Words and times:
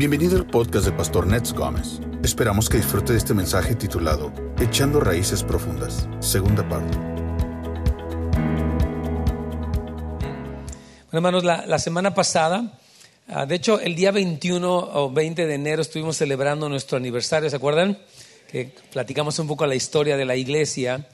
Bienvenido 0.00 0.38
al 0.38 0.46
podcast 0.46 0.86
de 0.86 0.92
Pastor 0.92 1.26
Nets 1.26 1.52
Gómez. 1.52 2.00
Esperamos 2.24 2.70
que 2.70 2.78
disfrute 2.78 3.12
de 3.12 3.18
este 3.18 3.34
mensaje 3.34 3.74
titulado 3.74 4.32
Echando 4.58 4.98
Raíces 4.98 5.44
Profundas, 5.44 6.08
segunda 6.20 6.66
parte. 6.66 6.96
Bueno, 11.10 11.10
hermanos, 11.12 11.44
la, 11.44 11.78
semana 11.78 12.14
pasada, 12.14 12.80
ah, 13.28 13.44
de 13.44 13.56
hecho, 13.56 13.78
el 13.78 13.94
día 13.94 14.10
21 14.10 14.72
o 14.74 15.12
20 15.12 15.46
de 15.46 15.54
enero 15.54 15.82
estuvimos 15.82 16.16
celebrando 16.16 16.70
nuestro 16.70 16.96
aniversario, 16.96 17.50
¿se 17.50 17.56
acuerdan? 17.56 17.98
Que 18.50 18.72
platicamos 18.90 19.38
un 19.38 19.48
poco 19.48 19.66
la 19.66 19.74
historia 19.74 20.16
de 20.16 20.24
la 20.24 20.34
iglesia 20.34 21.08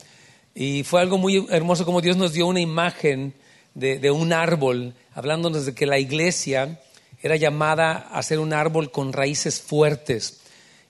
y 0.55 0.85
fue 0.85 1.01
algo 1.01 1.19
muy 1.19 1.45
hermoso 1.51 1.85
como 1.85 2.03
Dios 2.03 2.17
nos 2.17 2.35
dio 2.35 2.47
una 2.47 2.61
imagen 2.61 3.35
de 3.75 4.11
un 4.13 4.33
árbol, 4.33 4.95
hablándonos 5.13 5.67
de 5.67 5.75
que 5.75 5.87
la 5.87 5.99
iglesia 5.99 6.79
era 7.27 7.37
llamada 7.37 8.09
a 8.11 8.23
ser 8.23 8.39
un 8.39 8.53
árbol 8.53 8.91
con 8.91 9.13
raíces 9.13 9.61
fuertes. 9.61 10.41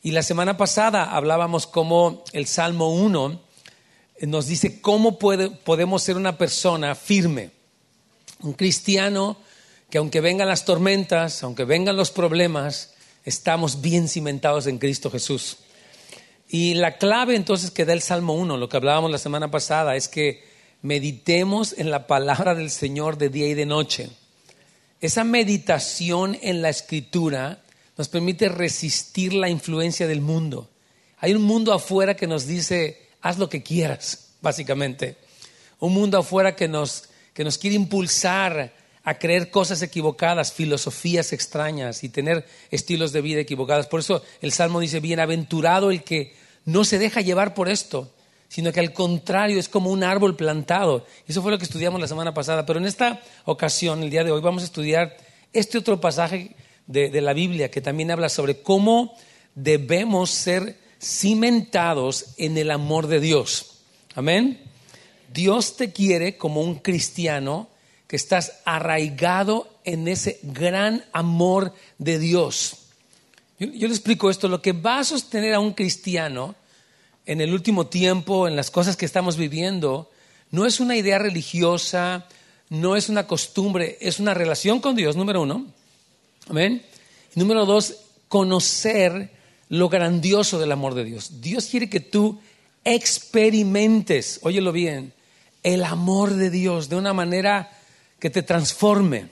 Y 0.02 0.12
la 0.12 0.22
semana 0.22 0.56
pasada 0.56 1.04
hablábamos 1.16 1.66
cómo 1.66 2.22
el 2.32 2.46
Salmo 2.46 2.90
1 2.94 3.40
nos 4.22 4.46
dice 4.46 4.80
cómo 4.80 5.18
puede- 5.18 5.50
podemos 5.50 6.02
ser 6.02 6.16
una 6.16 6.38
persona 6.38 6.94
firme, 6.94 7.50
un 8.40 8.52
cristiano 8.52 9.36
que 9.90 9.98
aunque 9.98 10.20
vengan 10.20 10.48
las 10.48 10.64
tormentas, 10.64 11.42
aunque 11.42 11.64
vengan 11.64 11.96
los 11.96 12.10
problemas, 12.10 12.94
estamos 13.24 13.80
bien 13.80 14.08
cimentados 14.08 14.66
en 14.66 14.78
Cristo 14.78 15.10
Jesús. 15.10 15.58
Y 16.48 16.74
la 16.74 16.96
clave 16.98 17.34
entonces 17.34 17.70
que 17.70 17.84
da 17.84 17.92
el 17.92 18.02
Salmo 18.02 18.34
1, 18.34 18.56
lo 18.56 18.68
que 18.68 18.76
hablábamos 18.76 19.10
la 19.10 19.18
semana 19.18 19.50
pasada, 19.50 19.96
es 19.96 20.08
que 20.08 20.44
meditemos 20.82 21.74
en 21.76 21.90
la 21.90 22.06
palabra 22.06 22.54
del 22.54 22.70
Señor 22.70 23.18
de 23.18 23.28
día 23.28 23.48
y 23.48 23.54
de 23.54 23.66
noche. 23.66 24.10
Esa 25.00 25.24
meditación 25.24 26.38
en 26.40 26.62
la 26.62 26.70
escritura 26.70 27.62
nos 27.96 28.08
permite 28.08 28.48
resistir 28.48 29.34
la 29.34 29.48
influencia 29.48 30.06
del 30.06 30.20
mundo. 30.20 30.70
Hay 31.18 31.34
un 31.34 31.42
mundo 31.42 31.72
afuera 31.72 32.16
que 32.16 32.26
nos 32.26 32.46
dice, 32.46 33.08
haz 33.20 33.38
lo 33.38 33.48
que 33.48 33.62
quieras, 33.62 34.28
básicamente. 34.40 35.16
Un 35.80 35.92
mundo 35.92 36.18
afuera 36.18 36.56
que 36.56 36.68
nos, 36.68 37.08
que 37.34 37.44
nos 37.44 37.58
quiere 37.58 37.76
impulsar 37.76 38.72
a 39.02 39.18
creer 39.18 39.50
cosas 39.50 39.82
equivocadas, 39.82 40.52
filosofías 40.52 41.32
extrañas 41.32 42.02
y 42.02 42.08
tener 42.08 42.46
estilos 42.70 43.12
de 43.12 43.20
vida 43.20 43.40
equivocados. 43.40 43.86
Por 43.86 44.00
eso 44.00 44.22
el 44.40 44.52
Salmo 44.52 44.80
dice, 44.80 45.00
bienaventurado 45.00 45.90
el 45.90 46.02
que 46.02 46.34
no 46.64 46.84
se 46.84 46.98
deja 46.98 47.20
llevar 47.20 47.54
por 47.54 47.68
esto, 47.68 48.12
sino 48.56 48.72
que 48.72 48.80
al 48.80 48.94
contrario 48.94 49.60
es 49.60 49.68
como 49.68 49.90
un 49.90 50.02
árbol 50.02 50.34
plantado. 50.34 51.04
Eso 51.28 51.42
fue 51.42 51.50
lo 51.50 51.58
que 51.58 51.66
estudiamos 51.66 52.00
la 52.00 52.08
semana 52.08 52.32
pasada. 52.32 52.64
Pero 52.64 52.78
en 52.78 52.86
esta 52.86 53.20
ocasión, 53.44 54.02
el 54.02 54.08
día 54.08 54.24
de 54.24 54.30
hoy, 54.30 54.40
vamos 54.40 54.62
a 54.62 54.64
estudiar 54.64 55.14
este 55.52 55.76
otro 55.76 56.00
pasaje 56.00 56.56
de, 56.86 57.10
de 57.10 57.20
la 57.20 57.34
Biblia 57.34 57.70
que 57.70 57.82
también 57.82 58.10
habla 58.10 58.30
sobre 58.30 58.62
cómo 58.62 59.14
debemos 59.54 60.30
ser 60.30 60.78
cimentados 60.98 62.28
en 62.38 62.56
el 62.56 62.70
amor 62.70 63.08
de 63.08 63.20
Dios. 63.20 63.72
Amén. 64.14 64.58
Dios 65.30 65.76
te 65.76 65.92
quiere 65.92 66.38
como 66.38 66.62
un 66.62 66.76
cristiano 66.76 67.68
que 68.06 68.16
estás 68.16 68.62
arraigado 68.64 69.68
en 69.84 70.08
ese 70.08 70.40
gran 70.42 71.04
amor 71.12 71.74
de 71.98 72.18
Dios. 72.18 72.86
Yo, 73.58 73.66
yo 73.66 73.86
le 73.86 73.92
explico 73.92 74.30
esto, 74.30 74.48
lo 74.48 74.62
que 74.62 74.72
va 74.72 75.00
a 75.00 75.04
sostener 75.04 75.52
a 75.52 75.60
un 75.60 75.74
cristiano 75.74 76.54
en 77.26 77.40
el 77.40 77.52
último 77.52 77.88
tiempo, 77.88 78.48
en 78.48 78.56
las 78.56 78.70
cosas 78.70 78.96
que 78.96 79.04
estamos 79.04 79.36
viviendo, 79.36 80.10
no 80.50 80.64
es 80.64 80.80
una 80.80 80.96
idea 80.96 81.18
religiosa, 81.18 82.26
no 82.70 82.96
es 82.96 83.08
una 83.08 83.26
costumbre, 83.26 83.98
es 84.00 84.20
una 84.20 84.32
relación 84.32 84.80
con 84.80 84.96
Dios, 84.96 85.16
número 85.16 85.42
uno. 85.42 85.66
Amén. 86.48 86.82
Número 87.34 87.66
dos, 87.66 87.96
conocer 88.28 89.30
lo 89.68 89.88
grandioso 89.88 90.58
del 90.58 90.72
amor 90.72 90.94
de 90.94 91.04
Dios. 91.04 91.40
Dios 91.40 91.66
quiere 91.66 91.90
que 91.90 92.00
tú 92.00 92.40
experimentes, 92.84 94.38
óyelo 94.42 94.72
bien, 94.72 95.12
el 95.64 95.84
amor 95.84 96.34
de 96.34 96.50
Dios 96.50 96.88
de 96.88 96.96
una 96.96 97.12
manera 97.12 97.70
que 98.20 98.30
te 98.30 98.42
transforme, 98.42 99.28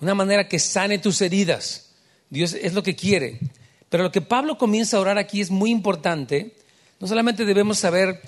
una 0.00 0.14
manera 0.14 0.48
que 0.48 0.58
sane 0.58 0.98
tus 0.98 1.20
heridas. 1.20 1.90
Dios 2.30 2.54
es 2.54 2.72
lo 2.72 2.82
que 2.82 2.96
quiere. 2.96 3.38
Pero 3.90 4.04
lo 4.04 4.12
que 4.12 4.22
Pablo 4.22 4.56
comienza 4.56 4.96
a 4.96 5.00
orar 5.00 5.18
aquí 5.18 5.40
es 5.40 5.50
muy 5.50 5.70
importante. 5.70 6.54
No 7.00 7.06
solamente 7.06 7.46
debemos 7.46 7.78
saber 7.78 8.20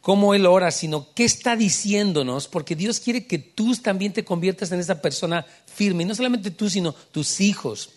cómo 0.00 0.34
él 0.34 0.46
ora, 0.46 0.70
sino 0.70 1.12
qué 1.14 1.24
está 1.24 1.54
diciéndonos, 1.54 2.48
porque 2.48 2.74
Dios 2.74 3.00
quiere 3.00 3.26
que 3.26 3.38
tú 3.38 3.76
también 3.76 4.14
te 4.14 4.24
conviertas 4.24 4.72
en 4.72 4.80
esa 4.80 5.02
persona 5.02 5.44
firme. 5.66 6.02
Y 6.02 6.06
no 6.06 6.14
solamente 6.14 6.50
tú, 6.50 6.70
sino 6.70 6.92
tus 6.92 7.40
hijos, 7.40 7.90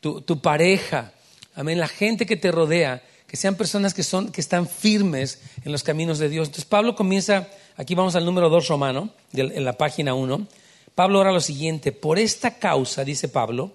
tu, 0.00 0.40
pareja, 0.40 1.12
amén, 1.54 1.78
la 1.78 1.88
gente 1.88 2.24
que 2.24 2.36
te 2.36 2.50
rodea, 2.50 3.02
que 3.26 3.36
sean 3.36 3.54
personas 3.54 3.92
que, 3.92 4.02
son, 4.02 4.32
que 4.32 4.40
están 4.40 4.66
firmes 4.66 5.40
en 5.64 5.70
los 5.70 5.82
caminos 5.82 6.18
de 6.18 6.30
Dios. 6.30 6.48
Entonces 6.48 6.64
Pablo 6.64 6.96
comienza, 6.96 7.48
aquí 7.76 7.94
vamos 7.94 8.16
al 8.16 8.24
número 8.24 8.48
2 8.48 8.68
romano, 8.68 9.10
en 9.34 9.64
la 9.64 9.74
página 9.74 10.14
1. 10.14 10.46
Pablo 10.94 11.20
ora 11.20 11.30
lo 11.30 11.40
siguiente, 11.40 11.92
por 11.92 12.18
esta 12.18 12.58
causa, 12.58 13.04
dice 13.04 13.28
Pablo, 13.28 13.72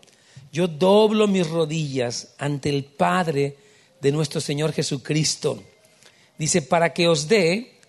yo 0.52 0.68
doblo 0.68 1.28
mis 1.28 1.48
rodillas 1.48 2.34
ante 2.40 2.70
el 2.70 2.84
Padre 2.84 3.56
de 4.02 4.12
nuestro 4.12 4.42
Señor 4.42 4.74
Jesucristo. 4.74 5.64
Dice, 6.38 6.62
para 6.62 6.94
que 6.94 7.08
os 7.08 7.28
dé, 7.28 7.80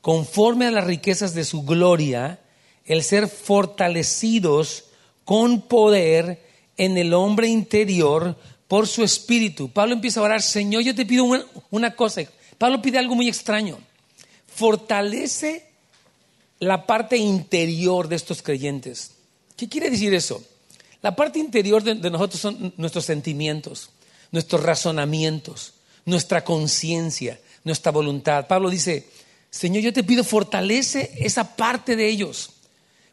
conforme 0.00 0.66
a 0.66 0.70
las 0.70 0.84
riquezas 0.84 1.34
de 1.34 1.44
su 1.44 1.62
gloria, 1.62 2.40
el 2.86 3.02
ser 3.02 3.28
fortalecidos 3.28 4.84
con 5.24 5.60
poder 5.60 6.42
en 6.76 6.96
el 6.96 7.12
hombre 7.12 7.48
interior 7.48 8.36
por 8.66 8.86
su 8.86 9.02
espíritu. 9.02 9.70
Pablo 9.70 9.94
empieza 9.94 10.20
a 10.20 10.24
orar, 10.24 10.42
Señor, 10.42 10.82
yo 10.82 10.94
te 10.94 11.04
pido 11.04 11.24
una, 11.70 11.94
cosa. 11.94 12.22
Pablo 12.56 12.80
pide 12.80 12.98
algo 12.98 13.14
muy 13.14 13.28
extraño. 13.28 13.78
Fortalece 14.46 15.66
la 16.60 16.86
parte 16.86 17.16
interior 17.16 18.08
de 18.08 18.16
estos 18.16 18.42
creyentes. 18.42 19.12
¿Qué 19.56 19.68
quiere 19.68 19.90
decir 19.90 20.14
eso? 20.14 20.42
La 21.02 21.14
parte 21.14 21.38
interior 21.38 21.82
de 21.82 22.10
nosotros 22.10 22.40
son 22.40 22.72
nuestros 22.76 23.04
sentimientos, 23.04 23.90
nuestros 24.30 24.62
razonamientos, 24.62 25.74
nuestra 26.04 26.44
conciencia, 26.44 27.40
nuestra 27.64 27.92
voluntad. 27.92 28.46
Pablo 28.46 28.70
dice, 28.70 29.08
Señor, 29.50 29.82
yo 29.82 29.92
te 29.92 30.04
pido 30.04 30.24
fortalece 30.24 31.12
esa 31.18 31.56
parte 31.56 31.96
de 31.96 32.08
ellos. 32.08 32.50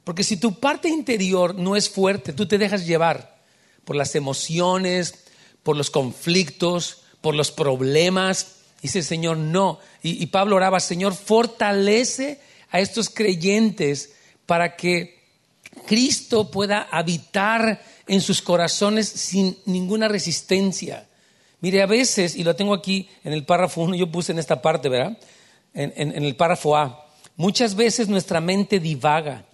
Porque 0.03 0.23
si 0.23 0.37
tu 0.37 0.59
parte 0.59 0.87
interior 0.87 1.55
no 1.55 1.75
es 1.75 1.89
fuerte, 1.89 2.33
tú 2.33 2.47
te 2.47 2.57
dejas 2.57 2.85
llevar 2.85 3.41
por 3.83 3.95
las 3.95 4.15
emociones, 4.15 5.15
por 5.63 5.75
los 5.75 5.89
conflictos, 5.89 7.01
por 7.21 7.35
los 7.35 7.51
problemas. 7.51 8.57
Dice 8.81 8.99
el 8.99 9.05
Señor, 9.05 9.37
no. 9.37 9.79
Y, 10.03 10.21
y 10.21 10.27
Pablo 10.27 10.57
oraba, 10.57 10.79
Señor, 10.79 11.15
fortalece 11.15 12.39
a 12.69 12.79
estos 12.79 13.09
creyentes 13.09 14.13
para 14.45 14.75
que 14.75 15.14
Cristo 15.85 16.51
pueda 16.51 16.87
habitar 16.91 17.81
en 18.07 18.21
sus 18.21 18.41
corazones 18.41 19.07
sin 19.07 19.57
ninguna 19.65 20.07
resistencia. 20.07 21.07
Mire, 21.61 21.81
a 21.81 21.85
veces, 21.85 22.35
y 22.35 22.43
lo 22.43 22.55
tengo 22.55 22.73
aquí 22.73 23.09
en 23.23 23.33
el 23.33 23.45
párrafo 23.45 23.81
1, 23.81 23.95
yo 23.95 24.11
puse 24.11 24.31
en 24.31 24.39
esta 24.39 24.61
parte, 24.61 24.89
¿verdad? 24.89 25.17
En, 25.73 26.23
el 26.23 26.35
párrafo 26.35 26.77
A. 26.77 27.07
Muchas 27.35 27.75
veces 27.75 28.07
nuestra 28.07 28.39
mente 28.39 28.79
divaga, 28.79 29.45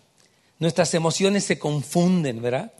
nuestras 0.59 0.93
emociones 0.93 1.45
se 1.45 1.57
confunden, 1.57 2.41
¿verdad? 2.41 2.71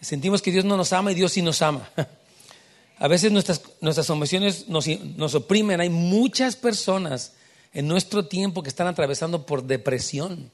Sentimos 0.00 0.42
que 0.42 0.50
Dios 0.50 0.64
no 0.64 0.76
nos 0.76 0.92
ama 0.92 1.12
y 1.12 1.14
Dios 1.14 1.32
sí 1.32 1.42
nos 1.42 1.62
ama. 1.62 1.88
A 2.98 3.08
veces 3.08 3.32
nuestras, 3.32 3.62
nuestras 3.80 4.10
emociones 4.10 4.68
nos, 4.68 4.86
nos 5.16 5.34
oprimen. 5.34 5.80
Hay 5.80 5.88
muchas 5.88 6.54
personas 6.54 7.32
en 7.72 7.88
nuestro 7.88 8.26
tiempo 8.26 8.62
que 8.62 8.68
están 8.68 8.88
atravesando 8.88 9.46
por 9.46 9.64
depresión, 9.64 10.50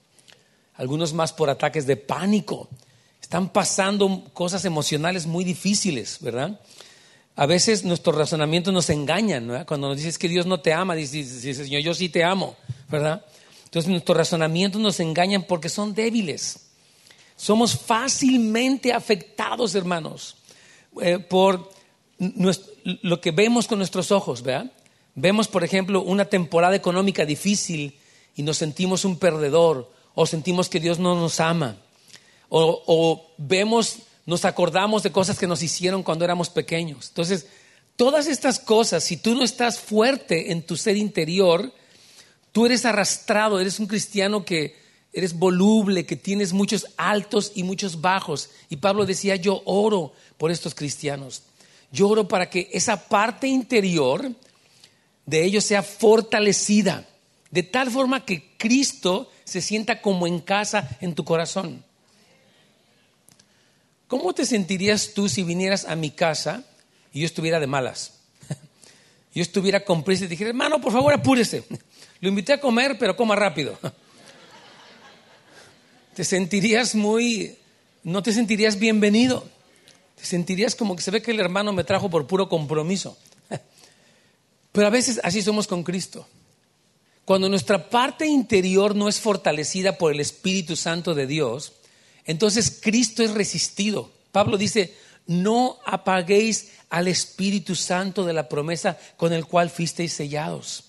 algunos 0.76 1.12
más 1.12 1.32
por 1.32 1.50
ataques 1.50 1.86
de 1.86 1.96
pánico. 1.96 2.68
Están 3.20 3.48
pasando 3.48 4.24
cosas 4.32 4.64
emocionales 4.64 5.26
muy 5.26 5.44
difíciles, 5.44 6.18
¿verdad? 6.20 6.60
A 7.34 7.46
veces 7.46 7.84
nuestros 7.84 8.16
razonamientos 8.16 8.72
nos 8.72 8.88
engañan, 8.88 9.48
¿verdad? 9.48 9.66
Cuando 9.66 9.88
nos 9.88 9.96
dices 9.96 10.18
que 10.18 10.28
Dios 10.28 10.46
no 10.46 10.60
te 10.60 10.72
ama, 10.72 10.94
dices, 10.94 11.56
Señor, 11.56 11.82
yo 11.82 11.92
sí 11.92 12.08
te 12.08 12.24
amo, 12.24 12.56
¿verdad? 12.88 13.24
Entonces 13.64 13.90
nuestros 13.90 14.16
razonamientos 14.16 14.80
nos 14.80 15.00
engañan 15.00 15.42
porque 15.42 15.68
son 15.68 15.94
débiles. 15.94 16.60
Somos 17.36 17.76
fácilmente 17.78 18.92
afectados, 18.92 19.74
hermanos, 19.74 20.36
eh, 21.02 21.18
por 21.18 21.70
lo 22.18 23.20
que 23.20 23.30
vemos 23.32 23.66
con 23.66 23.78
nuestros 23.78 24.10
ojos, 24.12 24.42
¿verdad? 24.42 24.72
Vemos, 25.14 25.48
por 25.48 25.64
ejemplo, 25.64 26.02
una 26.02 26.26
temporada 26.26 26.76
económica 26.76 27.24
difícil 27.26 27.98
y 28.34 28.42
nos 28.42 28.58
sentimos 28.58 29.04
un 29.04 29.18
perdedor 29.18 29.90
o 30.16 30.26
sentimos 30.26 30.70
que 30.70 30.80
Dios 30.80 30.98
no 30.98 31.14
nos 31.14 31.38
ama. 31.40 31.76
O, 32.48 33.26
vemos, 33.36 33.98
nos 34.24 34.46
acordamos 34.46 35.02
de 35.02 35.12
cosas 35.12 35.38
que 35.38 35.46
nos 35.46 35.62
hicieron 35.62 36.02
cuando 36.02 36.24
éramos 36.24 36.48
pequeños. 36.48 37.08
Entonces, 37.08 37.46
todas 37.96 38.26
estas 38.26 38.58
cosas, 38.58 39.04
si 39.04 39.18
tú 39.18 39.34
no 39.34 39.44
estás 39.44 39.78
fuerte 39.78 40.52
en 40.52 40.62
tu 40.62 40.76
ser 40.78 40.96
interior, 40.96 41.70
tú 42.50 42.64
eres 42.64 42.86
arrastrado, 42.86 43.60
eres 43.60 43.78
un 43.78 43.86
cristiano 43.86 44.42
que 44.42 44.74
eres 45.12 45.34
voluble, 45.38 46.06
que 46.06 46.16
tienes 46.16 46.54
muchos 46.54 46.86
altos 46.96 47.52
y 47.54 47.62
muchos 47.62 48.00
bajos. 48.00 48.48
Y 48.70 48.76
Pablo 48.76 49.04
decía, 49.04 49.36
yo 49.36 49.60
oro 49.66 50.14
por 50.38 50.50
estos 50.50 50.74
cristianos. 50.74 51.42
yo 51.92 52.08
oro 52.08 52.26
para 52.26 52.48
que 52.48 52.70
esa 52.72 53.08
parte 53.08 53.48
interior 53.48 54.32
de 55.26 55.44
ellos 55.44 55.64
sea 55.64 55.82
fortalecida, 55.82 57.06
de 57.50 57.62
tal 57.62 57.90
forma 57.90 58.24
que 58.24 58.56
Cristo 58.56 59.30
se 59.44 59.60
sienta 59.60 60.00
como 60.00 60.26
en 60.26 60.40
casa 60.40 60.88
en 61.00 61.14
tu 61.14 61.24
corazón. 61.24 61.84
¿Cómo 64.08 64.32
te 64.32 64.46
sentirías 64.46 65.12
tú 65.14 65.28
si 65.28 65.42
vinieras 65.42 65.84
a 65.84 65.96
mi 65.96 66.10
casa 66.10 66.64
y 67.12 67.20
yo 67.20 67.26
estuviera 67.26 67.60
de 67.60 67.66
malas? 67.66 68.14
Yo 69.34 69.42
estuviera 69.42 69.84
con 69.84 70.02
prisa 70.02 70.24
y 70.24 70.28
dijera, 70.28 70.50
hermano, 70.50 70.80
por 70.80 70.92
favor, 70.92 71.12
apúrese. 71.12 71.64
Lo 72.20 72.28
invité 72.28 72.54
a 72.54 72.60
comer, 72.60 72.96
pero 72.98 73.16
coma 73.16 73.36
rápido. 73.36 73.78
Te 76.14 76.24
sentirías 76.24 76.94
muy, 76.94 77.58
no 78.02 78.22
te 78.22 78.32
sentirías 78.32 78.78
bienvenido. 78.78 79.46
Te 80.14 80.24
sentirías 80.24 80.74
como 80.74 80.96
que 80.96 81.02
se 81.02 81.10
ve 81.10 81.20
que 81.20 81.32
el 81.32 81.40
hermano 81.40 81.74
me 81.74 81.84
trajo 81.84 82.08
por 82.08 82.26
puro 82.26 82.48
compromiso. 82.48 83.18
Pero 84.72 84.86
a 84.86 84.90
veces 84.90 85.20
así 85.22 85.42
somos 85.42 85.66
con 85.66 85.82
Cristo. 85.82 86.26
Cuando 87.26 87.48
nuestra 87.48 87.90
parte 87.90 88.24
interior 88.24 88.94
no 88.94 89.08
es 89.08 89.18
fortalecida 89.18 89.98
por 89.98 90.12
el 90.12 90.20
Espíritu 90.20 90.76
Santo 90.76 91.12
de 91.12 91.26
Dios, 91.26 91.72
entonces 92.24 92.78
Cristo 92.80 93.24
es 93.24 93.32
resistido. 93.32 94.12
Pablo 94.30 94.56
dice, 94.56 94.94
no 95.26 95.78
apaguéis 95.84 96.68
al 96.88 97.08
Espíritu 97.08 97.74
Santo 97.74 98.24
de 98.24 98.32
la 98.32 98.48
promesa 98.48 98.96
con 99.16 99.32
el 99.32 99.44
cual 99.44 99.70
fuisteis 99.70 100.12
sellados. 100.12 100.84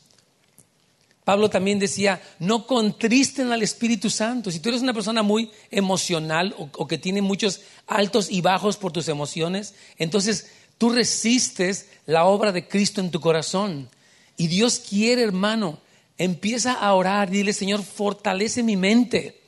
Pablo 1.24 1.50
también 1.50 1.80
decía, 1.80 2.22
no 2.38 2.68
contristen 2.68 3.52
al 3.52 3.64
Espíritu 3.64 4.12
Santo. 4.12 4.52
Si 4.52 4.60
tú 4.60 4.70
eres 4.70 4.84
una 4.84 4.94
persona 4.94 5.24
muy 5.24 5.50
emocional 5.72 6.56
o, 6.58 6.88
que 6.88 7.00
tiene 7.00 7.24
muchos 7.24 7.62
altos 7.88 8.30
y 8.30 8.42
bajos 8.42 8.78
por 8.78 8.92
tus 8.92 9.08
emociones, 9.08 9.74
entonces 9.98 10.52
tú 10.78 10.92
resistes 10.92 11.88
la 12.06 12.26
obra 12.26 12.52
de 12.52 12.68
Cristo 12.68 13.02
en 13.02 13.10
tu 13.10 13.20
corazón. 13.20 13.90
Y 14.38 14.48
Dios 14.48 14.80
quiere, 14.88 15.24
hermano, 15.24 15.80
empieza 16.18 16.74
a 16.74 16.94
orar, 16.94 17.30
dile, 17.30 17.54
Señor, 17.54 17.84
fortalece 17.84 18.64
mi 18.64 18.76
mente. 18.76 19.42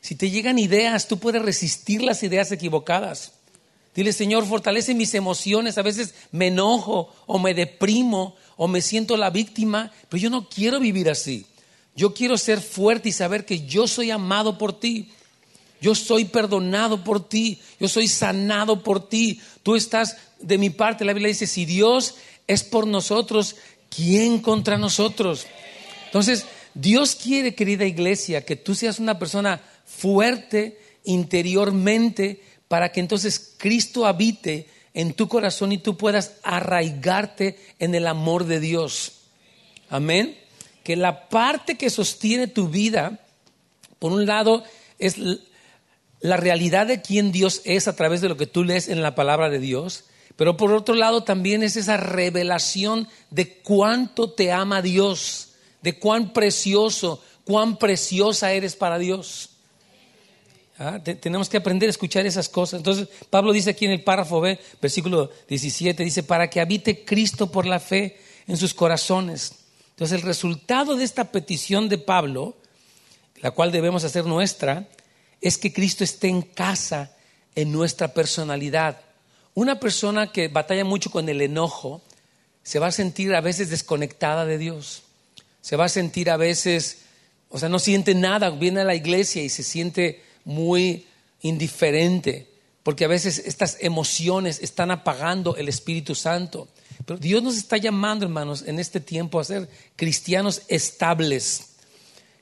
Si 0.00 0.14
te 0.14 0.30
llegan 0.30 0.58
ideas, 0.58 1.08
tú 1.08 1.18
puedes 1.18 1.42
resistir 1.42 2.02
las 2.02 2.22
ideas 2.22 2.52
equivocadas. 2.52 3.32
Dile, 3.94 4.12
Señor, 4.12 4.44
fortalece 4.46 4.94
mis 4.94 5.14
emociones. 5.14 5.78
A 5.78 5.82
veces 5.82 6.14
me 6.32 6.48
enojo 6.48 7.14
o 7.26 7.38
me 7.38 7.54
deprimo 7.54 8.36
o 8.56 8.68
me 8.68 8.82
siento 8.82 9.16
la 9.16 9.30
víctima, 9.30 9.92
pero 10.08 10.20
yo 10.20 10.30
no 10.30 10.48
quiero 10.48 10.80
vivir 10.80 11.08
así. 11.08 11.46
Yo 11.96 12.12
quiero 12.12 12.36
ser 12.36 12.60
fuerte 12.60 13.10
y 13.10 13.12
saber 13.12 13.46
que 13.46 13.66
yo 13.66 13.86
soy 13.86 14.10
amado 14.10 14.58
por 14.58 14.78
ti. 14.78 15.10
Yo 15.80 15.94
soy 15.94 16.24
perdonado 16.24 17.04
por 17.04 17.28
ti. 17.28 17.60
Yo 17.78 17.88
soy 17.88 18.08
sanado 18.08 18.82
por 18.82 19.08
ti. 19.08 19.40
Tú 19.62 19.76
estás 19.76 20.16
de 20.40 20.58
mi 20.58 20.70
parte. 20.70 21.04
La 21.04 21.12
Biblia 21.12 21.28
dice, 21.28 21.46
si 21.46 21.64
Dios 21.64 22.16
es 22.48 22.64
por 22.64 22.86
nosotros, 22.86 23.56
¿quién 23.94 24.40
contra 24.40 24.76
nosotros? 24.76 25.46
Entonces, 26.14 26.46
Dios 26.74 27.16
quiere, 27.16 27.56
querida 27.56 27.86
iglesia, 27.86 28.44
que 28.44 28.54
tú 28.54 28.76
seas 28.76 29.00
una 29.00 29.18
persona 29.18 29.60
fuerte 29.84 30.78
interiormente 31.02 32.40
para 32.68 32.92
que 32.92 33.00
entonces 33.00 33.54
Cristo 33.58 34.06
habite 34.06 34.68
en 34.94 35.14
tu 35.14 35.26
corazón 35.26 35.72
y 35.72 35.78
tú 35.78 35.96
puedas 35.96 36.34
arraigarte 36.44 37.58
en 37.80 37.96
el 37.96 38.06
amor 38.06 38.44
de 38.44 38.60
Dios. 38.60 39.22
Amén. 39.90 40.38
Que 40.84 40.94
la 40.94 41.28
parte 41.28 41.74
que 41.74 41.90
sostiene 41.90 42.46
tu 42.46 42.68
vida, 42.68 43.18
por 43.98 44.12
un 44.12 44.24
lado, 44.24 44.62
es 45.00 45.16
la 46.20 46.36
realidad 46.36 46.86
de 46.86 47.02
quién 47.02 47.32
Dios 47.32 47.60
es 47.64 47.88
a 47.88 47.96
través 47.96 48.20
de 48.20 48.28
lo 48.28 48.36
que 48.36 48.46
tú 48.46 48.62
lees 48.62 48.88
en 48.88 49.02
la 49.02 49.16
palabra 49.16 49.50
de 49.50 49.58
Dios, 49.58 50.04
pero 50.36 50.56
por 50.56 50.70
otro 50.70 50.94
lado 50.94 51.24
también 51.24 51.64
es 51.64 51.74
esa 51.76 51.96
revelación 51.96 53.08
de 53.30 53.58
cuánto 53.58 54.30
te 54.30 54.52
ama 54.52 54.80
Dios, 54.80 55.43
de 55.84 55.98
cuán 55.98 56.32
precioso, 56.32 57.22
cuán 57.44 57.76
preciosa 57.76 58.50
eres 58.52 58.74
para 58.74 58.98
Dios. 58.98 59.50
Ah, 60.78 60.98
tenemos 60.98 61.50
que 61.50 61.58
aprender 61.58 61.88
a 61.88 61.90
escuchar 61.90 62.24
esas 62.24 62.48
cosas. 62.48 62.78
Entonces, 62.78 63.06
Pablo 63.28 63.52
dice 63.52 63.70
aquí 63.70 63.84
en 63.84 63.90
el 63.90 64.02
párrafo 64.02 64.40
B, 64.40 64.58
versículo 64.80 65.30
17, 65.46 66.02
dice, 66.02 66.22
para 66.22 66.48
que 66.48 66.62
habite 66.62 67.04
Cristo 67.04 67.52
por 67.52 67.66
la 67.66 67.80
fe 67.80 68.18
en 68.46 68.56
sus 68.56 68.72
corazones. 68.72 69.52
Entonces, 69.90 70.18
el 70.18 70.26
resultado 70.26 70.96
de 70.96 71.04
esta 71.04 71.30
petición 71.30 71.90
de 71.90 71.98
Pablo, 71.98 72.56
la 73.42 73.50
cual 73.50 73.70
debemos 73.70 74.04
hacer 74.04 74.24
nuestra, 74.24 74.88
es 75.42 75.58
que 75.58 75.74
Cristo 75.74 76.02
esté 76.02 76.28
en 76.28 76.40
casa 76.40 77.14
en 77.54 77.70
nuestra 77.70 78.14
personalidad. 78.14 79.02
Una 79.52 79.78
persona 79.78 80.32
que 80.32 80.48
batalla 80.48 80.84
mucho 80.84 81.10
con 81.10 81.28
el 81.28 81.42
enojo 81.42 82.00
se 82.62 82.78
va 82.78 82.86
a 82.86 82.92
sentir 82.92 83.34
a 83.34 83.42
veces 83.42 83.68
desconectada 83.68 84.46
de 84.46 84.56
Dios. 84.56 85.03
Se 85.64 85.76
va 85.76 85.86
a 85.86 85.88
sentir 85.88 86.28
a 86.28 86.36
veces, 86.36 86.98
o 87.48 87.58
sea, 87.58 87.70
no 87.70 87.78
siente 87.78 88.14
nada, 88.14 88.50
viene 88.50 88.82
a 88.82 88.84
la 88.84 88.94
iglesia 88.94 89.42
y 89.42 89.48
se 89.48 89.62
siente 89.62 90.22
muy 90.44 91.06
indiferente, 91.40 92.50
porque 92.82 93.06
a 93.06 93.08
veces 93.08 93.42
estas 93.46 93.78
emociones 93.80 94.60
están 94.60 94.90
apagando 94.90 95.56
el 95.56 95.70
Espíritu 95.70 96.14
Santo. 96.14 96.68
Pero 97.06 97.18
Dios 97.18 97.42
nos 97.42 97.56
está 97.56 97.78
llamando, 97.78 98.26
hermanos, 98.26 98.64
en 98.66 98.78
este 98.78 99.00
tiempo 99.00 99.40
a 99.40 99.44
ser 99.44 99.70
cristianos 99.96 100.60
estables, 100.68 101.70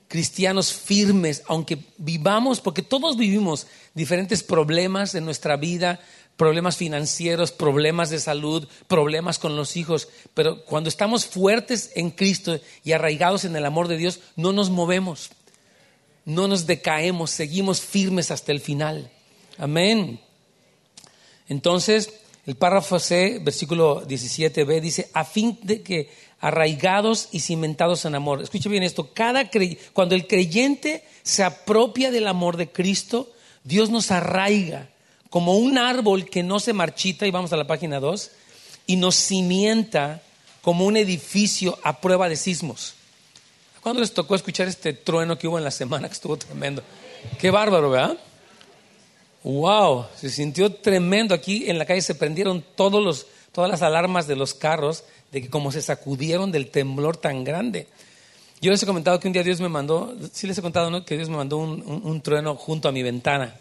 cristianos 0.09 0.73
firmes, 0.73 1.43
aunque 1.47 1.77
vivamos, 1.97 2.59
porque 2.59 2.81
todos 2.81 3.15
vivimos 3.15 3.67
diferentes 3.93 4.43
problemas 4.43 5.15
en 5.15 5.23
nuestra 5.23 5.55
vida, 5.55 6.01
problemas 6.37 6.77
financieros, 6.77 7.51
problemas 7.51 8.09
de 8.09 8.19
salud, 8.19 8.67
problemas 8.87 9.39
con 9.39 9.55
los 9.55 9.77
hijos, 9.77 10.09
pero 10.33 10.63
cuando 10.65 10.89
estamos 10.89 11.25
fuertes 11.25 11.91
en 11.95 12.11
Cristo 12.11 12.59
y 12.83 12.91
arraigados 12.91 13.45
en 13.45 13.55
el 13.55 13.65
amor 13.65 13.87
de 13.87 13.97
Dios, 13.97 14.19
no 14.35 14.51
nos 14.51 14.69
movemos 14.69 15.31
no 16.25 16.47
nos 16.47 16.65
decaemos, 16.65 17.31
seguimos 17.31 17.81
firmes 17.81 18.31
hasta 18.31 18.51
el 18.51 18.59
final. 18.59 19.09
Amén. 19.57 20.19
Entonces, 21.49 22.13
el 22.45 22.55
párrafo 22.55 22.99
C, 22.99 23.39
versículo 23.41 24.07
17b, 24.07 24.79
dice, 24.79 25.09
a 25.13 25.25
fin 25.25 25.59
de 25.63 25.81
que 25.81 26.09
arraigados 26.39 27.29
y 27.31 27.39
cimentados 27.39 28.05
en 28.05 28.15
amor. 28.15 28.41
Escuche 28.41 28.69
bien 28.69 28.83
esto, 28.83 29.13
cada 29.13 29.49
cuando 29.93 30.15
el 30.15 30.27
creyente 30.27 31.05
se 31.23 31.43
apropia 31.43 32.11
del 32.11 32.27
amor 32.27 32.57
de 32.57 32.69
Cristo, 32.69 33.31
Dios 33.63 33.89
nos 33.89 34.11
arraiga 34.11 34.89
como 35.33 35.57
un 35.57 35.79
árbol 35.79 36.29
que 36.29 36.43
no 36.43 36.59
se 36.59 36.73
marchita, 36.73 37.25
y 37.25 37.31
vamos 37.31 37.51
a 37.51 37.57
la 37.57 37.65
página 37.65 37.99
2, 37.99 38.29
y 38.85 38.97
nos 38.97 39.15
cimienta 39.15 40.21
como 40.61 40.85
un 40.85 40.95
edificio 40.95 41.79
a 41.81 42.01
prueba 42.01 42.29
de 42.29 42.35
sismos. 42.35 42.93
¿Cuándo 43.81 44.01
les 44.01 44.13
tocó 44.13 44.35
escuchar 44.35 44.67
este 44.67 44.93
trueno 44.93 45.35
que 45.35 45.47
hubo 45.47 45.57
en 45.57 45.63
la 45.63 45.71
semana 45.71 46.07
que 46.07 46.13
estuvo 46.13 46.37
tremendo? 46.37 46.83
Qué 47.39 47.49
bárbaro, 47.49 47.89
¿verdad? 47.89 48.15
Wow, 49.41 50.05
se 50.15 50.29
sintió 50.29 50.71
tremendo. 50.71 51.33
Aquí 51.33 51.67
en 51.67 51.79
la 51.79 51.85
calle 51.87 52.03
se 52.03 52.13
prendieron 52.13 52.63
todos 52.75 53.03
los, 53.03 53.25
todas 53.51 53.71
las 53.71 53.81
alarmas 53.81 54.27
de 54.27 54.35
los 54.35 54.53
carros 54.53 55.03
de 55.31 55.41
que 55.41 55.49
como 55.49 55.71
se 55.71 55.81
sacudieron 55.81 56.51
del 56.51 56.69
temblor 56.69 57.17
tan 57.17 57.43
grande. 57.43 57.87
Yo 58.61 58.69
les 58.69 58.83
he 58.83 58.85
comentado 58.85 59.19
que 59.19 59.25
un 59.27 59.33
día 59.33 59.41
Dios 59.41 59.59
me 59.61 59.67
mandó, 59.67 60.15
sí 60.31 60.45
les 60.45 60.59
he 60.59 60.61
contado 60.61 60.91
¿no? 60.91 61.03
que 61.03 61.17
Dios 61.17 61.27
me 61.27 61.37
mandó 61.37 61.57
un, 61.57 62.21
trueno 62.21 62.53
junto 62.53 62.87
a 62.87 62.91
mi 62.91 63.01
ventana. 63.01 63.55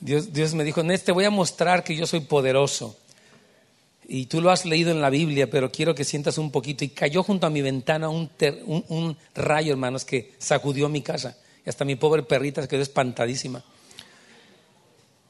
Dios, 0.00 0.32
Dios 0.32 0.54
me 0.54 0.64
dijo, 0.64 0.82
Nés, 0.82 1.04
te 1.04 1.12
voy 1.12 1.24
a 1.24 1.30
mostrar 1.30 1.84
que 1.84 1.96
yo 1.96 2.06
soy 2.06 2.20
poderoso 2.20 2.96
y 4.08 4.26
tú 4.26 4.40
lo 4.40 4.50
has 4.50 4.64
leído 4.64 4.90
en 4.90 5.00
la 5.00 5.10
Biblia, 5.10 5.50
pero 5.50 5.72
quiero 5.72 5.94
que 5.94 6.04
sientas 6.04 6.38
un 6.38 6.50
poquito. 6.50 6.84
Y 6.84 6.88
cayó 6.88 7.22
junto 7.22 7.46
a 7.46 7.50
mi 7.50 7.60
ventana 7.60 8.08
un, 8.08 9.16
rayo, 9.34 9.72
hermanos, 9.72 10.04
que 10.04 10.34
sacudió 10.38 10.88
mi 10.88 11.02
casa. 11.02 11.36
Y 11.64 11.68
hasta 11.68 11.84
mi 11.84 11.96
pobre 11.96 12.22
perrita 12.22 12.62
se 12.62 12.68
quedó 12.68 12.82
espantadísima. 12.82 13.64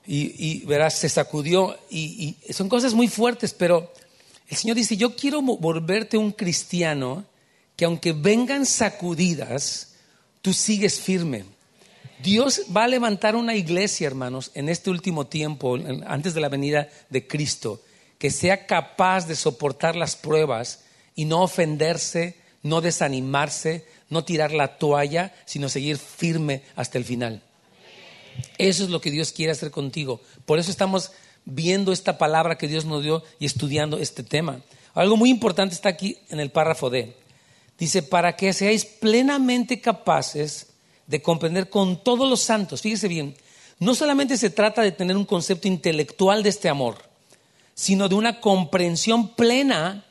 Y, 0.07 0.65
verás, 0.67 0.95
se 0.99 1.09
sacudió. 1.09 1.77
Y, 1.89 2.37
y, 2.47 2.53
son 2.53 2.69
cosas 2.69 2.93
muy 2.93 3.09
fuertes, 3.09 3.55
pero 3.55 3.91
el 4.49 4.57
Señor 4.57 4.77
dice, 4.77 4.97
yo 4.97 5.17
quiero 5.17 5.41
volverte 5.41 6.19
un 6.19 6.33
cristiano 6.33 7.25
que 7.77 7.87
aunque 7.87 8.13
vengan 8.13 8.67
sacudidas, 8.67 9.95
tú 10.43 10.53
sigues 10.53 11.01
firme. 11.01 11.45
Dios 12.23 12.63
va 12.75 12.85
a 12.85 12.89
levantar 12.89 13.37
una 13.37 13.55
iglesia, 13.55 14.07
hermanos, 14.07 14.51
en 14.55 14.69
este 14.69 14.91
último 14.91 15.27
tiempo, 15.27 15.79
antes 16.07 16.35
de 16.35 16.41
la 16.41 16.49
venida 16.49 16.89
de 17.11 17.27
Cristo 17.27 17.81
que 18.19 18.31
sea 18.31 18.67
capaz 18.67 19.27
de 19.27 19.37
soportar 19.37 19.97
las 19.97 20.17
pruebas 20.17 20.85
y 21.15 21.25
no 21.25 21.43
ofenderse, 21.43 22.37
no 22.63 22.81
desanimarse, 22.81 23.87
no 24.09 24.25
tirar 24.25 24.53
la 24.53 24.79
toalla, 24.79 25.35
sino 25.45 25.69
seguir 25.69 25.99
firme 25.99 26.63
hasta 26.75 26.99
el 26.99 27.05
final. 27.05 27.43
Eso 28.59 28.85
es 28.85 28.91
lo 28.91 29.01
que 29.01 29.11
Dios 29.11 29.33
quiere 29.33 29.53
hacer 29.53 29.71
contigo. 29.71 30.21
Por 30.45 30.59
eso 30.59 30.71
estamos 30.71 31.13
viendo 31.45 31.93
esta 31.93 32.19
palabra 32.19 32.59
que 32.59 32.69
Dios 32.69 32.85
nos 32.85 33.03
dio 33.03 33.23
y 33.39 33.47
estudiando 33.47 33.99
este 33.99 34.23
tema. 34.23 34.61
Algo 34.95 35.17
muy 35.17 35.31
importante 35.31 35.75
está 35.75 35.91
aquí 35.91 36.19
en 36.31 36.41
el 36.41 36.51
párrafo 36.51 36.91
D. 36.91 37.15
Dice, 37.79 38.03
para 38.03 38.37
que 38.37 38.53
seáis 38.53 38.87
plenamente 38.87 39.81
capaces 39.81 40.69
de 41.07 41.23
comprender 41.23 41.69
con 41.71 42.03
todos 42.03 42.29
los 42.29 42.41
santos. 42.41 42.83
Fíjese 42.83 43.09
bien, 43.09 43.37
no 43.79 43.95
solamente 43.95 44.37
se 44.37 44.51
trata 44.51 44.83
de 44.83 44.93
tener 44.93 45.17
un 45.17 45.25
concepto 45.25 45.69
intelectual 45.69 46.43
de 46.43 46.49
este 46.49 46.69
amor, 46.69 46.97
sino 47.75 48.09
de 48.09 48.15
una 48.15 48.41
comprensión 48.41 49.35
plena 49.35 50.05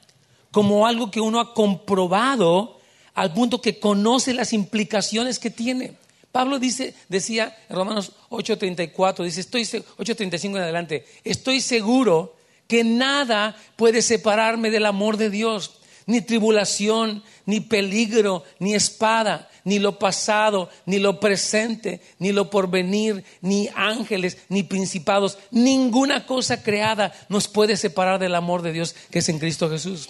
como 0.51 0.87
algo 0.87 1.11
que 1.11 1.19
uno 1.19 1.39
ha 1.39 1.53
comprobado 1.53 2.79
al 3.13 3.33
punto 3.33 3.61
que 3.61 3.79
conoce 3.79 4.33
las 4.33 4.53
implicaciones 4.53 5.39
que 5.39 5.49
tiene. 5.49 5.93
Pablo 6.31 6.59
dice, 6.59 6.93
decía 7.07 7.57
en 7.69 7.75
Romanos 7.77 8.11
8:34, 8.29 9.23
dice, 9.23 9.41
estoy 9.41 9.63
8:35 9.63 10.49
en 10.49 10.57
adelante, 10.57 11.05
estoy 11.23 11.61
seguro 11.61 12.35
que 12.67 12.83
nada 12.83 13.55
puede 13.75 14.01
separarme 14.01 14.69
del 14.69 14.85
amor 14.85 15.17
de 15.17 15.29
Dios, 15.29 15.79
ni 16.05 16.21
tribulación, 16.21 17.24
ni 17.45 17.59
peligro, 17.59 18.43
ni 18.59 18.74
espada, 18.74 19.50
ni 19.63 19.79
lo 19.79 19.97
pasado, 19.97 20.69
ni 20.85 21.00
lo 21.00 21.19
presente, 21.19 22.01
ni 22.19 22.31
lo 22.31 22.50
porvenir, 22.50 23.24
ni 23.41 23.67
ángeles, 23.75 24.38
ni 24.50 24.63
principados, 24.63 25.38
ninguna 25.51 26.25
cosa 26.25 26.62
creada 26.63 27.13
nos 27.29 27.47
puede 27.47 27.75
separar 27.75 28.19
del 28.19 28.35
amor 28.35 28.62
de 28.62 28.71
Dios 28.71 28.95
que 29.09 29.19
es 29.19 29.29
en 29.29 29.39
Cristo 29.39 29.69
Jesús. 29.69 30.09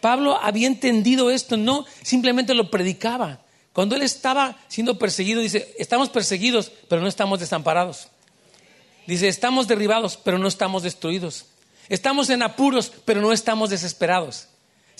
Pablo 0.00 0.38
había 0.40 0.66
entendido 0.66 1.30
esto, 1.30 1.56
no 1.56 1.84
simplemente 2.02 2.54
lo 2.54 2.70
predicaba. 2.70 3.40
Cuando 3.72 3.94
él 3.94 4.02
estaba 4.02 4.58
siendo 4.68 4.98
perseguido, 4.98 5.42
dice, 5.42 5.74
estamos 5.78 6.08
perseguidos, 6.08 6.72
pero 6.88 7.02
no 7.02 7.08
estamos 7.08 7.38
desamparados. 7.38 8.08
Dice, 9.06 9.28
estamos 9.28 9.68
derribados, 9.68 10.16
pero 10.16 10.38
no 10.38 10.48
estamos 10.48 10.82
destruidos. 10.82 11.46
Estamos 11.88 12.30
en 12.30 12.42
apuros, 12.42 12.92
pero 13.04 13.20
no 13.20 13.32
estamos 13.32 13.70
desesperados. 13.70 14.48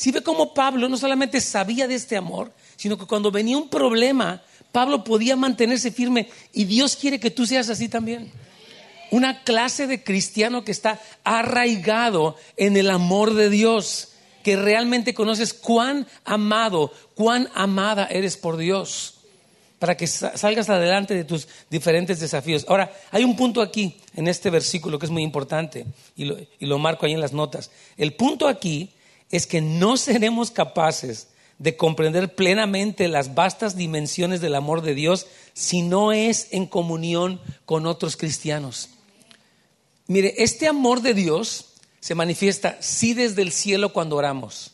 Si 0.01 0.13
ve 0.13 0.23
cómo 0.23 0.55
Pablo 0.55 0.89
no 0.89 0.97
solamente 0.97 1.43
sabía 1.43 1.87
de 1.87 1.95
este 1.95 2.17
amor, 2.17 2.51
sino 2.75 2.97
que 2.97 3.05
cuando 3.05 3.31
venía 3.31 3.59
un 3.59 3.69
problema, 3.69 4.41
Pablo 4.73 5.05
podía 5.05 5.37
mantenerse 5.37 5.91
firme 5.91 6.31
y 6.55 6.65
Dios 6.65 6.97
quiere 6.97 7.21
que 7.21 7.31
tú 7.31 7.45
seas 7.45 7.69
así 7.69 7.87
también. 7.87 8.33
Una 9.11 9.45
clase 9.45 9.87
de 9.87 10.03
cristiano 10.03 10.65
que 10.65 10.73
está 10.73 10.99
arraigado 11.23 12.37
en 12.57 12.79
el 12.79 12.89
amor 12.89 13.35
de 13.35 13.51
Dios 13.51 14.13
que 14.43 14.57
realmente 14.57 15.13
conoces 15.13 15.53
cuán 15.53 16.07
amado, 16.25 16.95
cuán 17.15 17.51
amada 17.53 18.07
eres 18.11 18.39
por 18.39 18.57
Dios, 18.57 19.17
para 19.79 19.99
que 19.99 20.07
salgas 20.07 20.71
adelante 20.71 21.13
de 21.13 21.25
tus 21.25 21.47
diferentes 21.69 22.21
desafíos. 22.21 22.65
Ahora, 22.69 22.91
hay 23.11 23.23
un 23.23 23.37
punto 23.37 23.61
aquí, 23.61 24.01
en 24.17 24.29
este 24.29 24.49
versículo, 24.49 24.99
que 24.99 25.05
es 25.05 25.13
muy 25.13 25.25
importante, 25.25 25.85
y 26.17 26.25
lo, 26.25 26.39
y 26.39 26.65
lo 26.65 26.79
marco 26.79 27.05
ahí 27.05 27.13
en 27.13 27.21
las 27.21 27.35
notas. 27.35 27.71
El 27.99 28.15
punto 28.15 28.49
aquí 28.49 28.95
es 29.31 29.47
que 29.47 29.61
no 29.61 29.97
seremos 29.97 30.51
capaces 30.51 31.29
de 31.59 31.77
comprender 31.77 32.35
plenamente 32.35 33.07
las 33.07 33.35
vastas 33.35 33.77
dimensiones 33.77 34.41
del 34.41 34.55
amor 34.55 34.81
de 34.81 34.95
Dios 34.95 35.27
si 35.53 35.83
no 35.83 36.11
es 36.11 36.49
en 36.53 36.67
comunión 36.67 37.39
con 37.67 37.87
otros 37.87 38.17
cristianos. 38.17 38.89
Mire, 40.07 40.35
este 40.39 40.67
amor 40.67 41.03
de 41.03 41.13
Dios 41.13 41.67
se 42.01 42.15
manifiesta 42.15 42.79
sí 42.81 43.13
desde 43.13 43.43
el 43.43 43.53
cielo 43.53 43.93
cuando 43.93 44.17
oramos, 44.17 44.71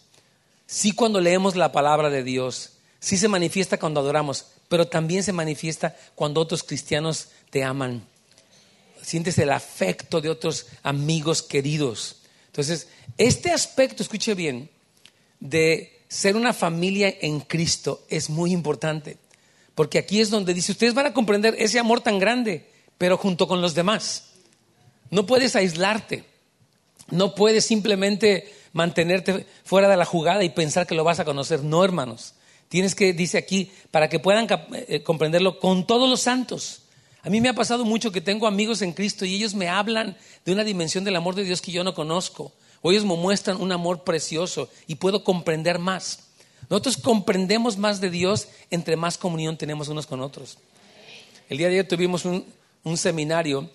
sí 0.67 0.93
cuando 0.93 1.21
leemos 1.21 1.57
la 1.57 1.73
palabra 1.73 2.09
de 2.09 2.23
Dios, 2.23 2.75
sí 3.01 3.17
se 3.19 3.27
manifiesta 3.27 3.79
cuando 3.79 3.99
adoramos, 3.99 4.47
pero 4.69 4.87
también 4.87 5.25
se 5.25 5.33
manifiesta 5.33 5.97
cuando 6.15 6.41
otros 6.41 6.63
cristianos 6.63 7.29
te 7.51 7.65
aman. 7.65 8.07
Sientes 9.03 9.39
el 9.39 9.51
afecto 9.51 10.21
de 10.21 10.31
otros 10.31 10.67
amigos 10.83 11.43
queridos. 11.43 12.17
Entonces, 12.57 12.89
este 13.19 13.53
aspecto, 13.53 14.03
escuche 14.03 14.33
bien, 14.33 14.71
de 15.41 16.01
ser 16.09 16.37
una 16.37 16.55
familia 16.55 17.15
en 17.21 17.41
Cristo 17.41 18.07
es 18.09 18.31
muy 18.31 18.51
importante, 18.51 19.19
porque 19.75 19.99
aquí 19.99 20.23
es 20.23 20.31
donde 20.31 20.55
dice, 20.55 20.73
ustedes 20.73 20.95
van 20.95 21.05
a 21.05 21.13
comprender 21.13 21.55
ese 21.59 21.79
amor 21.79 22.01
tan 22.01 22.19
grande, 22.19 22.67
pero 22.97 23.19
junto 23.19 23.47
con 23.47 23.61
los 23.61 23.75
demás. 23.75 24.31
No 25.11 25.27
puedes 25.27 25.55
aislarte. 25.55 26.25
No 27.11 27.35
puedes 27.35 27.67
simplemente 27.67 28.51
mantenerte 28.73 29.45
fuera 29.63 29.87
de 29.87 29.99
la 29.99 30.07
jugada 30.07 30.43
y 30.43 30.49
pensar 30.49 30.87
que 30.87 30.95
lo 30.95 31.05
vas 31.05 31.21
a 31.21 31.27
conocer. 31.27 31.63
No, 31.63 31.85
hermanos. 31.85 32.37
Tienes 32.71 32.95
que, 32.95 33.13
dice 33.13 33.37
aquí, 33.37 33.71
para 33.91 34.09
que 34.09 34.19
puedan 34.19 34.47
eh, 34.73 35.03
comprenderlo 35.03 35.61
con 35.61 35.87
todos 35.87 36.09
los 36.09 36.23
santos. 36.23 36.86
A 37.27 37.29
mí 37.29 37.41
me 37.41 37.49
ha 37.49 37.55
pasado 37.55 37.85
mucho 37.85 38.13
que 38.13 38.21
tengo 38.21 38.47
amigos 38.47 38.83
en 38.83 38.93
Cristo 38.93 39.25
y 39.25 39.35
ellos 39.35 39.53
me 39.53 39.69
hablan 39.69 40.17
de 40.45 40.53
una 40.53 40.63
dimensión 40.63 41.03
del 41.03 41.17
amor 41.17 41.35
de 41.35 41.43
Dios 41.43 41.61
que 41.61 41.73
yo 41.73 41.83
no 41.83 41.93
conozco. 41.93 42.53
O 42.83 42.93
ellos 42.93 43.05
me 43.05 43.17
muestran 43.17 43.61
un 43.61 43.73
amor 43.73 44.05
precioso 44.05 44.71
y 44.87 44.95
puedo 44.95 45.25
comprender 45.25 45.81
más. 45.81 46.29
Nosotros 46.71 46.97
comprendemos 46.97 47.79
más 47.79 48.01
de 48.01 48.11
Dios 48.11 48.47
entre 48.71 48.95
más 48.95 49.19
comunión 49.19 49.59
tenemos 49.59 49.89
unos 49.89 50.07
con 50.07 50.21
otros. 50.21 50.59
El 51.49 51.59
día 51.59 51.67
de 51.67 51.73
ayer 51.75 51.89
tuvimos 51.89 52.25
un, 52.25 52.47
seminario 52.97 53.71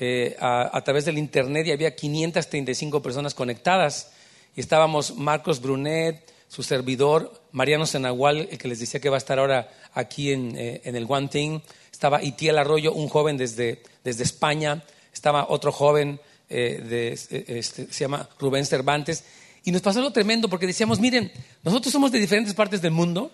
eh, 0.00 0.34
a, 0.40 0.80
través 0.82 1.04
del 1.04 1.18
internet 1.18 1.66
y 1.66 1.72
había 1.72 1.94
535 1.94 3.02
personas 3.02 3.34
conectadas. 3.34 4.12
Y 4.56 4.60
estábamos 4.60 5.14
Marcos 5.16 5.60
Brunet, 5.60 6.32
su 6.48 6.62
servidor, 6.62 7.42
Mariano 7.52 7.84
Senagual, 7.84 8.48
el 8.50 8.56
que 8.56 8.68
les 8.68 8.78
decía 8.78 9.00
que 9.00 9.10
va 9.10 9.16
a 9.16 9.18
estar 9.18 9.38
ahora 9.38 9.70
aquí 9.92 10.32
en, 10.32 10.56
eh, 10.56 10.80
el 10.84 11.06
One 11.06 11.28
Thing. 11.28 11.60
Estaba 11.96 12.22
Itiel 12.22 12.58
Arroyo, 12.58 12.92
un 12.92 13.08
joven 13.08 13.38
desde, 13.38 13.82
desde 14.04 14.22
España. 14.22 14.84
Estaba 15.14 15.46
otro 15.48 15.72
joven, 15.72 16.20
eh, 16.50 17.14
este, 17.48 17.90
se 17.90 18.04
llama 18.04 18.28
Rubén 18.38 18.66
Cervantes. 18.66 19.24
Y 19.64 19.72
nos 19.72 19.80
pasó 19.80 20.00
algo 20.00 20.12
tremendo 20.12 20.50
porque 20.50 20.66
decíamos, 20.66 21.00
miren, 21.00 21.32
nosotros 21.62 21.90
somos 21.90 22.12
de 22.12 22.18
diferentes 22.18 22.52
partes 22.52 22.82
del 22.82 22.90
mundo 22.90 23.32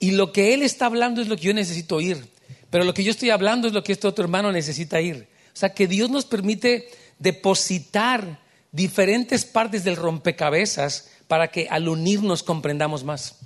y 0.00 0.10
lo 0.10 0.32
que 0.32 0.54
él 0.54 0.62
está 0.62 0.86
hablando 0.86 1.22
es 1.22 1.28
lo 1.28 1.36
que 1.36 1.42
yo 1.44 1.54
necesito 1.54 1.94
oír. 1.94 2.26
Pero 2.68 2.82
lo 2.82 2.94
que 2.94 3.04
yo 3.04 3.12
estoy 3.12 3.30
hablando 3.30 3.68
es 3.68 3.72
lo 3.72 3.84
que 3.84 3.92
este 3.92 4.08
otro 4.08 4.24
hermano 4.24 4.50
necesita 4.50 4.96
oír. 4.96 5.28
O 5.54 5.56
sea, 5.56 5.72
que 5.72 5.86
Dios 5.86 6.10
nos 6.10 6.24
permite 6.24 6.88
depositar 7.20 8.40
diferentes 8.72 9.44
partes 9.44 9.84
del 9.84 9.94
rompecabezas 9.94 11.10
para 11.28 11.46
que 11.46 11.68
al 11.70 11.88
unirnos 11.88 12.42
comprendamos 12.42 13.04
más. 13.04 13.36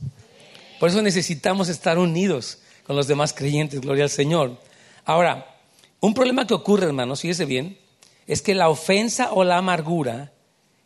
Por 0.80 0.88
eso 0.88 1.02
necesitamos 1.02 1.68
estar 1.68 1.98
unidos 1.98 2.60
con 2.88 2.96
los 2.96 3.06
demás 3.06 3.34
creyentes, 3.34 3.82
gloria 3.82 4.04
al 4.04 4.10
Señor. 4.10 4.56
Ahora, 5.04 5.58
un 6.00 6.14
problema 6.14 6.46
que 6.46 6.54
ocurre, 6.54 6.86
hermanos, 6.86 7.20
fíjese 7.20 7.44
bien, 7.44 7.76
es 8.26 8.40
que 8.40 8.54
la 8.54 8.70
ofensa 8.70 9.30
o 9.34 9.44
la 9.44 9.58
amargura 9.58 10.32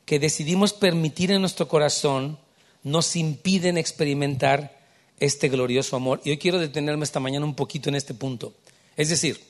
que 0.05 0.19
decidimos 0.19 0.73
permitir 0.73 1.31
en 1.31 1.41
nuestro 1.41 1.69
corazón 1.69 2.41
nos 2.83 3.15
impiden 3.15 3.79
experimentar 3.79 4.77
este 5.21 5.49
glorioso 5.49 5.95
amor. 5.95 6.21
Y 6.25 6.31
hoy 6.31 6.39
quiero 6.39 6.59
detenerme 6.59 7.05
esta 7.05 7.21
mañana 7.21 7.47
un 7.47 7.55
poquito 7.55 7.89
en 7.89 7.95
este 7.95 8.15
punto. 8.15 8.53
Es 8.97 9.09
decir, 9.09 9.41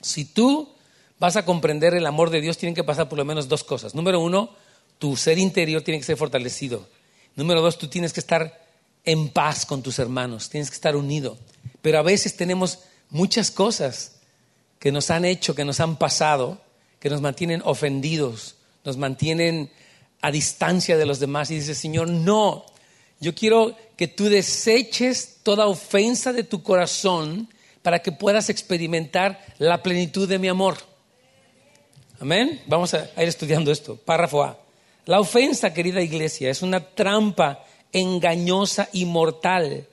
si 0.00 0.24
tú 0.24 0.70
vas 1.18 1.36
a 1.36 1.44
comprender 1.44 1.92
el 1.92 2.06
amor 2.06 2.30
de 2.30 2.40
Dios, 2.40 2.56
tienen 2.56 2.74
que 2.74 2.82
pasar 2.82 3.10
por 3.10 3.18
lo 3.18 3.26
menos 3.26 3.50
dos 3.50 3.62
cosas. 3.62 3.94
Número 3.94 4.20
uno, 4.20 4.56
tu 4.98 5.18
ser 5.18 5.36
interior 5.36 5.82
tiene 5.82 6.00
que 6.00 6.06
ser 6.06 6.16
fortalecido. 6.16 6.88
Número 7.36 7.60
dos, 7.60 7.76
tú 7.76 7.88
tienes 7.88 8.14
que 8.14 8.20
estar 8.20 8.61
en 9.04 9.28
paz 9.28 9.66
con 9.66 9.82
tus 9.82 9.98
hermanos, 9.98 10.48
tienes 10.48 10.70
que 10.70 10.76
estar 10.76 10.96
unido. 10.96 11.36
Pero 11.80 11.98
a 11.98 12.02
veces 12.02 12.36
tenemos 12.36 12.80
muchas 13.10 13.50
cosas 13.50 14.16
que 14.78 14.92
nos 14.92 15.10
han 15.10 15.24
hecho, 15.24 15.54
que 15.54 15.64
nos 15.64 15.80
han 15.80 15.96
pasado, 15.96 16.60
que 16.98 17.10
nos 17.10 17.20
mantienen 17.20 17.62
ofendidos, 17.64 18.56
nos 18.84 18.96
mantienen 18.96 19.70
a 20.20 20.30
distancia 20.30 20.96
de 20.96 21.06
los 21.06 21.20
demás. 21.20 21.50
Y 21.50 21.56
dices, 21.56 21.78
Señor, 21.78 22.08
no, 22.08 22.64
yo 23.20 23.34
quiero 23.34 23.76
que 23.96 24.08
tú 24.08 24.28
deseches 24.28 25.38
toda 25.42 25.66
ofensa 25.66 26.32
de 26.32 26.44
tu 26.44 26.62
corazón 26.62 27.48
para 27.82 28.00
que 28.00 28.12
puedas 28.12 28.48
experimentar 28.48 29.44
la 29.58 29.82
plenitud 29.82 30.28
de 30.28 30.38
mi 30.38 30.48
amor. 30.48 30.76
Amén. 32.20 32.62
Vamos 32.66 32.94
a 32.94 33.10
ir 33.16 33.28
estudiando 33.28 33.72
esto. 33.72 33.96
Párrafo 33.96 34.44
A. 34.44 34.58
La 35.06 35.18
ofensa, 35.18 35.74
querida 35.74 36.00
iglesia, 36.00 36.50
es 36.50 36.62
una 36.62 36.80
trampa 36.80 37.64
engañosa 37.92 38.88
y 38.92 39.04
mortal 39.04 39.86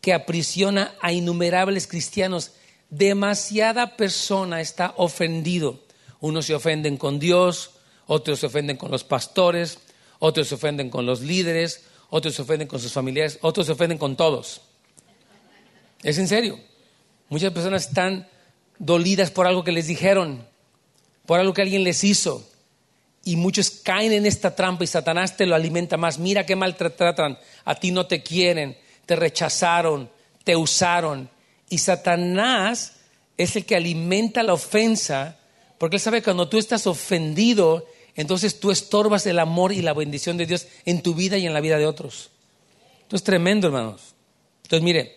que 0.00 0.12
aprisiona 0.12 0.94
a 1.00 1.12
innumerables 1.12 1.86
cristianos. 1.86 2.52
Demasiada 2.90 3.96
persona 3.96 4.60
está 4.60 4.94
ofendido. 4.96 5.80
Unos 6.20 6.46
se 6.46 6.54
ofenden 6.54 6.96
con 6.96 7.18
Dios, 7.18 7.72
otros 8.06 8.40
se 8.40 8.46
ofenden 8.46 8.76
con 8.76 8.90
los 8.90 9.04
pastores, 9.04 9.78
otros 10.18 10.48
se 10.48 10.54
ofenden 10.54 10.90
con 10.90 11.06
los 11.06 11.20
líderes, 11.20 11.84
otros 12.10 12.34
se 12.34 12.42
ofenden 12.42 12.68
con 12.68 12.80
sus 12.80 12.92
familiares, 12.92 13.38
otros 13.42 13.66
se 13.66 13.72
ofenden 13.72 13.98
con 13.98 14.16
todos. 14.16 14.62
Es 16.02 16.18
en 16.18 16.28
serio. 16.28 16.58
Muchas 17.28 17.52
personas 17.52 17.88
están 17.88 18.28
dolidas 18.78 19.30
por 19.30 19.46
algo 19.46 19.64
que 19.64 19.72
les 19.72 19.86
dijeron, 19.86 20.46
por 21.26 21.40
algo 21.40 21.52
que 21.52 21.62
alguien 21.62 21.84
les 21.84 22.04
hizo. 22.04 22.48
Y 23.28 23.36
muchos 23.36 23.68
caen 23.68 24.12
en 24.14 24.24
esta 24.24 24.56
trampa 24.56 24.84
y 24.84 24.86
Satanás 24.86 25.36
te 25.36 25.44
lo 25.44 25.54
alimenta 25.54 25.98
más. 25.98 26.18
Mira 26.18 26.46
qué 26.46 26.56
mal 26.56 26.76
te 26.76 26.88
tratan. 26.88 27.38
A 27.66 27.74
ti 27.74 27.90
no 27.90 28.06
te 28.06 28.22
quieren, 28.22 28.78
te 29.04 29.16
rechazaron, 29.16 30.10
te 30.44 30.56
usaron. 30.56 31.28
Y 31.68 31.76
Satanás 31.76 32.94
es 33.36 33.54
el 33.56 33.66
que 33.66 33.76
alimenta 33.76 34.42
la 34.42 34.54
ofensa 34.54 35.36
porque 35.76 35.96
él 35.96 36.00
sabe 36.00 36.20
que 36.20 36.24
cuando 36.24 36.48
tú 36.48 36.56
estás 36.56 36.86
ofendido, 36.86 37.86
entonces 38.14 38.60
tú 38.60 38.70
estorbas 38.70 39.26
el 39.26 39.40
amor 39.40 39.74
y 39.74 39.82
la 39.82 39.92
bendición 39.92 40.38
de 40.38 40.46
Dios 40.46 40.66
en 40.86 41.02
tu 41.02 41.12
vida 41.14 41.36
y 41.36 41.44
en 41.44 41.52
la 41.52 41.60
vida 41.60 41.76
de 41.76 41.84
otros. 41.84 42.30
Esto 43.02 43.16
es 43.16 43.24
tremendo, 43.24 43.66
hermanos. 43.66 44.14
Entonces, 44.62 44.82
mire, 44.82 45.16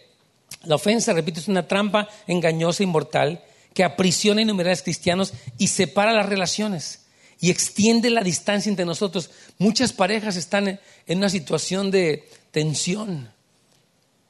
la 0.66 0.76
ofensa, 0.76 1.14
repito, 1.14 1.40
es 1.40 1.48
una 1.48 1.66
trampa 1.66 2.10
engañosa 2.28 2.84
y 2.84 2.88
mortal 2.88 3.42
que 3.74 3.86
aprisiona 3.86 4.42
innumerables 4.42 4.82
cristianos 4.82 5.32
y 5.58 5.68
separa 5.68 6.12
las 6.12 6.26
relaciones. 6.26 7.06
Y 7.42 7.50
extiende 7.50 8.12
la 8.12 8.22
distancia 8.22 8.70
entre 8.70 8.86
nosotros. 8.86 9.32
Muchas 9.58 9.92
parejas 9.92 10.38
están 10.38 10.80
en 11.08 11.18
una 11.18 11.28
situación 11.28 11.90
de 11.92 12.30
tensión, 12.52 13.30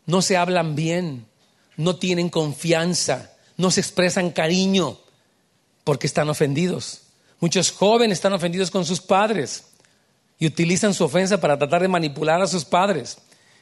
no 0.06 0.22
se 0.22 0.38
hablan 0.38 0.76
bien, 0.76 1.26
no 1.76 1.98
tienen 1.98 2.30
confianza, 2.30 3.34
no 3.58 3.70
se 3.70 3.82
expresan 3.82 4.32
cariño 4.32 4.98
porque 5.84 6.08
están 6.08 6.30
ofendidos. 6.30 7.02
Muchos 7.40 7.72
jóvenes 7.72 8.18
están 8.18 8.34
ofendidos 8.34 8.72
con 8.72 8.86
sus 8.86 9.02
padres 9.02 9.66
y 10.40 10.48
utilizan 10.48 10.94
su 10.94 11.04
ofensa 11.04 11.40
para 11.40 11.58
tratar 11.58 11.82
de 11.82 11.88
manipular 11.88 12.42
a 12.42 12.48
sus 12.48 12.64
padres. 12.66 13.18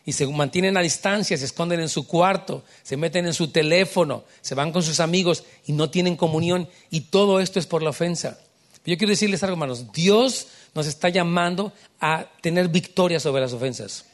Y 0.06 0.14
se 0.14 0.28
mantienen 0.28 0.78
a 0.78 0.82
distancia, 0.82 1.38
se 1.38 1.46
esconden 1.46 1.80
en 1.80 1.90
su 1.90 2.08
cuarto, 2.08 2.64
se 2.84 2.98
meten 2.98 3.26
en 3.26 3.34
su 3.34 3.50
teléfono, 3.50 4.24
se 4.42 4.56
van 4.56 4.72
con 4.72 4.84
sus 4.84 5.00
amigos 5.00 5.44
y 5.66 5.74
no 5.74 5.90
tienen 5.90 6.16
comunión. 6.16 6.70
Y 6.90 7.02
todo 7.02 7.40
esto 7.40 7.60
es 7.60 7.68
por 7.68 7.84
la 7.84 7.90
ofensa. 7.90 8.40
Yo 8.86 8.98
quiero 8.98 9.12
decirles 9.12 9.44
algo, 9.44 9.54
hermanos. 9.54 9.92
Dios 9.92 10.48
nos 10.74 10.88
está 10.88 11.10
llamando 11.10 11.74
a 12.00 12.28
tener 12.42 12.70
victoria 12.70 13.20
sobre 13.20 13.42
las 13.42 13.54
ofensas. 13.54 14.06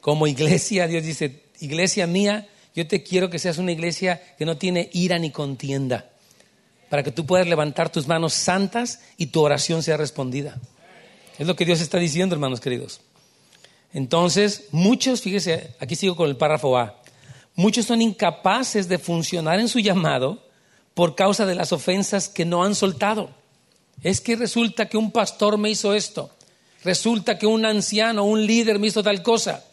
Como 0.00 0.26
iglesia, 0.26 0.86
Dios 0.86 1.04
dice, 1.04 1.44
iglesia 1.60 2.06
mía, 2.06 2.48
yo 2.74 2.86
te 2.86 3.02
quiero 3.02 3.30
que 3.30 3.38
seas 3.38 3.58
una 3.58 3.72
iglesia 3.72 4.20
que 4.36 4.44
no 4.44 4.56
tiene 4.56 4.90
ira 4.92 5.18
ni 5.18 5.30
contienda, 5.30 6.10
para 6.90 7.02
que 7.02 7.12
tú 7.12 7.24
puedas 7.24 7.46
levantar 7.46 7.90
tus 7.90 8.08
manos 8.08 8.32
santas 8.32 9.00
y 9.16 9.26
tu 9.26 9.40
oración 9.42 9.82
sea 9.82 9.96
respondida. 9.96 10.58
Es 11.38 11.46
lo 11.46 11.56
que 11.56 11.64
Dios 11.64 11.80
está 11.80 11.98
diciendo, 11.98 12.34
hermanos 12.34 12.60
queridos. 12.60 13.00
Entonces, 13.94 14.68
muchos, 14.70 15.20
fíjese, 15.20 15.74
aquí 15.78 15.96
sigo 15.96 16.16
con 16.16 16.28
el 16.28 16.36
párrafo 16.36 16.76
A, 16.78 17.00
muchos 17.54 17.86
son 17.86 18.02
incapaces 18.02 18.88
de 18.88 18.98
funcionar 18.98 19.60
en 19.60 19.68
su 19.68 19.78
llamado 19.78 20.46
por 20.94 21.14
causa 21.14 21.46
de 21.46 21.54
las 21.54 21.72
ofensas 21.72 22.28
que 22.28 22.44
no 22.44 22.64
han 22.64 22.74
soltado. 22.74 23.41
Es 24.02 24.20
que 24.20 24.36
resulta 24.36 24.88
que 24.88 24.96
un 24.96 25.12
pastor 25.12 25.58
me 25.58 25.70
hizo 25.70 25.94
esto, 25.94 26.30
resulta 26.84 27.38
que 27.38 27.46
un 27.46 27.64
anciano, 27.64 28.24
un 28.24 28.44
líder 28.44 28.78
me 28.78 28.88
hizo 28.88 29.02
tal 29.02 29.22
cosa. 29.22 29.64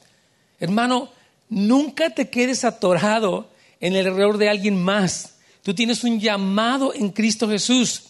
Hermano, 0.60 1.10
nunca 1.50 2.12
te 2.12 2.30
quedes 2.30 2.64
atorado 2.64 3.50
en 3.80 3.96
el 3.96 4.08
error 4.08 4.38
de 4.38 4.50
alguien 4.50 4.82
más. 4.82 5.36
Tú 5.64 5.74
tienes 5.74 6.04
un 6.04 6.20
llamado 6.20 6.94
en 6.94 7.10
Cristo 7.10 7.50
Jesús. 7.50 8.04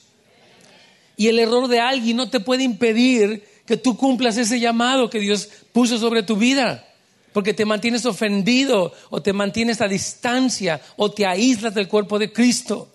Y 1.15 1.27
el 1.27 1.39
error 1.39 1.67
de 1.67 1.79
alguien 1.79 2.17
no 2.17 2.29
te 2.29 2.39
puede 2.39 2.63
impedir 2.63 3.43
que 3.65 3.77
tú 3.77 3.97
cumplas 3.97 4.37
ese 4.37 4.59
llamado 4.59 5.09
que 5.09 5.19
Dios 5.19 5.49
puso 5.73 5.97
sobre 5.97 6.23
tu 6.23 6.37
vida. 6.37 6.85
Porque 7.33 7.53
te 7.53 7.65
mantienes 7.65 8.05
ofendido 8.05 8.93
o 9.09 9.21
te 9.21 9.33
mantienes 9.33 9.81
a 9.81 9.87
distancia 9.87 10.81
o 10.97 11.11
te 11.11 11.25
aíslas 11.25 11.73
del 11.73 11.87
cuerpo 11.87 12.17
de 12.17 12.31
Cristo. 12.31 12.89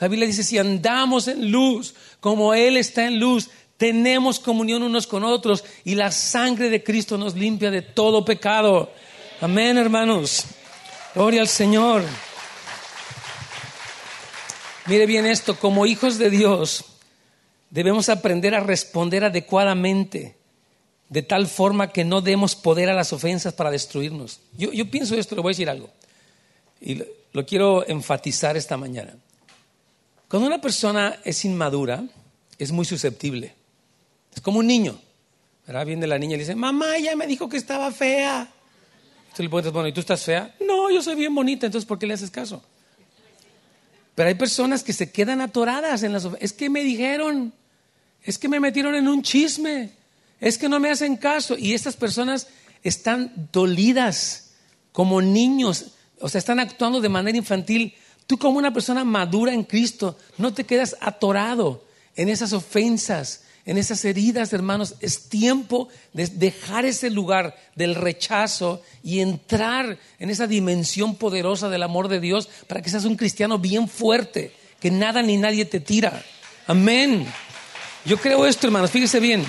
La 0.00 0.08
Biblia 0.08 0.26
dice, 0.26 0.44
si 0.44 0.58
andamos 0.58 1.28
en 1.28 1.50
luz 1.50 1.94
como 2.20 2.54
Él 2.54 2.76
está 2.76 3.06
en 3.06 3.18
luz, 3.18 3.50
tenemos 3.76 4.40
comunión 4.40 4.82
unos 4.82 5.06
con 5.06 5.24
otros 5.24 5.64
y 5.84 5.94
la 5.94 6.10
sangre 6.10 6.70
de 6.70 6.82
Cristo 6.82 7.18
nos 7.18 7.34
limpia 7.34 7.70
de 7.70 7.82
todo 7.82 8.24
pecado. 8.24 8.92
Amén, 9.40 9.78
hermanos. 9.78 10.44
Gloria 11.14 11.40
al 11.40 11.48
Señor. 11.48 12.04
Mire 14.86 15.06
bien 15.06 15.26
esto, 15.26 15.58
como 15.58 15.86
hijos 15.86 16.18
de 16.18 16.30
Dios 16.30 16.84
debemos 17.70 18.08
aprender 18.08 18.54
a 18.54 18.60
responder 18.60 19.24
adecuadamente, 19.24 20.36
de 21.08 21.22
tal 21.22 21.46
forma 21.46 21.92
que 21.92 22.04
no 22.04 22.20
demos 22.20 22.54
poder 22.56 22.88
a 22.88 22.94
las 22.94 23.12
ofensas 23.12 23.52
para 23.54 23.70
destruirnos. 23.70 24.40
Yo, 24.56 24.90
pienso 24.90 25.14
esto, 25.14 25.34
le 25.34 25.42
voy 25.42 25.50
a 25.50 25.54
decir 25.54 25.68
algo, 25.68 25.90
y 26.80 27.02
lo 27.32 27.46
quiero 27.46 27.86
enfatizar 27.86 28.56
esta 28.56 28.76
mañana. 28.76 29.14
Cuando 30.28 30.46
una 30.46 30.60
persona 30.60 31.18
es 31.24 31.44
inmadura, 31.44 32.04
es 32.58 32.70
muy 32.70 32.84
susceptible. 32.84 33.54
Es 34.34 34.40
como 34.40 34.58
un 34.58 34.66
niño. 34.66 35.00
¿verdad? 35.66 35.84
Viene 35.84 36.06
la 36.06 36.18
niña 36.18 36.36
y 36.36 36.38
dice, 36.38 36.54
mamá, 36.54 36.96
ella 36.96 37.14
me 37.14 37.26
dijo 37.26 37.48
que 37.48 37.58
estaba 37.58 37.92
fea. 37.92 38.50
Tú 39.36 39.42
le 39.42 39.50
preguntas, 39.50 39.72
bueno, 39.72 39.88
¿y 39.88 39.92
tú 39.92 40.00
estás 40.00 40.24
fea? 40.24 40.54
No, 40.66 40.90
yo 40.90 41.02
soy 41.02 41.14
bien 41.14 41.34
bonita, 41.34 41.66
entonces 41.66 41.86
¿por 41.86 41.98
qué 41.98 42.06
le 42.06 42.14
haces 42.14 42.30
caso? 42.30 42.62
Pero 44.14 44.28
hay 44.30 44.34
personas 44.34 44.82
que 44.82 44.94
se 44.94 45.12
quedan 45.12 45.42
atoradas 45.42 46.02
en 46.02 46.12
las... 46.12 46.26
Es 46.40 46.54
que 46.54 46.70
me 46.70 46.82
dijeron, 46.82 47.52
es 48.22 48.38
que 48.38 48.48
me 48.48 48.60
metieron 48.60 48.94
en 48.94 49.06
un 49.06 49.22
chisme, 49.22 49.90
es 50.40 50.56
que 50.56 50.68
no 50.68 50.80
me 50.80 50.90
hacen 50.90 51.16
caso. 51.16 51.56
Y 51.56 51.74
estas 51.74 51.96
personas 51.96 52.48
están 52.82 53.48
dolidas 53.52 54.52
como 54.90 55.20
niños, 55.20 55.92
o 56.18 56.28
sea, 56.28 56.38
están 56.38 56.60
actuando 56.60 57.00
de 57.00 57.10
manera 57.10 57.36
infantil. 57.36 57.94
Tú 58.28 58.36
como 58.36 58.58
una 58.58 58.74
persona 58.74 59.04
madura 59.04 59.54
en 59.54 59.64
Cristo, 59.64 60.18
no 60.36 60.52
te 60.52 60.64
quedas 60.64 60.98
atorado 61.00 61.82
en 62.14 62.28
esas 62.28 62.52
ofensas, 62.52 63.44
en 63.64 63.78
esas 63.78 64.04
heridas, 64.04 64.52
hermanos, 64.52 64.96
es 65.00 65.30
tiempo 65.30 65.88
de 66.12 66.26
dejar 66.26 66.84
ese 66.84 67.08
lugar 67.08 67.56
del 67.74 67.94
rechazo 67.94 68.82
y 69.02 69.20
entrar 69.20 69.98
en 70.18 70.28
esa 70.28 70.46
dimensión 70.46 71.14
poderosa 71.14 71.70
del 71.70 71.82
amor 71.82 72.08
de 72.08 72.20
Dios 72.20 72.50
para 72.66 72.82
que 72.82 72.90
seas 72.90 73.06
un 73.06 73.16
cristiano 73.16 73.58
bien 73.58 73.88
fuerte, 73.88 74.52
que 74.78 74.90
nada 74.90 75.22
ni 75.22 75.38
nadie 75.38 75.64
te 75.64 75.80
tira. 75.80 76.22
Amén. 76.66 77.26
Yo 78.04 78.18
creo 78.18 78.44
esto, 78.44 78.66
hermanos, 78.66 78.90
fíjese 78.90 79.20
bien. 79.20 79.42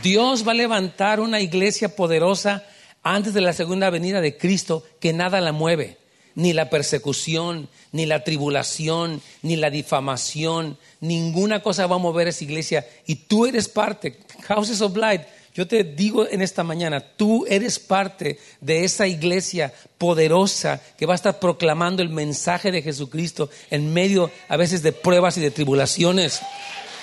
Dios 0.00 0.46
va 0.46 0.52
a 0.52 0.54
levantar 0.54 1.18
una 1.18 1.40
iglesia 1.40 1.96
poderosa 1.96 2.64
antes 3.02 3.34
de 3.34 3.40
la 3.40 3.52
segunda 3.52 3.90
venida 3.90 4.20
de 4.20 4.36
Cristo 4.36 4.84
que 5.00 5.12
nada 5.12 5.40
la 5.40 5.50
mueve 5.50 6.03
ni 6.34 6.52
la 6.52 6.70
persecución, 6.70 7.68
ni 7.92 8.06
la 8.06 8.24
tribulación, 8.24 9.22
ni 9.42 9.56
la 9.56 9.70
difamación, 9.70 10.78
ninguna 11.00 11.62
cosa 11.62 11.86
va 11.86 11.96
a 11.96 11.98
mover 11.98 12.28
esa 12.28 12.44
iglesia. 12.44 12.86
Y 13.06 13.14
tú 13.16 13.46
eres 13.46 13.68
parte, 13.68 14.18
Houses 14.48 14.80
of 14.80 14.96
Light, 14.96 15.22
yo 15.54 15.68
te 15.68 15.84
digo 15.84 16.26
en 16.28 16.42
esta 16.42 16.64
mañana, 16.64 17.00
tú 17.00 17.46
eres 17.48 17.78
parte 17.78 18.40
de 18.60 18.84
esa 18.84 19.06
iglesia 19.06 19.72
poderosa 19.98 20.82
que 20.98 21.06
va 21.06 21.12
a 21.12 21.16
estar 21.16 21.38
proclamando 21.38 22.02
el 22.02 22.08
mensaje 22.08 22.72
de 22.72 22.82
Jesucristo 22.82 23.48
en 23.70 23.92
medio 23.92 24.32
a 24.48 24.56
veces 24.56 24.82
de 24.82 24.90
pruebas 24.90 25.36
y 25.38 25.40
de 25.40 25.52
tribulaciones. 25.52 26.40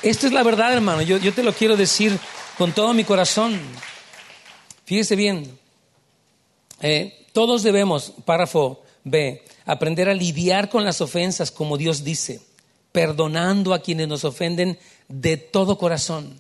Esto 0.04 0.28
es 0.28 0.34
la 0.34 0.44
verdad, 0.44 0.74
hermano, 0.74 1.02
yo, 1.02 1.34
te 1.34 1.44
lo 1.44 1.54
quiero 1.54 1.78
decir 1.78 2.18
con 2.58 2.74
todo 2.74 2.94
mi 2.94 3.06
corazón. 3.06 3.58
Fíjese 4.84 5.16
bien, 5.16 5.58
eh, 6.82 7.28
todos 7.32 7.64
debemos, 7.64 8.12
párrafo 8.26 8.81
B. 9.04 9.44
Aprender 9.66 10.10
a 10.10 10.14
lidiar 10.14 10.70
con 10.70 10.84
las 10.84 11.02
ofensas 11.02 11.52
como 11.52 11.78
Dios 11.78 12.04
dice, 12.04 12.42
perdonando 12.92 13.74
a 13.74 13.82
quienes 13.82 14.08
nos 14.08 14.26
ofenden 14.26 14.80
de 15.08 15.38
todo 15.38 15.78
corazón. 15.78 16.40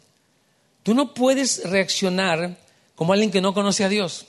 Tú 0.83 0.93
no 0.93 1.13
puedes 1.13 1.69
reaccionar 1.69 2.57
como 2.95 3.13
alguien 3.13 3.31
que 3.31 3.41
no 3.41 3.53
conoce 3.53 3.83
a 3.83 3.89
Dios. 3.89 4.27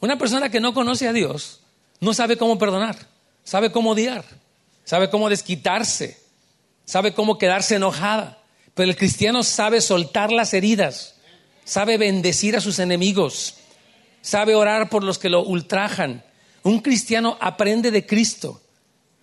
Una 0.00 0.18
persona 0.18 0.50
que 0.50 0.60
no 0.60 0.74
conoce 0.74 1.08
a 1.08 1.12
Dios 1.12 1.60
no 2.00 2.14
sabe 2.14 2.36
cómo 2.36 2.58
perdonar, 2.58 2.96
sabe 3.44 3.70
cómo 3.70 3.90
odiar, 3.90 4.24
sabe 4.84 5.10
cómo 5.10 5.28
desquitarse, 5.28 6.18
sabe 6.84 7.14
cómo 7.14 7.38
quedarse 7.38 7.76
enojada. 7.76 8.38
Pero 8.74 8.90
el 8.90 8.96
cristiano 8.96 9.42
sabe 9.42 9.80
soltar 9.80 10.32
las 10.32 10.54
heridas, 10.54 11.14
sabe 11.64 11.98
bendecir 11.98 12.56
a 12.56 12.60
sus 12.60 12.78
enemigos, 12.78 13.54
sabe 14.20 14.54
orar 14.54 14.88
por 14.88 15.04
los 15.04 15.18
que 15.18 15.28
lo 15.28 15.44
ultrajan, 15.44 16.24
un 16.62 16.80
cristiano 16.80 17.36
aprende 17.40 17.90
de 17.90 18.06
Cristo, 18.06 18.60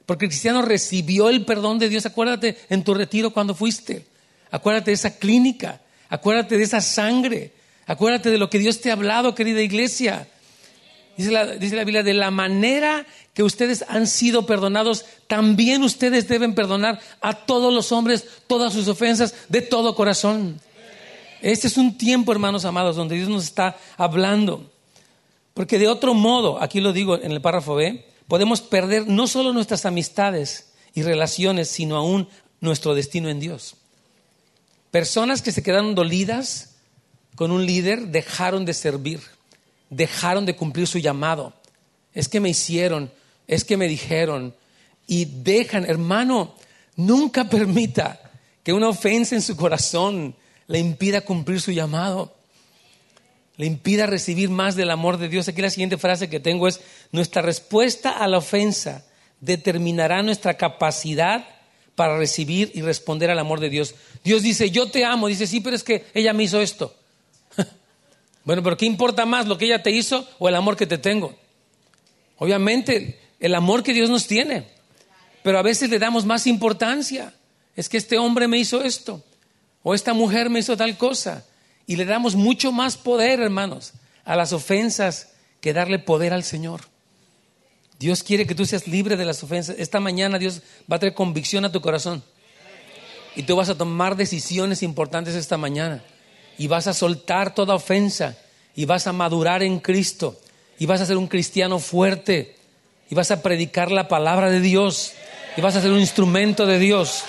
porque 0.05 0.25
el 0.25 0.29
cristiano 0.29 0.61
recibió 0.61 1.29
el 1.29 1.45
perdón 1.45 1.79
de 1.79 1.89
Dios. 1.89 2.05
Acuérdate 2.05 2.57
en 2.69 2.83
tu 2.83 2.93
retiro 2.93 3.31
cuando 3.31 3.55
fuiste. 3.55 4.05
Acuérdate 4.51 4.91
de 4.91 4.95
esa 4.95 5.17
clínica. 5.17 5.81
Acuérdate 6.09 6.57
de 6.57 6.63
esa 6.63 6.81
sangre. 6.81 7.53
Acuérdate 7.85 8.29
de 8.31 8.37
lo 8.37 8.49
que 8.49 8.59
Dios 8.59 8.81
te 8.81 8.89
ha 8.89 8.93
hablado, 8.93 9.35
querida 9.35 9.61
iglesia. 9.61 10.27
Dice 11.15 11.31
la, 11.31 11.45
dice 11.45 11.75
la, 11.75 11.83
Biblia, 11.83 12.03
de 12.03 12.13
la 12.13 12.31
manera 12.31 13.05
que 13.33 13.43
ustedes 13.43 13.83
han 13.87 14.07
sido 14.07 14.45
perdonados, 14.45 15.05
también 15.27 15.83
ustedes 15.83 16.27
deben 16.27 16.55
perdonar 16.55 16.99
a 17.21 17.33
todos 17.33 17.73
los 17.73 17.91
hombres 17.91 18.25
todas 18.47 18.73
sus 18.73 18.87
ofensas 18.87 19.35
de 19.49 19.61
todo 19.61 19.95
corazón. 19.95 20.59
Este 21.41 21.67
es 21.67 21.77
un 21.77 21.97
tiempo, 21.97 22.31
hermanos 22.31 22.65
amados, 22.65 22.95
donde 22.95 23.15
Dios 23.15 23.29
nos 23.29 23.43
está 23.43 23.77
hablando. 23.97 24.69
Porque 25.59 25.77
de 25.77 25.89
otro 25.89 26.13
modo, 26.13 26.63
aquí 26.63 26.79
lo 26.79 26.93
digo 26.93 27.21
en 27.21 27.33
el 27.33 27.41
párrafo 27.41 27.75
B, 27.75 28.05
podemos 28.29 28.61
perder 28.61 29.07
no 29.07 29.27
solo 29.27 29.51
nuestras 29.51 29.85
amistades 29.85 30.71
y 30.93 31.03
relaciones, 31.03 31.67
sino 31.67 31.97
aún 31.97 32.29
nuestro 32.61 32.95
destino 32.95 33.27
en 33.27 33.41
Dios. 33.41 33.75
Personas 34.89 35.41
que 35.41 35.51
se 35.51 35.61
quedaron 35.61 35.95
dolidas 35.95 36.77
con 37.35 37.51
un 37.51 37.65
líder 37.65 38.07
dejaron 38.07 38.63
de 38.63 38.73
servir, 38.73 39.19
dejaron 39.89 40.45
de 40.45 40.55
cumplir 40.55 40.87
su 40.87 40.97
llamado. 40.97 41.51
Es 42.13 42.29
que 42.29 42.39
me 42.39 42.47
hicieron, 42.47 43.11
es 43.45 43.65
que 43.65 43.75
me 43.75 43.89
dijeron, 43.89 44.55
y 45.07 45.25
dejan, 45.25 45.83
hermano, 45.83 46.55
nunca 46.95 47.43
permita 47.49 48.31
que 48.63 48.71
una 48.71 48.87
ofensa 48.87 49.35
en 49.35 49.41
su 49.41 49.57
corazón 49.57 50.37
le 50.67 50.79
impida 50.79 51.19
cumplir 51.19 51.59
su 51.59 51.73
llamado 51.73 52.38
le 53.59 53.65
impida 53.65 54.05
recibir 54.05 54.49
más 54.49 54.77
del 54.77 54.89
amor 54.89 55.17
de 55.17 55.27
Dios. 55.27 55.49
Aquí 55.49 55.61
la 55.61 55.69
siguiente 55.69 55.97
frase 55.97 56.29
que 56.29 56.39
tengo 56.39 56.69
es, 56.69 56.79
nuestra 57.11 57.41
respuesta 57.41 58.11
a 58.11 58.25
la 58.29 58.37
ofensa 58.37 59.03
determinará 59.41 60.23
nuestra 60.23 60.53
capacidad 60.53 61.45
para 61.93 62.17
recibir 62.17 62.71
y 62.73 62.81
responder 62.81 63.29
al 63.29 63.37
amor 63.37 63.59
de 63.59 63.69
Dios. 63.69 63.95
Dios 64.23 64.43
dice, 64.43 64.71
yo 64.71 64.89
te 64.89 65.03
amo. 65.03 65.27
Dice, 65.27 65.45
sí, 65.45 65.59
pero 65.59 65.75
es 65.75 65.83
que 65.83 66.05
ella 66.13 66.31
me 66.31 66.43
hizo 66.43 66.61
esto. 66.61 66.95
bueno, 68.45 68.63
pero 68.63 68.77
¿qué 68.77 68.85
importa 68.85 69.25
más 69.25 69.45
lo 69.45 69.57
que 69.57 69.65
ella 69.65 69.83
te 69.83 69.91
hizo 69.91 70.25
o 70.39 70.47
el 70.47 70.55
amor 70.55 70.77
que 70.77 70.87
te 70.87 70.97
tengo? 70.97 71.35
Obviamente, 72.37 73.19
el 73.41 73.53
amor 73.55 73.83
que 73.83 73.93
Dios 73.93 74.09
nos 74.09 74.25
tiene. 74.25 74.67
Pero 75.43 75.59
a 75.59 75.63
veces 75.63 75.89
le 75.89 75.99
damos 75.99 76.25
más 76.25 76.47
importancia. 76.47 77.33
Es 77.75 77.89
que 77.89 77.97
este 77.97 78.17
hombre 78.19 78.47
me 78.47 78.57
hizo 78.57 78.81
esto. 78.81 79.21
O 79.83 79.93
esta 79.93 80.13
mujer 80.13 80.49
me 80.49 80.59
hizo 80.59 80.77
tal 80.77 80.97
cosa. 80.97 81.45
Y 81.89 81.95
le 81.95 82.05
damos 82.05 82.35
mucho 82.35 82.71
más 82.71 82.97
poder, 82.97 83.39
hermanos, 83.39 83.93
a 84.23 84.35
las 84.35 84.53
ofensas 84.53 85.29
que 85.59 85.73
darle 85.73 85.97
poder 85.97 86.33
al 86.33 86.43
Señor. 86.43 86.81
Dios 87.97 88.21
quiere 88.21 88.45
que 88.45 88.53
tú 88.53 88.63
seas 88.67 88.87
libre 88.87 89.17
de 89.17 89.25
las 89.25 89.43
ofensas. 89.43 89.75
Esta 89.79 89.99
mañana 89.99 90.37
Dios 90.37 90.61
va 90.89 90.97
a 90.97 90.99
traer 90.99 91.15
convicción 91.15 91.65
a 91.65 91.71
tu 91.71 91.81
corazón. 91.81 92.21
Y 93.35 93.41
tú 93.41 93.55
vas 93.55 93.69
a 93.69 93.75
tomar 93.75 94.15
decisiones 94.15 94.83
importantes 94.83 95.33
esta 95.33 95.57
mañana. 95.57 96.03
Y 96.59 96.67
vas 96.67 96.85
a 96.85 96.93
soltar 96.93 97.55
toda 97.55 97.73
ofensa. 97.73 98.37
Y 98.75 98.85
vas 98.85 99.07
a 99.07 99.11
madurar 99.11 99.63
en 99.63 99.79
Cristo. 99.79 100.39
Y 100.77 100.85
vas 100.85 101.01
a 101.01 101.07
ser 101.07 101.17
un 101.17 101.25
cristiano 101.25 101.79
fuerte. 101.79 102.55
Y 103.09 103.15
vas 103.15 103.31
a 103.31 103.41
predicar 103.41 103.89
la 103.89 104.07
palabra 104.07 104.51
de 104.51 104.59
Dios. 104.59 105.13
Y 105.57 105.61
vas 105.61 105.75
a 105.75 105.81
ser 105.81 105.89
un 105.89 105.99
instrumento 105.99 106.67
de 106.67 106.77
Dios. 106.77 107.23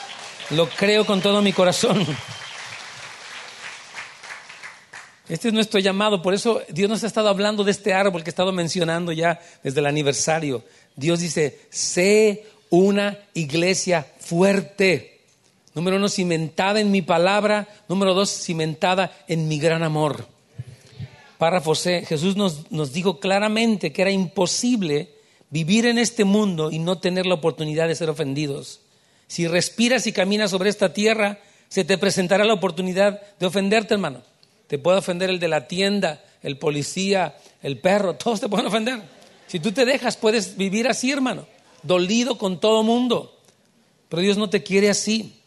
Lo 0.50 0.68
creo 0.68 1.06
con 1.06 1.22
todo 1.22 1.40
mi 1.40 1.54
corazón. 1.54 2.06
Este 5.30 5.46
es 5.46 5.54
nuestro 5.54 5.78
llamado, 5.78 6.22
por 6.22 6.34
eso 6.34 6.60
Dios 6.70 6.90
nos 6.90 7.04
ha 7.04 7.06
estado 7.06 7.28
hablando 7.28 7.62
de 7.62 7.70
este 7.70 7.94
árbol 7.94 8.24
que 8.24 8.30
he 8.30 8.32
estado 8.32 8.50
mencionando 8.50 9.12
ya 9.12 9.38
desde 9.62 9.78
el 9.78 9.86
aniversario. 9.86 10.64
Dios 10.96 11.20
dice, 11.20 11.60
sé 11.70 12.46
una 12.68 13.16
iglesia 13.32 14.04
fuerte. 14.18 15.20
Número 15.72 15.98
uno, 15.98 16.08
cimentada 16.08 16.80
en 16.80 16.90
mi 16.90 17.00
palabra. 17.00 17.68
Número 17.88 18.12
dos, 18.12 18.28
cimentada 18.28 19.12
en 19.28 19.46
mi 19.46 19.60
gran 19.60 19.84
amor. 19.84 20.26
Párrafo 21.38 21.76
C, 21.76 22.04
Jesús 22.04 22.34
nos, 22.34 22.68
nos 22.72 22.92
dijo 22.92 23.20
claramente 23.20 23.92
que 23.92 24.02
era 24.02 24.10
imposible 24.10 25.10
vivir 25.48 25.86
en 25.86 25.98
este 25.98 26.24
mundo 26.24 26.72
y 26.72 26.80
no 26.80 26.98
tener 26.98 27.26
la 27.26 27.34
oportunidad 27.34 27.86
de 27.86 27.94
ser 27.94 28.10
ofendidos. 28.10 28.80
Si 29.28 29.46
respiras 29.46 30.08
y 30.08 30.12
caminas 30.12 30.50
sobre 30.50 30.70
esta 30.70 30.92
tierra, 30.92 31.38
se 31.68 31.84
te 31.84 31.98
presentará 31.98 32.44
la 32.44 32.54
oportunidad 32.54 33.22
de 33.38 33.46
ofenderte, 33.46 33.94
hermano. 33.94 34.28
Te 34.70 34.78
puede 34.78 34.98
ofender 34.98 35.30
el 35.30 35.40
de 35.40 35.48
la 35.48 35.66
tienda, 35.66 36.22
el 36.42 36.56
policía, 36.56 37.36
el 37.60 37.80
perro, 37.80 38.14
todos 38.14 38.38
te 38.38 38.48
pueden 38.48 38.68
ofender. 38.68 39.02
Si 39.48 39.58
tú 39.58 39.72
te 39.72 39.84
dejas, 39.84 40.16
puedes 40.16 40.56
vivir 40.56 40.86
así, 40.86 41.10
hermano, 41.10 41.48
dolido 41.82 42.38
con 42.38 42.60
todo 42.60 42.84
mundo. 42.84 43.36
Pero 44.08 44.22
Dios 44.22 44.36
no 44.36 44.48
te 44.48 44.62
quiere 44.62 44.88
así. 44.88 45.40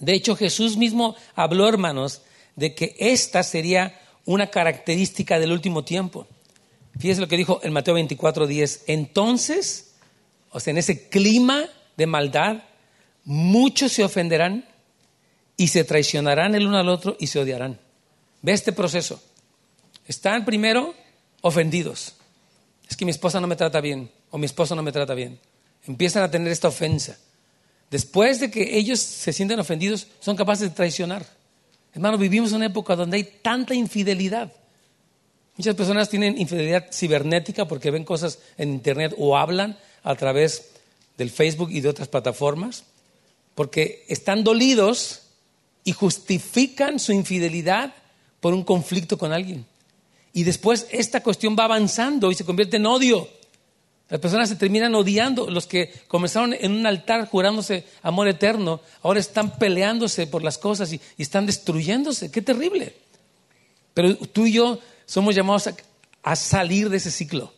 De 0.00 0.12
hecho, 0.12 0.36
Jesús 0.36 0.76
mismo 0.76 1.16
habló, 1.34 1.66
hermanos, 1.66 2.20
de 2.56 2.74
que 2.74 2.94
esta 2.98 3.42
sería 3.42 3.98
una 4.26 4.48
característica 4.48 5.38
del 5.38 5.52
último 5.52 5.82
tiempo. 5.82 6.26
Fíjese 6.98 7.22
lo 7.22 7.28
que 7.28 7.38
dijo 7.38 7.60
en 7.62 7.72
Mateo 7.72 7.94
24, 7.94 8.46
10. 8.46 8.84
Entonces, 8.86 9.94
o 10.50 10.60
sea, 10.60 10.72
en 10.72 10.76
ese 10.76 11.08
clima 11.08 11.64
de 11.96 12.06
maldad, 12.06 12.64
muchos 13.24 13.92
se 13.92 14.04
ofenderán 14.04 14.68
y 15.56 15.68
se 15.68 15.84
traicionarán 15.84 16.54
el 16.54 16.66
uno 16.66 16.76
al 16.76 16.90
otro 16.90 17.16
y 17.18 17.28
se 17.28 17.38
odiarán. 17.38 17.85
Ve 18.46 18.52
este 18.52 18.70
proceso. 18.70 19.20
Están 20.06 20.44
primero 20.44 20.94
ofendidos. 21.40 22.14
Es 22.88 22.96
que 22.96 23.04
mi 23.04 23.10
esposa 23.10 23.40
no 23.40 23.48
me 23.48 23.56
trata 23.56 23.80
bien 23.80 24.08
o 24.30 24.38
mi 24.38 24.46
esposo 24.46 24.76
no 24.76 24.84
me 24.84 24.92
trata 24.92 25.14
bien. 25.14 25.40
Empiezan 25.84 26.22
a 26.22 26.30
tener 26.30 26.52
esta 26.52 26.68
ofensa. 26.68 27.18
Después 27.90 28.38
de 28.38 28.48
que 28.48 28.78
ellos 28.78 29.00
se 29.00 29.32
sienten 29.32 29.58
ofendidos, 29.58 30.06
son 30.20 30.36
capaces 30.36 30.68
de 30.68 30.76
traicionar. 30.76 31.26
Hermano, 31.92 32.18
vivimos 32.18 32.50
en 32.50 32.58
una 32.58 32.66
época 32.66 32.94
donde 32.94 33.16
hay 33.16 33.24
tanta 33.42 33.74
infidelidad. 33.74 34.52
Muchas 35.56 35.74
personas 35.74 36.08
tienen 36.08 36.40
infidelidad 36.40 36.86
cibernética 36.92 37.66
porque 37.66 37.90
ven 37.90 38.04
cosas 38.04 38.38
en 38.58 38.74
Internet 38.74 39.12
o 39.18 39.36
hablan 39.36 39.76
a 40.04 40.14
través 40.14 40.70
del 41.18 41.30
Facebook 41.30 41.70
y 41.72 41.80
de 41.80 41.88
otras 41.88 42.06
plataformas, 42.06 42.84
porque 43.56 44.04
están 44.06 44.44
dolidos 44.44 45.22
y 45.82 45.90
justifican 45.90 47.00
su 47.00 47.10
infidelidad 47.10 47.92
por 48.40 48.54
un 48.54 48.64
conflicto 48.64 49.18
con 49.18 49.32
alguien. 49.32 49.66
Y 50.32 50.44
después 50.44 50.86
esta 50.90 51.22
cuestión 51.22 51.56
va 51.58 51.64
avanzando 51.64 52.30
y 52.30 52.34
se 52.34 52.44
convierte 52.44 52.76
en 52.76 52.86
odio. 52.86 53.28
Las 54.08 54.20
personas 54.20 54.48
se 54.48 54.56
terminan 54.56 54.94
odiando. 54.94 55.50
Los 55.50 55.66
que 55.66 55.92
comenzaron 56.08 56.52
en 56.52 56.72
un 56.72 56.86
altar 56.86 57.26
jurándose 57.26 57.84
amor 58.02 58.28
eterno, 58.28 58.80
ahora 59.02 59.18
están 59.18 59.58
peleándose 59.58 60.26
por 60.26 60.42
las 60.44 60.58
cosas 60.58 60.92
y, 60.92 61.00
están 61.18 61.46
destruyéndose. 61.46 62.30
Qué 62.30 62.42
terrible. 62.42 62.94
Pero 63.94 64.14
tú 64.16 64.46
y 64.46 64.52
yo 64.52 64.78
somos 65.06 65.34
llamados 65.34 65.70
a, 66.22 66.36
salir 66.36 66.90
de 66.90 66.98
ese 66.98 67.10
ciclo. 67.10 67.52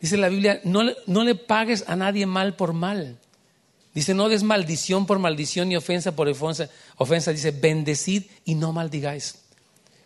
Dice 0.00 0.16
la 0.16 0.28
Biblia, 0.28 0.60
no, 0.64 0.82
no 1.06 1.24
le 1.24 1.34
pagues 1.34 1.84
a 1.86 1.96
nadie 1.96 2.26
mal 2.26 2.54
por 2.54 2.72
mal. 2.72 3.18
Dice, 3.94 4.14
no 4.14 4.28
des 4.28 4.42
maldición 4.42 5.06
por 5.06 5.18
maldición 5.18 5.68
ni 5.68 5.76
ofensa 5.76 6.16
por 6.16 6.28
ofensa. 6.28 6.70
Ofensa 6.96 7.32
dice, 7.32 7.50
bendecid 7.50 8.24
y 8.44 8.54
no 8.54 8.72
maldigáis. 8.72 9.36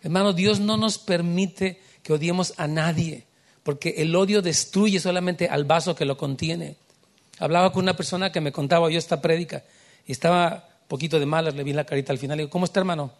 Hermano, 0.03 0.33
Dios 0.33 0.59
no 0.59 0.77
nos 0.77 0.97
permite 0.97 1.81
que 2.03 2.13
odiemos 2.13 2.53
a 2.57 2.67
nadie, 2.67 3.25
porque 3.63 3.95
el 3.97 4.15
odio 4.15 4.41
destruye 4.41 4.99
solamente 4.99 5.47
al 5.47 5.65
vaso 5.65 5.95
que 5.95 6.05
lo 6.05 6.17
contiene. 6.17 6.75
Hablaba 7.39 7.71
con 7.71 7.83
una 7.83 7.95
persona 7.95 8.31
que 8.31 8.41
me 8.41 8.51
contaba 8.51 8.89
yo 8.89 8.97
esta 8.97 9.21
prédica 9.21 9.63
y 10.05 10.11
estaba 10.11 10.67
un 10.81 10.87
poquito 10.87 11.19
de 11.19 11.25
malas, 11.25 11.55
le 11.55 11.63
vi 11.63 11.73
la 11.73 11.85
carita 11.85 12.11
al 12.11 12.19
final. 12.19 12.37
Le 12.37 12.43
digo, 12.43 12.51
¿cómo 12.51 12.65
está, 12.65 12.79
hermano? 12.79 13.11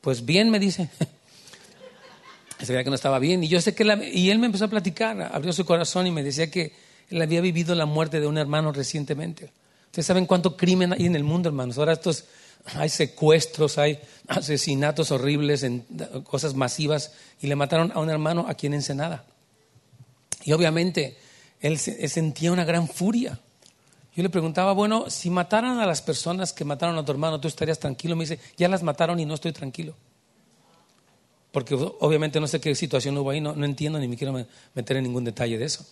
Pues 0.00 0.24
bien, 0.24 0.50
me 0.50 0.58
dice. 0.58 0.88
Se 2.60 2.72
veía 2.72 2.84
que 2.84 2.90
no 2.90 2.96
estaba 2.96 3.18
bien. 3.18 3.42
Y 3.44 3.48
yo 3.48 3.60
sé 3.60 3.74
que 3.74 3.84
y 4.12 4.30
él 4.30 4.38
me 4.38 4.46
empezó 4.46 4.64
a 4.66 4.68
platicar, 4.68 5.20
abrió 5.32 5.52
su 5.52 5.64
corazón 5.64 6.06
y 6.06 6.10
me 6.10 6.22
decía 6.22 6.50
que 6.50 6.72
él 7.10 7.20
había 7.20 7.40
vivido 7.40 7.74
la 7.74 7.86
muerte 7.86 8.20
de 8.20 8.26
un 8.26 8.38
hermano 8.38 8.72
recientemente. 8.72 9.50
Ustedes 9.94 10.06
saben 10.06 10.26
cuánto 10.26 10.56
crimen 10.56 10.92
hay 10.92 11.06
en 11.06 11.14
el 11.14 11.22
mundo, 11.22 11.48
hermanos. 11.48 11.78
Ahora 11.78 11.92
estos, 11.92 12.24
hay 12.74 12.88
secuestros, 12.88 13.78
hay 13.78 14.00
asesinatos 14.26 15.12
horribles, 15.12 15.64
cosas 16.24 16.54
masivas. 16.54 17.12
Y 17.40 17.46
le 17.46 17.54
mataron 17.54 17.92
a 17.94 18.00
un 18.00 18.10
hermano 18.10 18.44
aquí 18.48 18.66
en 18.66 18.74
Ensenada. 18.74 19.24
Y 20.42 20.50
obviamente 20.50 21.16
él, 21.60 21.78
sentía 21.78 22.50
una 22.50 22.64
gran 22.64 22.88
furia. 22.88 23.38
Yo 24.16 24.24
le 24.24 24.30
preguntaba, 24.30 24.72
bueno, 24.72 25.10
si 25.10 25.30
mataran 25.30 25.78
a 25.78 25.86
las 25.86 26.02
personas 26.02 26.52
que 26.52 26.64
mataron 26.64 26.98
a 26.98 27.04
tu 27.04 27.12
hermano, 27.12 27.40
¿tú 27.40 27.46
estarías 27.46 27.78
tranquilo? 27.78 28.16
Me 28.16 28.24
dice, 28.24 28.40
ya 28.56 28.68
las 28.68 28.82
mataron 28.82 29.20
y 29.20 29.24
no 29.24 29.34
estoy 29.34 29.52
tranquilo. 29.52 29.94
Porque 31.52 31.76
obviamente 31.76 32.40
no 32.40 32.48
sé 32.48 32.60
qué 32.60 32.74
situación 32.74 33.16
hubo 33.16 33.30
ahí, 33.30 33.40
no, 33.40 33.54
no 33.54 33.64
entiendo 33.64 34.00
ni 34.00 34.08
me 34.08 34.16
quiero 34.16 34.44
meter 34.74 34.96
en 34.96 35.04
ningún 35.04 35.22
detalle 35.22 35.56
de 35.56 35.66
eso. 35.66 35.86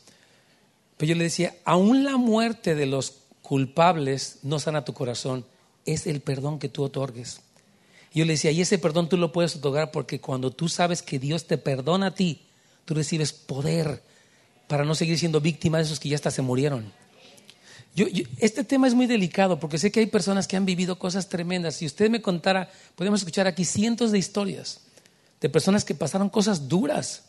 Pero 0.96 1.10
yo 1.10 1.14
le 1.14 1.22
decía, 1.22 1.54
aún 1.64 2.02
la 2.02 2.16
muerte 2.16 2.74
de 2.74 2.86
los 2.86 3.22
culpables 3.42 4.38
no 4.42 4.58
sana 4.58 4.84
tu 4.84 4.94
corazón, 4.94 5.44
es 5.84 6.06
el 6.06 6.20
perdón 6.20 6.58
que 6.58 6.68
tú 6.68 6.82
otorgues. 6.82 7.40
Yo 8.14 8.24
le 8.24 8.34
decía, 8.34 8.50
y 8.50 8.60
ese 8.60 8.78
perdón 8.78 9.08
tú 9.08 9.16
lo 9.16 9.32
puedes 9.32 9.56
otorgar 9.56 9.90
porque 9.90 10.20
cuando 10.20 10.50
tú 10.50 10.68
sabes 10.68 11.02
que 11.02 11.18
Dios 11.18 11.46
te 11.46 11.58
perdona 11.58 12.08
a 12.08 12.14
ti, 12.14 12.42
tú 12.84 12.94
recibes 12.94 13.32
poder 13.32 14.02
para 14.68 14.84
no 14.84 14.94
seguir 14.94 15.18
siendo 15.18 15.40
víctima 15.40 15.78
de 15.78 15.84
esos 15.84 15.98
que 15.98 16.08
ya 16.08 16.16
hasta 16.16 16.30
se 16.30 16.42
murieron. 16.42 16.92
este 18.38 18.64
tema 18.64 18.86
es 18.86 18.94
muy 18.94 19.06
delicado 19.06 19.58
porque 19.58 19.78
sé 19.78 19.90
que 19.90 20.00
hay 20.00 20.06
personas 20.06 20.46
que 20.46 20.56
han 20.56 20.66
vivido 20.66 20.98
cosas 20.98 21.28
tremendas. 21.28 21.76
Si 21.76 21.86
usted 21.86 22.10
me 22.10 22.22
contara, 22.22 22.70
podemos 22.96 23.20
escuchar 23.20 23.46
aquí 23.46 23.64
cientos 23.64 24.12
de 24.12 24.18
historias 24.18 24.80
de 25.40 25.48
personas 25.48 25.84
que 25.84 25.94
pasaron 25.94 26.30
cosas 26.30 26.68
duras. 26.68 27.24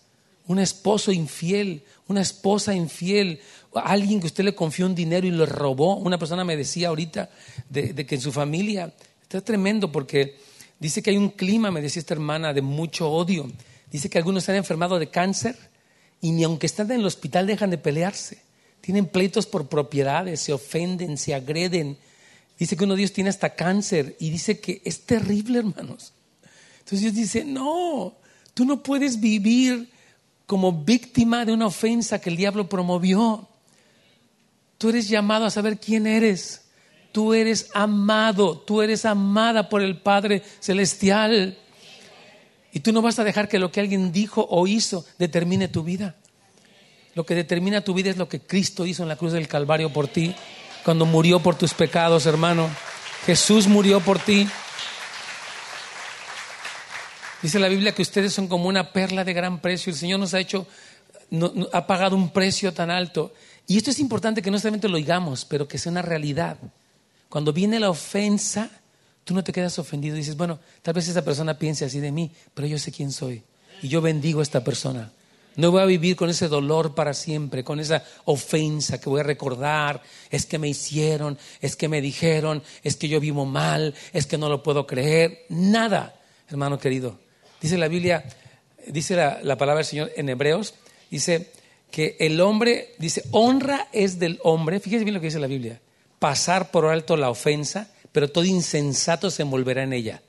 Un 0.45 0.59
esposo 0.59 1.11
infiel, 1.11 1.83
una 2.07 2.21
esposa 2.21 2.75
infiel, 2.75 3.41
alguien 3.75 4.19
que 4.19 4.27
usted 4.27 4.43
le 4.43 4.55
confió 4.55 4.85
un 4.85 4.95
dinero 4.95 5.27
y 5.27 5.31
lo 5.31 5.45
robó. 5.45 5.95
Una 5.97 6.17
persona 6.17 6.43
me 6.43 6.55
decía 6.57 6.89
ahorita 6.89 7.29
de, 7.69 8.05
que 8.05 8.15
en 8.15 8.21
su 8.21 8.31
familia 8.31 8.93
está 9.21 9.41
tremendo 9.41 9.91
porque 9.91 10.37
dice 10.79 11.01
que 11.01 11.11
hay 11.11 11.17
un 11.17 11.29
clima, 11.29 11.71
me 11.71 11.81
decía 11.81 11.99
esta 11.99 12.13
hermana, 12.13 12.53
de 12.53 12.61
mucho 12.61 13.09
odio. 13.09 13.51
Dice 13.91 14.09
que 14.09 14.17
algunos 14.17 14.43
se 14.43 14.51
han 14.51 14.57
enfermado 14.57 14.99
de 14.99 15.09
cáncer 15.09 15.57
y 16.21 16.31
ni 16.31 16.43
aunque 16.43 16.65
están 16.65 16.91
en 16.91 16.99
el 16.99 17.05
hospital 17.05 17.47
dejan 17.47 17.69
de 17.69 17.77
pelearse. 17.77 18.39
Tienen 18.81 19.05
pleitos 19.05 19.45
por 19.45 19.67
propiedades, 19.67 20.41
se 20.41 20.53
ofenden, 20.53 21.17
se 21.17 21.33
agreden. 21.33 21.97
Dice 22.59 22.75
que 22.75 22.83
uno 22.83 22.95
de 22.95 23.01
ellos 23.01 23.13
tiene 23.13 23.29
hasta 23.29 23.55
cáncer 23.55 24.15
y 24.19 24.29
dice 24.29 24.59
que 24.59 24.81
es 24.83 25.01
terrible, 25.01 25.59
hermanos. 25.59 26.13
Entonces 26.79 27.01
Dios 27.01 27.13
dice, 27.13 27.45
no, 27.45 28.13
tú 28.53 28.65
no 28.65 28.83
puedes 28.83 29.19
vivir 29.19 29.89
como 30.45 30.71
víctima 30.83 31.45
de 31.45 31.53
una 31.53 31.67
ofensa 31.67 32.19
que 32.19 32.29
el 32.29 32.37
diablo 32.37 32.67
promovió. 32.67 33.47
Tú 34.83 34.89
eres 34.89 35.07
llamado 35.07 35.45
a 35.45 35.49
saber 35.49 35.79
quién 35.79 36.05
eres. 36.05 36.59
Tú 37.13 37.33
eres 37.33 37.69
amado, 37.73 38.57
tú 38.57 38.81
eres 38.81 39.05
amada 39.05 39.69
por 39.69 39.81
el 39.81 39.95
Padre 39.95 40.43
Celestial. 40.59 41.57
Y 42.73 42.81
tú 42.81 42.91
no 42.91 43.01
vas 43.01 43.17
a 43.17 43.23
dejar 43.23 43.47
que 43.47 43.59
lo 43.59 43.71
que 43.71 43.79
alguien 43.79 44.11
dijo 44.11 44.45
o 44.49 44.67
hizo 44.67 45.05
determine 45.17 45.69
tu 45.69 45.83
vida. 45.83 46.17
Lo 47.15 47.25
que 47.25 47.33
determina 47.33 47.79
tu 47.79 47.93
vida 47.93 48.09
es 48.09 48.17
lo 48.17 48.27
que 48.27 48.41
Cristo 48.41 48.85
hizo 48.85 49.03
en 49.03 49.07
la 49.07 49.15
cruz 49.15 49.31
del 49.31 49.47
Calvario 49.47 49.93
por 49.93 50.09
ti. 50.09 50.35
cuando 50.83 51.05
murió 51.05 51.39
por 51.39 51.55
tus 51.55 51.73
pecados, 51.73 52.25
hermano. 52.25 52.69
Jesús 53.25 53.67
murió 53.69 54.01
por 54.01 54.19
ti. 54.19 54.49
Dice 57.41 57.57
la 57.57 57.69
Biblia 57.69 57.95
que 57.95 58.01
ustedes 58.01 58.33
son 58.33 58.49
como 58.49 58.67
una 58.67 58.91
perla 58.91 59.23
de 59.23 59.31
gran 59.31 59.61
precio. 59.61 59.91
El 59.91 59.97
Señor 59.97 60.19
nos 60.19 60.33
ha 60.33 60.41
hecho, 60.41 60.67
ha 61.71 61.87
pagado 61.87 62.17
un 62.17 62.31
precio 62.31 62.73
tan 62.73 62.91
alto. 62.91 63.33
Y 63.67 63.77
esto 63.77 63.91
es 63.91 63.99
importante 63.99 64.41
que 64.41 64.51
no 64.51 64.59
solamente 64.59 64.89
lo 64.89 64.95
oigamos, 64.95 65.45
pero 65.45 65.67
que 65.67 65.77
sea 65.77 65.91
una 65.91 66.01
realidad. 66.01 66.57
Cuando 67.29 67.53
viene 67.53 67.79
la 67.79 67.89
ofensa, 67.89 68.69
tú 69.23 69.33
no 69.33 69.43
te 69.43 69.53
quedas 69.53 69.79
ofendido. 69.79 70.15
Dices, 70.15 70.37
bueno, 70.37 70.59
tal 70.81 70.93
vez 70.93 71.07
esa 71.07 71.23
persona 71.23 71.57
piense 71.57 71.85
así 71.85 71.99
de 71.99 72.11
mí, 72.11 72.31
pero 72.53 72.67
yo 72.67 72.77
sé 72.77 72.91
quién 72.91 73.11
soy. 73.11 73.43
Y 73.81 73.87
yo 73.87 74.01
bendigo 74.01 74.39
a 74.39 74.43
esta 74.43 74.63
persona. 74.63 75.11
No 75.55 75.71
voy 75.71 75.81
a 75.81 75.85
vivir 75.85 76.15
con 76.15 76.29
ese 76.29 76.47
dolor 76.47 76.95
para 76.95 77.13
siempre, 77.13 77.63
con 77.63 77.79
esa 77.79 78.03
ofensa 78.25 78.99
que 78.99 79.09
voy 79.09 79.19
a 79.19 79.23
recordar. 79.23 80.01
Es 80.31 80.45
que 80.45 80.57
me 80.57 80.67
hicieron, 80.67 81.37
es 81.61 81.75
que 81.75 81.87
me 81.87 82.01
dijeron, 82.01 82.63
es 82.83 82.95
que 82.95 83.07
yo 83.07 83.19
vivo 83.19 83.45
mal, 83.45 83.93
es 84.13 84.25
que 84.25 84.37
no 84.37 84.49
lo 84.49 84.63
puedo 84.63 84.87
creer. 84.87 85.45
Nada, 85.49 86.19
hermano 86.49 86.79
querido. 86.79 87.19
Dice 87.61 87.77
la 87.77 87.87
Biblia, 87.87 88.25
dice 88.87 89.15
la, 89.15 89.57
palabra 89.57 89.77
del 89.77 89.85
Señor 89.85 90.11
en 90.15 90.29
Hebreos, 90.29 90.73
dice 91.11 91.51
que 91.93 92.17
el 92.19 92.41
hombre, 92.41 92.95
dice, 92.97 93.21
honra 93.29 93.87
es 93.91 94.17
del 94.17 94.39
hombre, 94.41 94.79
fíjese 94.79 95.03
bien 95.03 95.13
lo 95.13 95.19
que 95.19 95.27
dice 95.27 95.37
la 95.37 95.45
Biblia, 95.45 95.79
pasar 96.17 96.71
por 96.71 96.87
alto 96.87 97.15
la 97.15 97.29
ofensa, 97.29 97.91
pero 98.11 98.31
todo 98.31 98.45
insensato 98.45 99.29
se 99.29 99.43
envolverá 99.43 99.83
en 99.83 99.93
ella. 99.93 100.23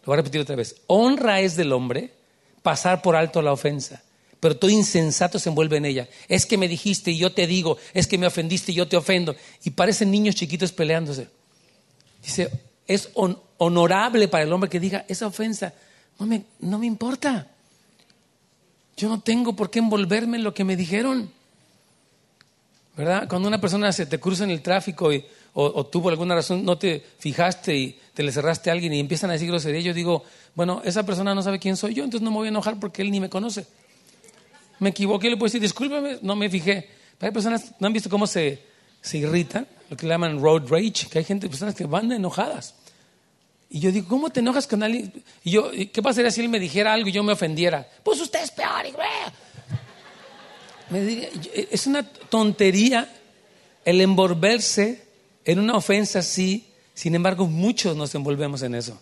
Lo 0.00 0.06
voy 0.06 0.14
a 0.14 0.16
repetir 0.16 0.40
otra 0.40 0.56
vez. 0.56 0.74
Honra 0.88 1.40
es 1.40 1.54
del 1.54 1.70
hombre 1.70 2.10
pasar 2.62 3.00
por 3.00 3.14
alto 3.14 3.42
la 3.42 3.52
ofensa 3.52 4.02
pero 4.44 4.58
todo 4.58 4.70
insensato 4.70 5.38
se 5.38 5.48
envuelve 5.48 5.78
en 5.78 5.86
ella. 5.86 6.06
Es 6.28 6.44
que 6.44 6.58
me 6.58 6.68
dijiste 6.68 7.10
y 7.10 7.16
yo 7.16 7.32
te 7.32 7.46
digo, 7.46 7.78
es 7.94 8.06
que 8.06 8.18
me 8.18 8.26
ofendiste 8.26 8.72
y 8.72 8.74
yo 8.74 8.86
te 8.86 8.98
ofendo. 8.98 9.34
Y 9.64 9.70
parecen 9.70 10.10
niños 10.10 10.34
chiquitos 10.34 10.70
peleándose. 10.70 11.28
Dice, 12.22 12.50
es 12.86 13.08
honorable 13.56 14.28
para 14.28 14.44
el 14.44 14.52
hombre 14.52 14.68
que 14.68 14.78
diga, 14.78 15.06
esa 15.08 15.28
ofensa 15.28 15.72
no 16.18 16.26
me, 16.26 16.44
no 16.60 16.78
me 16.78 16.84
importa. 16.84 17.53
Yo 18.96 19.08
no 19.08 19.20
tengo 19.20 19.54
por 19.54 19.70
qué 19.70 19.80
envolverme 19.80 20.36
en 20.36 20.44
lo 20.44 20.54
que 20.54 20.64
me 20.64 20.76
dijeron. 20.76 21.30
¿Verdad? 22.96 23.28
Cuando 23.28 23.48
una 23.48 23.60
persona 23.60 23.90
se 23.92 24.06
te 24.06 24.20
cruza 24.20 24.44
en 24.44 24.50
el 24.50 24.62
tráfico 24.62 25.12
y, 25.12 25.24
o, 25.54 25.84
tuvo 25.86 26.10
alguna 26.10 26.36
razón, 26.36 26.64
no 26.64 26.78
te 26.78 27.04
fijaste 27.18 27.76
y 27.76 27.98
te 28.14 28.22
le 28.22 28.30
cerraste 28.30 28.70
a 28.70 28.72
alguien 28.72 28.92
y 28.92 29.00
empiezan 29.00 29.30
a 29.30 29.32
decir 29.32 29.48
grosería, 29.48 29.80
yo 29.80 29.94
digo, 29.94 30.22
bueno, 30.54 30.80
esa 30.84 31.02
persona 31.04 31.34
no 31.34 31.42
sabe 31.42 31.58
quién 31.58 31.76
soy 31.76 31.94
yo, 31.94 32.04
entonces 32.04 32.24
no 32.24 32.30
me 32.30 32.36
voy 32.36 32.46
a 32.46 32.50
enojar 32.50 32.78
porque 32.78 33.02
él 33.02 33.10
ni 33.10 33.18
me 33.18 33.28
conoce 33.28 33.66
me 34.78 34.90
equivoqué, 34.90 35.30
le 35.30 35.36
puedo 35.36 35.46
decir, 35.46 35.60
discúlpame, 35.60 36.18
no 36.22 36.36
me 36.36 36.48
fijé. 36.50 36.88
Pero 37.18 37.28
hay 37.28 37.32
personas, 37.32 37.72
¿no 37.78 37.86
han 37.86 37.92
visto 37.92 38.10
cómo 38.10 38.26
se, 38.26 38.62
se 39.00 39.18
irritan? 39.18 39.66
Lo 39.90 39.96
que 39.96 40.06
le 40.06 40.12
llaman 40.12 40.40
road 40.40 40.68
rage, 40.68 41.08
que 41.10 41.18
hay 41.18 41.24
gente, 41.24 41.48
personas 41.48 41.74
que 41.74 41.84
van 41.86 42.10
enojadas. 42.10 42.74
Y 43.74 43.80
yo 43.80 43.90
digo, 43.90 44.06
¿cómo 44.06 44.30
te 44.30 44.38
enojas 44.38 44.68
con 44.68 44.84
alguien? 44.84 45.12
Y 45.42 45.50
yo, 45.50 45.68
¿qué 45.72 46.00
pasaría 46.00 46.30
si 46.30 46.40
él 46.40 46.48
me 46.48 46.60
dijera 46.60 46.92
algo 46.92 47.08
y 47.08 47.12
yo 47.12 47.24
me 47.24 47.32
ofendiera? 47.32 47.84
Pues 48.04 48.20
usted 48.20 48.40
es 48.40 48.52
peor. 48.52 48.84
Me 50.90 51.28
es 51.72 51.84
una 51.88 52.08
tontería 52.08 53.12
el 53.84 54.00
envolverse 54.00 55.02
en 55.44 55.58
una 55.58 55.74
ofensa 55.74 56.20
así. 56.20 56.68
Sin 56.94 57.16
embargo, 57.16 57.48
muchos 57.48 57.96
nos 57.96 58.14
envolvemos 58.14 58.62
en 58.62 58.76
eso. 58.76 58.96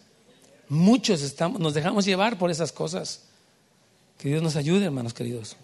Muchos 0.71 1.21
estamos, 1.21 1.61
nos 1.61 1.75
dejamos 1.75 2.07
llevar 2.07 2.39
por 2.39 2.51
esas 2.51 2.73
cosas. 2.73 3.25
Que 4.17 4.31
Dios 4.31 4.43
nos 4.43 4.57
ayude, 4.57 4.87
hermanos 4.87 5.13
queridos. 5.13 5.55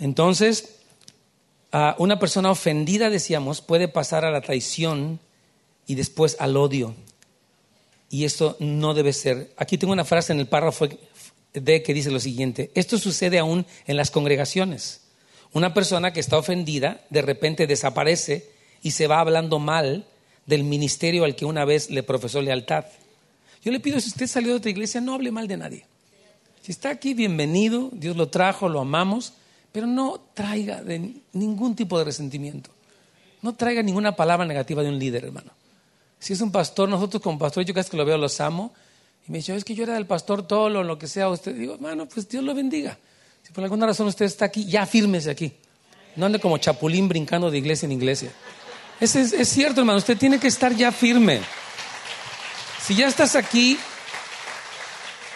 Entonces, 0.00 0.80
a 1.70 1.94
una 2.00 2.18
persona 2.18 2.50
ofendida, 2.50 3.10
decíamos, 3.10 3.60
puede 3.60 3.86
pasar 3.86 4.24
a 4.24 4.32
la 4.32 4.40
traición 4.40 5.20
y 5.86 5.94
después 5.94 6.36
al 6.40 6.56
odio. 6.56 6.96
Y 8.10 8.24
esto 8.24 8.56
no 8.58 8.92
debe 8.92 9.12
ser. 9.12 9.52
Aquí 9.56 9.78
tengo 9.78 9.92
una 9.92 10.04
frase 10.04 10.32
en 10.32 10.40
el 10.40 10.48
párrafo 10.48 10.88
D 11.54 11.82
que 11.82 11.94
dice 11.94 12.10
lo 12.10 12.20
siguiente. 12.20 12.70
Esto 12.74 12.98
sucede 12.98 13.38
aún 13.38 13.64
en 13.86 13.96
las 13.96 14.10
congregaciones. 14.10 15.02
Una 15.52 15.72
persona 15.72 16.12
que 16.12 16.20
está 16.20 16.36
ofendida 16.36 17.02
de 17.10 17.22
repente 17.22 17.66
desaparece 17.66 18.50
y 18.82 18.90
se 18.90 19.06
va 19.06 19.20
hablando 19.20 19.58
mal 19.58 20.06
del 20.46 20.64
ministerio 20.64 21.24
al 21.24 21.36
que 21.36 21.44
una 21.44 21.64
vez 21.64 21.88
le 21.90 22.02
profesó 22.02 22.42
lealtad. 22.42 22.84
Yo 23.62 23.70
le 23.72 23.80
pido, 23.80 24.00
si 24.00 24.08
usted 24.08 24.26
salió 24.26 24.50
de 24.50 24.56
otra 24.56 24.70
iglesia, 24.70 25.00
no 25.00 25.14
hable 25.14 25.30
mal 25.30 25.46
de 25.46 25.56
nadie. 25.56 25.86
Si 26.62 26.72
está 26.72 26.90
aquí, 26.90 27.14
bienvenido, 27.14 27.90
Dios 27.92 28.16
lo 28.16 28.28
trajo, 28.28 28.68
lo 28.68 28.80
amamos, 28.80 29.34
pero 29.72 29.86
no 29.86 30.20
traiga 30.34 30.82
de 30.82 31.14
ningún 31.32 31.76
tipo 31.76 31.98
de 31.98 32.04
resentimiento. 32.04 32.70
No 33.42 33.54
traiga 33.54 33.82
ninguna 33.82 34.16
palabra 34.16 34.46
negativa 34.46 34.82
de 34.82 34.88
un 34.88 34.98
líder, 34.98 35.24
hermano. 35.24 35.52
Si 36.20 36.34
es 36.34 36.40
un 36.40 36.52
pastor, 36.52 36.88
nosotros 36.88 37.22
como 37.22 37.38
pastor, 37.38 37.64
yo 37.64 37.74
casi 37.74 37.90
que 37.90 37.96
lo 37.96 38.04
veo, 38.04 38.18
los 38.18 38.40
amo. 38.40 38.72
Y 39.26 39.32
me 39.32 39.38
dice, 39.38 39.56
es 39.56 39.64
que 39.64 39.74
yo 39.74 39.84
era 39.84 39.94
del 39.94 40.06
pastor 40.06 40.46
todo 40.46 40.68
lo 40.68 40.98
que 40.98 41.08
sea. 41.08 41.28
Usted 41.30 41.54
digo, 41.54 41.74
hermano, 41.74 42.06
pues 42.06 42.28
Dios 42.28 42.44
lo 42.44 42.54
bendiga. 42.54 42.98
Si 43.42 43.52
por 43.52 43.64
alguna 43.64 43.86
razón 43.86 44.06
usted 44.06 44.26
está 44.26 44.44
aquí, 44.44 44.66
ya 44.66 44.86
fírmese 44.86 45.30
aquí. 45.30 45.52
No 46.16 46.26
ande 46.26 46.38
como 46.38 46.58
chapulín 46.58 47.08
brincando 47.08 47.50
de 47.50 47.58
iglesia 47.58 47.86
en 47.86 47.92
iglesia. 47.92 48.30
Es, 49.00 49.16
es 49.16 49.48
cierto, 49.48 49.80
hermano, 49.80 49.98
usted 49.98 50.18
tiene 50.18 50.38
que 50.38 50.48
estar 50.48 50.74
ya 50.74 50.92
firme. 50.92 51.40
Si 52.82 52.94
ya 52.94 53.08
estás 53.08 53.34
aquí, 53.34 53.78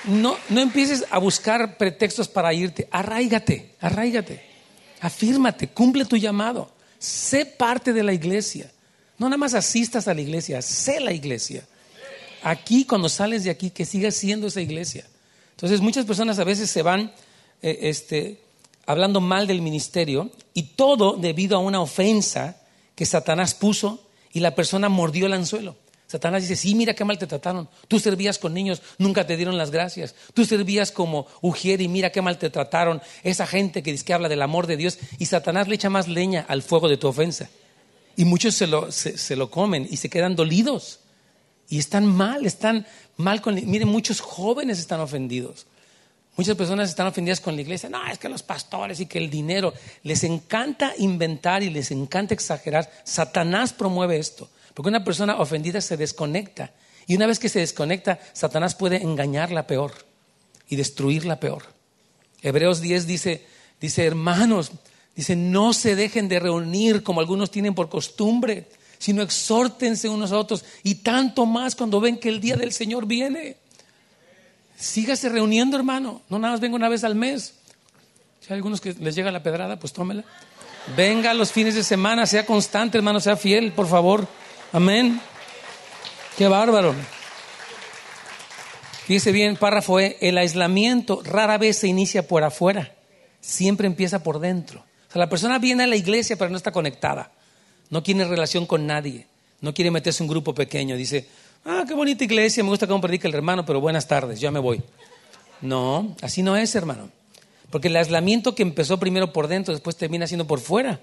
no, 0.04 0.36
no 0.50 0.60
empieces 0.60 1.06
a 1.10 1.18
buscar 1.18 1.78
pretextos 1.78 2.28
para 2.28 2.52
irte. 2.52 2.88
Arraígate, 2.90 3.74
arraígate. 3.80 4.44
Afírmate, 5.00 5.68
cumple 5.68 6.04
tu 6.04 6.16
llamado. 6.16 6.70
Sé 6.98 7.46
parte 7.46 7.92
de 7.92 8.02
la 8.02 8.12
iglesia. 8.12 8.70
No 9.18 9.26
nada 9.28 9.38
más 9.38 9.54
asistas 9.54 10.08
a 10.08 10.14
la 10.14 10.20
iglesia, 10.20 10.60
sé 10.62 11.00
la 11.00 11.12
iglesia. 11.12 11.66
Aquí, 12.42 12.84
cuando 12.84 13.08
sales 13.08 13.44
de 13.44 13.50
aquí, 13.50 13.70
que 13.70 13.84
sigas 13.84 14.14
siendo 14.14 14.48
esa 14.48 14.60
iglesia. 14.60 15.06
Entonces, 15.52 15.80
muchas 15.80 16.04
personas 16.04 16.38
a 16.38 16.44
veces 16.44 16.70
se 16.70 16.82
van 16.82 17.12
eh, 17.62 17.78
este, 17.82 18.40
hablando 18.86 19.20
mal 19.20 19.46
del 19.46 19.62
ministerio 19.62 20.30
y 20.52 20.64
todo 20.64 21.16
debido 21.16 21.56
a 21.56 21.60
una 21.60 21.80
ofensa 21.80 22.56
que 22.94 23.06
Satanás 23.06 23.54
puso 23.54 24.06
y 24.32 24.40
la 24.40 24.54
persona 24.54 24.88
mordió 24.88 25.26
el 25.26 25.32
anzuelo. 25.32 25.76
Satanás 26.06 26.42
dice, 26.42 26.54
sí, 26.54 26.74
mira 26.74 26.94
qué 26.94 27.04
mal 27.04 27.18
te 27.18 27.26
trataron. 27.26 27.68
Tú 27.88 27.98
servías 27.98 28.38
con 28.38 28.52
niños, 28.52 28.82
nunca 28.98 29.26
te 29.26 29.36
dieron 29.36 29.56
las 29.56 29.70
gracias. 29.70 30.14
Tú 30.34 30.44
servías 30.44 30.92
como 30.92 31.26
ujier 31.40 31.80
y 31.80 31.88
mira 31.88 32.12
qué 32.12 32.20
mal 32.20 32.38
te 32.38 32.50
trataron. 32.50 33.00
Esa 33.22 33.46
gente 33.46 33.82
que 33.82 33.90
dice 33.90 34.04
que 34.04 34.14
habla 34.14 34.28
del 34.28 34.42
amor 34.42 34.66
de 34.66 34.76
Dios 34.76 34.98
y 35.18 35.26
Satanás 35.26 35.66
le 35.66 35.76
echa 35.76 35.90
más 35.90 36.06
leña 36.06 36.44
al 36.46 36.62
fuego 36.62 36.88
de 36.88 36.98
tu 36.98 37.08
ofensa. 37.08 37.48
Y 38.16 38.24
muchos 38.24 38.54
se 38.54 38.66
lo, 38.66 38.92
se, 38.92 39.36
lo 39.36 39.50
comen 39.50 39.86
y 39.90 39.96
se 39.96 40.08
quedan 40.08 40.36
dolidos. 40.36 41.00
Y 41.68 41.78
están 41.78 42.06
mal, 42.06 42.46
están 42.46 42.86
mal 43.16 43.40
con... 43.40 43.54
Miren, 43.54 43.88
muchos 43.88 44.20
jóvenes 44.20 44.78
están 44.78 45.00
ofendidos. 45.00 45.66
Muchas 46.36 46.56
personas 46.56 46.88
están 46.88 47.06
ofendidas 47.06 47.40
con 47.40 47.54
la 47.54 47.62
iglesia. 47.62 47.88
No, 47.88 48.04
es 48.06 48.18
que 48.18 48.28
los 48.28 48.42
pastores 48.42 49.00
y 49.00 49.06
que 49.06 49.18
el 49.18 49.30
dinero. 49.30 49.72
Les 50.02 50.24
encanta 50.24 50.92
inventar 50.98 51.62
y 51.62 51.70
les 51.70 51.90
encanta 51.90 52.34
exagerar. 52.34 52.90
Satanás 53.04 53.72
promueve 53.72 54.18
esto. 54.18 54.48
Porque 54.74 54.88
una 54.88 55.04
persona 55.04 55.36
ofendida 55.38 55.80
se 55.80 55.96
desconecta. 55.96 56.72
Y 57.06 57.16
una 57.16 57.26
vez 57.26 57.38
que 57.38 57.48
se 57.48 57.60
desconecta, 57.60 58.18
Satanás 58.32 58.74
puede 58.74 59.02
engañarla 59.02 59.66
peor 59.66 59.92
y 60.68 60.76
destruirla 60.76 61.40
peor. 61.40 61.64
Hebreos 62.42 62.80
10 62.80 63.06
dice, 63.06 63.46
dice, 63.80 64.04
hermanos, 64.04 64.72
dice, 65.14 65.36
no 65.36 65.72
se 65.72 65.96
dejen 65.96 66.28
de 66.28 66.40
reunir 66.40 67.02
como 67.02 67.20
algunos 67.20 67.50
tienen 67.50 67.74
por 67.74 67.88
costumbre, 67.88 68.68
sino 68.98 69.22
exhórtense 69.22 70.08
unos 70.08 70.32
a 70.32 70.38
otros 70.38 70.64
y 70.82 70.96
tanto 70.96 71.46
más 71.46 71.74
cuando 71.74 72.00
ven 72.00 72.18
que 72.18 72.28
el 72.28 72.40
día 72.40 72.56
del 72.56 72.72
Señor 72.72 73.06
viene. 73.06 73.56
Sígase 74.76 75.28
reuniendo, 75.28 75.76
hermano. 75.76 76.22
No 76.28 76.38
nada 76.38 76.54
más 76.54 76.60
venga 76.60 76.76
una 76.76 76.88
vez 76.88 77.04
al 77.04 77.14
mes. 77.14 77.54
Si 78.40 78.52
hay 78.52 78.56
algunos 78.56 78.80
que 78.80 78.94
les 78.94 79.14
llega 79.14 79.30
la 79.30 79.42
pedrada, 79.42 79.78
pues 79.78 79.92
tómela. 79.92 80.24
Venga 80.96 81.32
los 81.32 81.52
fines 81.52 81.74
de 81.74 81.82
semana, 81.82 82.26
sea 82.26 82.44
constante, 82.44 82.98
hermano, 82.98 83.20
sea 83.20 83.36
fiel, 83.36 83.72
por 83.72 83.88
favor. 83.88 84.26
Amén. 84.72 85.20
Qué 86.36 86.48
bárbaro. 86.48 86.94
Dice 89.08 89.32
bien, 89.32 89.56
párrafo 89.56 90.00
E, 90.00 90.16
el 90.20 90.38
aislamiento 90.38 91.22
rara 91.24 91.58
vez 91.58 91.78
se 91.78 91.88
inicia 91.88 92.26
por 92.26 92.42
afuera, 92.42 92.94
siempre 93.40 93.86
empieza 93.86 94.22
por 94.22 94.40
dentro. 94.40 94.84
La 95.14 95.28
persona 95.28 95.58
viene 95.58 95.84
a 95.84 95.86
la 95.86 95.96
iglesia 95.96 96.36
pero 96.36 96.50
no 96.50 96.56
está 96.56 96.72
conectada, 96.72 97.30
no 97.90 98.02
tiene 98.02 98.24
relación 98.24 98.66
con 98.66 98.86
nadie, 98.86 99.26
no 99.60 99.72
quiere 99.72 99.90
meterse 99.90 100.22
en 100.22 100.28
un 100.28 100.34
grupo 100.34 100.54
pequeño. 100.54 100.96
Dice, 100.96 101.26
ah, 101.64 101.84
qué 101.86 101.94
bonita 101.94 102.24
iglesia, 102.24 102.62
me 102.62 102.70
gusta 102.70 102.86
cómo 102.86 103.00
predica 103.00 103.28
el 103.28 103.34
hermano, 103.34 103.64
pero 103.64 103.80
buenas 103.80 104.08
tardes, 104.08 104.40
ya 104.40 104.50
me 104.50 104.58
voy. 104.58 104.82
No, 105.60 106.14
así 106.20 106.42
no 106.42 106.56
es, 106.56 106.74
hermano. 106.74 107.10
Porque 107.70 107.88
el 107.88 107.96
aislamiento 107.96 108.54
que 108.54 108.62
empezó 108.62 108.98
primero 108.98 109.32
por 109.32 109.48
dentro, 109.48 109.72
después 109.72 109.96
termina 109.96 110.26
siendo 110.26 110.46
por 110.46 110.60
fuera. 110.60 111.00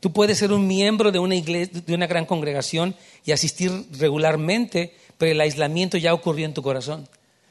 Tú 0.00 0.12
puedes 0.12 0.38
ser 0.38 0.52
un 0.52 0.66
miembro 0.66 1.12
de 1.12 1.18
una 1.18 1.36
iglesia, 1.36 1.80
de 1.86 1.94
una 1.94 2.06
gran 2.06 2.26
congregación 2.26 2.94
y 3.24 3.32
asistir 3.32 3.70
regularmente, 3.98 4.94
pero 5.18 5.32
el 5.32 5.40
aislamiento 5.40 5.96
ya 5.96 6.12
ocurrió 6.12 6.44
en 6.44 6.54
tu 6.54 6.62
corazón. 6.62 7.08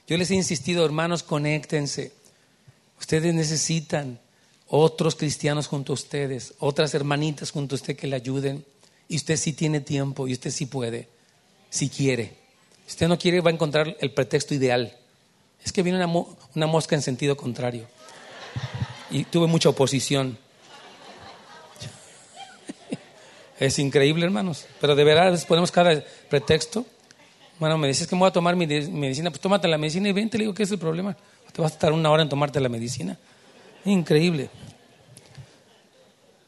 Yo 0.07 0.17
les 0.17 0.29
he 0.29 0.35
insistido, 0.35 0.85
hermanos, 0.85 1.23
conéctense. 1.23 2.11
Ustedes 2.99 3.33
necesitan 3.33 4.19
otros 4.67 5.15
cristianos 5.15 5.67
junto 5.67 5.93
a 5.93 5.95
ustedes, 5.95 6.53
otras 6.59 6.93
hermanitas 6.93 7.51
junto 7.51 7.75
a 7.75 7.77
usted 7.77 7.95
que 7.95 8.07
le 8.07 8.15
ayuden. 8.15 8.65
Y 9.07 9.17
usted 9.17 9.37
sí 9.37 9.53
tiene 9.53 9.81
tiempo 9.81 10.27
y 10.27 10.33
usted 10.33 10.49
sí 10.49 10.65
puede, 10.65 11.07
si 11.69 11.89
quiere. 11.89 12.35
Si 12.87 12.93
usted 12.93 13.07
no 13.07 13.17
quiere, 13.19 13.41
va 13.41 13.51
a 13.51 13.53
encontrar 13.53 13.95
el 13.99 14.11
pretexto 14.11 14.53
ideal. 14.55 14.97
Es 15.63 15.71
que 15.71 15.83
viene 15.83 15.97
una, 15.97 16.07
mo- 16.07 16.35
una 16.55 16.65
mosca 16.67 16.95
en 16.95 17.01
sentido 17.03 17.37
contrario. 17.37 17.85
Y 19.11 19.23
tuve 19.25 19.47
mucha 19.47 19.69
oposición. 19.69 20.37
Es 23.59 23.79
increíble, 23.79 24.25
hermanos. 24.25 24.65
Pero 24.81 24.95
de 24.95 25.03
verdad 25.03 25.39
ponemos 25.47 25.71
cada 25.71 26.03
pretexto. 26.29 26.85
Bueno, 27.59 27.77
me 27.77 27.87
dices 27.87 28.05
que 28.07 28.15
me 28.15 28.19
voy 28.19 28.29
a 28.29 28.33
tomar 28.33 28.55
mi 28.55 28.67
medicina. 28.67 29.29
Pues 29.29 29.39
tómate 29.41 29.67
la 29.67 29.77
medicina 29.77 30.09
y 30.09 30.11
vente. 30.11 30.37
Le 30.37 30.43
digo, 30.43 30.53
¿qué 30.53 30.63
es 30.63 30.71
el 30.71 30.79
problema? 30.79 31.15
Te 31.53 31.61
vas 31.61 31.71
a 31.71 31.75
estar 31.75 31.93
una 31.93 32.09
hora 32.11 32.21
en 32.23 32.29
tomarte 32.29 32.59
la 32.59 32.67
medicina. 32.69 33.17
Increíble. 33.85 34.49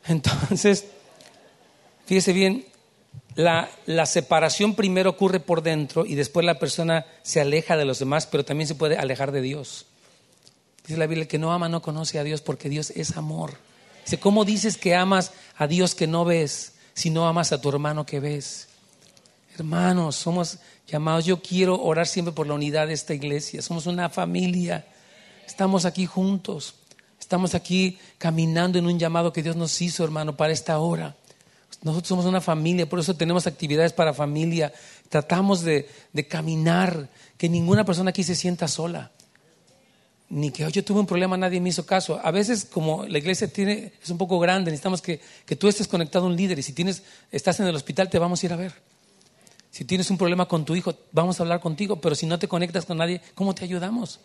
Entonces, 0.06 0.86
fíjese 2.06 2.34
bien, 2.34 2.65
la, 3.36 3.69
la 3.86 4.06
separación 4.06 4.73
primero 4.73 5.12
ocurre 5.12 5.39
por 5.39 5.62
dentro 5.62 6.06
y 6.06 6.15
después 6.15 6.45
la 6.45 6.60
persona 6.60 7.06
se 7.21 7.39
aleja 7.39 7.78
de 7.78 7.86
los 7.86 8.00
demás, 8.00 8.26
pero 8.26 8.43
también 8.43 8.67
se 8.67 8.76
puede 8.76 8.97
alejar 8.97 9.32
de 9.32 9.41
Dios. 9.41 9.86
Dice 10.88 10.97
la 10.97 11.06
Biblia, 11.08 11.28
que 11.28 11.38
no 11.38 11.52
ama 11.52 11.69
no 11.69 11.82
conoce 11.82 12.17
a 12.17 12.23
Dios 12.23 12.41
porque 12.41 12.69
Dios 12.69 12.91
es 12.91 13.17
amor. 13.17 13.58
Dice, 14.06 14.19
¿cómo 14.19 14.45
dices 14.45 14.78
que 14.78 14.95
amas 14.95 15.34
a 15.58 15.67
Dios 15.67 15.93
que 15.93 16.08
no 16.08 16.23
ves 16.23 16.73
si 16.93 17.10
no 17.10 17.28
amas 17.28 17.52
a 17.52 17.62
tu 17.62 17.69
hermano 17.69 18.06
que 18.06 18.21
ves? 18.21 18.69
Hermanos, 19.56 20.15
somos 20.15 20.60
llamados, 20.88 21.26
yo 21.26 21.41
quiero 21.41 21.82
orar 21.82 22.08
siempre 22.08 22.34
por 22.34 22.47
la 22.47 22.54
unidad 22.54 22.88
de 22.88 22.93
esta 22.93 23.13
iglesia. 23.13 23.62
Somos 23.62 23.86
una 23.86 24.10
familia. 24.10 24.86
Estamos 25.45 25.84
aquí 25.84 26.06
juntos. 26.06 26.76
Estamos 27.20 27.56
aquí 27.56 27.98
caminando 28.18 28.80
en 28.80 28.86
un 28.86 29.00
llamado 29.00 29.34
que 29.34 29.44
Dios 29.44 29.56
nos 29.56 29.82
hizo, 29.82 30.04
hermano, 30.04 30.38
para 30.38 30.54
esta 30.54 30.80
hora. 30.80 31.16
Nosotros 31.82 32.08
somos 32.08 32.26
una 32.26 32.42
familia, 32.42 32.88
por 32.90 33.00
eso 33.00 33.16
tenemos 33.16 33.46
actividades 33.48 33.94
para 33.94 34.14
familia. 34.14 34.74
Tratamos 35.10 35.62
de, 35.62 35.90
de 36.14 36.28
caminar, 36.28 37.10
que 37.38 37.50
ninguna 37.50 37.86
persona 37.86 38.10
aquí 38.10 38.24
se 38.24 38.36
sienta 38.36 38.68
sola. 38.68 39.12
Ni 40.30 40.52
que 40.52 40.66
"Oh, 40.66 40.70
yo 40.70 40.84
tuve 40.84 41.00
un 41.00 41.06
problema, 41.06 41.38
nadie 41.38 41.62
me 41.62 41.70
hizo 41.70 41.86
caso. 41.86 42.20
A 42.24 42.32
veces, 42.32 42.66
como 42.66 43.06
la 43.06 43.18
iglesia 43.18 43.48
tiene, 43.48 43.94
es 44.02 44.10
un 44.10 44.18
poco 44.18 44.40
grande, 44.40 44.72
necesitamos 44.72 45.02
que, 45.02 45.22
que 45.46 45.56
tú 45.56 45.68
estés 45.68 45.88
conectado 45.88 46.26
a 46.26 46.28
un 46.30 46.36
líder. 46.36 46.60
Y 46.60 46.64
si 46.64 46.74
tienes, 46.74 47.04
estás 47.32 47.60
en 47.60 47.68
el 47.68 47.76
hospital, 47.76 48.10
te 48.10 48.20
vamos 48.20 48.42
a 48.42 48.46
ir 48.46 48.54
a 48.54 48.58
ver. 48.58 48.74
Si 49.72 49.86
tienes 49.86 50.10
un 50.10 50.18
problema 50.18 50.48
con 50.48 50.66
tu 50.66 50.76
hijo, 50.76 50.96
vamos 51.12 51.40
a 51.40 51.44
hablar 51.44 51.60
contigo. 51.62 52.02
Pero 52.02 52.16
si 52.16 52.26
no 52.26 52.40
te 52.40 52.48
conectas 52.48 52.86
con 52.86 52.98
nadie, 52.98 53.22
¿cómo 53.36 53.54
te 53.54 53.64
ayudamos? 53.64 54.20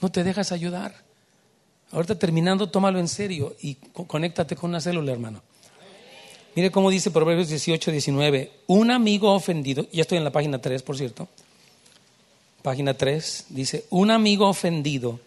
No 0.00 0.10
te 0.10 0.24
dejas 0.24 0.52
ayudar. 0.52 1.07
Ahorita 1.92 2.18
terminando, 2.18 2.68
tómalo 2.70 2.98
en 2.98 3.08
serio 3.08 3.56
y 3.62 3.74
co- 3.76 4.06
conéctate 4.06 4.56
con 4.56 4.70
una 4.70 4.80
célula, 4.80 5.12
hermano. 5.12 5.42
Mire 6.54 6.70
cómo 6.70 6.90
dice 6.90 7.10
Proverbios 7.10 7.48
18, 7.48 7.90
19. 7.92 8.50
Un 8.66 8.90
amigo 8.90 9.32
ofendido, 9.32 9.86
ya 9.92 10.02
estoy 10.02 10.18
en 10.18 10.24
la 10.24 10.32
página 10.32 10.60
3, 10.60 10.82
por 10.82 10.96
cierto. 10.96 11.28
Página 12.62 12.94
3 12.94 13.46
dice, 13.50 13.86
un 13.90 14.10
amigo 14.10 14.48
ofendido 14.48 15.20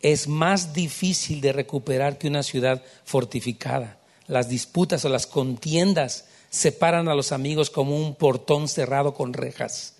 es 0.00 0.26
más 0.28 0.72
difícil 0.72 1.40
de 1.40 1.52
recuperar 1.52 2.18
que 2.18 2.28
una 2.28 2.42
ciudad 2.42 2.82
fortificada. 3.04 3.98
Las 4.26 4.48
disputas 4.48 5.04
o 5.04 5.08
las 5.08 5.26
contiendas 5.26 6.24
separan 6.50 7.08
a 7.08 7.14
los 7.14 7.32
amigos 7.32 7.70
como 7.70 7.96
un 7.96 8.14
portón 8.14 8.68
cerrado 8.68 9.12
con 9.14 9.32
rejas. 9.34 9.94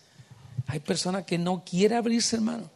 Hay 0.67 0.81
persona 0.81 1.25
que 1.27 1.39
no 1.39 1.63
quiere 1.69 1.97
abrirse, 1.97 2.37
hermano. 2.37 2.71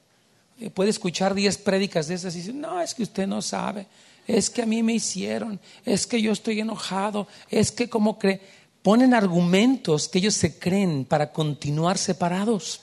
Eh, 0.61 0.71
Puede 0.71 0.91
escuchar 0.91 1.35
10 1.35 1.59
prédicas 1.59 2.09
de 2.09 2.15
esas 2.15 2.35
y 2.35 2.39
decir, 2.39 2.55
no, 2.55 2.81
es 2.81 2.95
que 2.95 3.03
usted 3.03 3.27
no 3.27 3.43
sabe, 3.43 3.87
es 4.27 4.51
que 4.51 4.63
a 4.63 4.67
mí 4.67 4.83
me 4.83 4.95
hicieron, 4.95 5.59
es 5.85 6.07
que 6.07 6.21
yo 6.21 6.33
estoy 6.33 6.61
enojado, 6.61 7.27
es 7.51 7.73
que 7.73 7.89
como 7.89 8.19
cree. 8.19 8.41
Ponen 8.83 9.15
argumentos 9.15 10.09
que 10.09 10.19
ellos 10.19 10.35
se 10.35 10.59
creen 10.59 11.05
para 11.05 11.33
continuar 11.33 11.99
separados. 11.99 12.81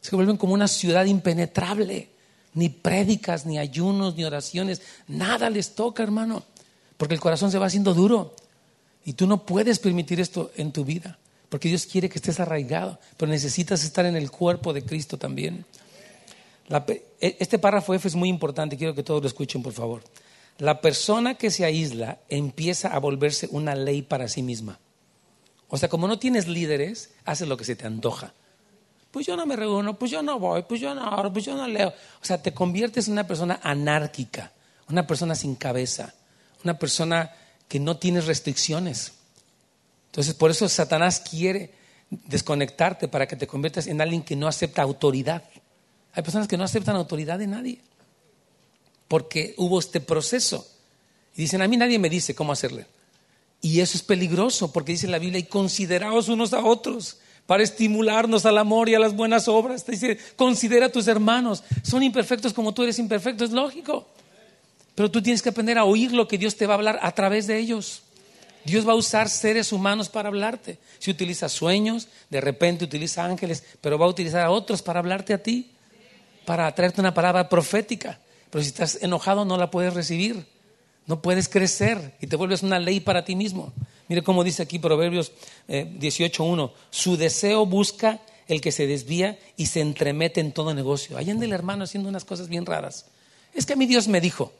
Se 0.00 0.14
vuelven 0.14 0.36
como 0.36 0.54
una 0.54 0.68
ciudad 0.68 1.04
impenetrable. 1.04 2.10
Ni 2.54 2.68
prédicas, 2.68 3.44
ni 3.44 3.58
ayunos, 3.58 4.14
ni 4.16 4.24
oraciones, 4.24 4.80
nada 5.08 5.50
les 5.50 5.74
toca, 5.74 6.02
hermano, 6.02 6.42
porque 6.96 7.14
el 7.14 7.20
corazón 7.20 7.50
se 7.50 7.58
va 7.58 7.66
haciendo 7.66 7.92
duro. 7.92 8.34
Y 9.04 9.12
tú 9.12 9.26
no 9.26 9.44
puedes 9.44 9.78
permitir 9.78 10.20
esto 10.20 10.52
en 10.56 10.72
tu 10.72 10.84
vida, 10.84 11.18
porque 11.48 11.68
Dios 11.68 11.86
quiere 11.86 12.08
que 12.08 12.18
estés 12.18 12.40
arraigado, 12.40 12.98
pero 13.16 13.30
necesitas 13.30 13.84
estar 13.84 14.06
en 14.06 14.16
el 14.16 14.30
cuerpo 14.30 14.72
de 14.72 14.82
Cristo 14.82 15.18
también. 15.18 15.66
E- 16.68 17.36
este 17.38 17.58
párrafo 17.58 17.94
F 17.94 18.08
es 18.08 18.14
muy 18.14 18.28
importante, 18.28 18.76
quiero 18.76 18.94
que 18.94 19.02
todos 19.02 19.22
lo 19.22 19.28
escuchen, 19.28 19.62
por 19.62 19.72
favor. 19.72 20.02
La 20.58 20.80
persona 20.80 21.34
que 21.34 21.50
se 21.50 21.64
aísla 21.64 22.18
empieza 22.28 22.88
a 22.88 22.98
volverse 22.98 23.48
una 23.50 23.74
ley 23.74 24.02
para 24.02 24.28
sí 24.28 24.42
misma. 24.42 24.78
O 25.68 25.76
sea, 25.76 25.88
como 25.88 26.08
no 26.08 26.18
tienes 26.18 26.48
líderes, 26.48 27.10
haces 27.24 27.48
lo 27.48 27.56
que 27.56 27.64
se 27.64 27.76
te 27.76 27.86
antoja. 27.86 28.32
Pues 29.10 29.26
yo 29.26 29.36
no 29.36 29.46
me 29.46 29.56
reúno, 29.56 29.98
pues 29.98 30.10
yo 30.10 30.22
no 30.22 30.38
voy, 30.38 30.62
pues 30.62 30.80
yo 30.80 30.94
no 30.94 31.08
oro, 31.08 31.32
pues 31.32 31.44
yo 31.44 31.56
no 31.56 31.66
leo. 31.66 31.88
O 31.88 32.24
sea, 32.24 32.40
te 32.42 32.52
conviertes 32.52 33.06
en 33.06 33.12
una 33.12 33.26
persona 33.26 33.60
anárquica, 33.62 34.52
una 34.88 35.06
persona 35.06 35.34
sin 35.34 35.54
cabeza, 35.56 36.14
una 36.64 36.78
persona 36.78 37.32
que 37.68 37.80
no 37.80 37.96
tiene 37.96 38.20
restricciones. 38.20 39.12
Entonces, 40.06 40.34
por 40.34 40.50
eso 40.50 40.68
Satanás 40.68 41.20
quiere 41.20 41.74
desconectarte 42.10 43.08
para 43.08 43.26
que 43.26 43.36
te 43.36 43.46
conviertas 43.46 43.86
en 43.86 44.00
alguien 44.00 44.22
que 44.22 44.36
no 44.36 44.46
acepta 44.48 44.82
autoridad. 44.82 45.42
Hay 46.16 46.22
personas 46.22 46.48
que 46.48 46.56
no 46.56 46.64
aceptan 46.64 46.96
autoridad 46.96 47.38
de 47.38 47.46
nadie 47.46 47.78
porque 49.06 49.54
hubo 49.58 49.78
este 49.78 50.00
proceso. 50.00 50.66
Y 51.36 51.42
dicen, 51.42 51.60
a 51.60 51.68
mí 51.68 51.76
nadie 51.76 51.98
me 51.98 52.08
dice 52.08 52.34
cómo 52.34 52.52
hacerle. 52.52 52.86
Y 53.60 53.80
eso 53.80 53.98
es 53.98 54.02
peligroso 54.02 54.72
porque 54.72 54.92
dice 54.92 55.08
la 55.08 55.18
Biblia, 55.18 55.38
y 55.38 55.44
consideraos 55.44 56.28
unos 56.28 56.54
a 56.54 56.64
otros 56.64 57.18
para 57.46 57.62
estimularnos 57.62 58.46
al 58.46 58.58
amor 58.58 58.88
y 58.88 58.94
a 58.94 58.98
las 58.98 59.14
buenas 59.14 59.46
obras. 59.46 59.84
Te 59.84 59.92
dice, 59.92 60.18
considera 60.36 60.86
a 60.86 60.92
tus 60.92 61.06
hermanos, 61.06 61.62
son 61.82 62.02
imperfectos 62.02 62.54
como 62.54 62.72
tú 62.72 62.82
eres 62.82 62.98
imperfecto, 62.98 63.44
es 63.44 63.52
lógico. 63.52 64.08
Pero 64.94 65.10
tú 65.10 65.22
tienes 65.22 65.42
que 65.42 65.50
aprender 65.50 65.76
a 65.76 65.84
oír 65.84 66.12
lo 66.12 66.26
que 66.26 66.38
Dios 66.38 66.56
te 66.56 66.66
va 66.66 66.72
a 66.72 66.78
hablar 66.78 66.98
a 67.02 67.12
través 67.12 67.46
de 67.46 67.58
ellos. 67.58 68.02
Dios 68.64 68.88
va 68.88 68.92
a 68.92 68.96
usar 68.96 69.28
seres 69.28 69.70
humanos 69.70 70.08
para 70.08 70.28
hablarte. 70.28 70.78
Si 70.98 71.10
utiliza 71.10 71.48
sueños, 71.50 72.08
de 72.30 72.40
repente 72.40 72.84
utiliza 72.84 73.24
ángeles, 73.24 73.62
pero 73.82 73.98
va 73.98 74.06
a 74.06 74.08
utilizar 74.08 74.40
a 74.40 74.50
otros 74.50 74.82
para 74.82 74.98
hablarte 74.98 75.34
a 75.34 75.42
ti, 75.42 75.70
para 76.46 76.74
traerte 76.74 77.00
una 77.00 77.12
palabra 77.12 77.48
profética. 77.48 78.18
Pero 78.50 78.62
si 78.62 78.68
estás 78.68 79.02
enojado 79.02 79.44
no 79.44 79.58
la 79.58 79.70
puedes 79.70 79.92
recibir. 79.92 80.46
No 81.06 81.20
puedes 81.20 81.48
crecer 81.48 82.14
y 82.20 82.26
te 82.26 82.36
vuelves 82.36 82.62
una 82.62 82.78
ley 82.78 83.00
para 83.00 83.24
ti 83.24 83.36
mismo. 83.36 83.72
Mire 84.08 84.22
cómo 84.22 84.42
dice 84.42 84.62
aquí 84.62 84.78
Proverbios 84.78 85.32
eh, 85.68 85.86
18.1. 86.00 86.72
Su 86.90 87.16
deseo 87.16 87.66
busca 87.66 88.20
el 88.48 88.60
que 88.60 88.72
se 88.72 88.86
desvía 88.86 89.38
y 89.56 89.66
se 89.66 89.80
entremete 89.80 90.40
en 90.40 90.52
todo 90.52 90.74
negocio. 90.74 91.16
Allá 91.16 91.32
anda 91.32 91.44
el 91.44 91.52
hermano 91.52 91.84
haciendo 91.84 92.08
unas 92.08 92.24
cosas 92.24 92.48
bien 92.48 92.66
raras. 92.66 93.06
Es 93.54 93.66
que 93.66 93.74
a 93.74 93.76
mí 93.76 93.86
Dios 93.86 94.08
me 94.08 94.20
dijo. 94.20 94.52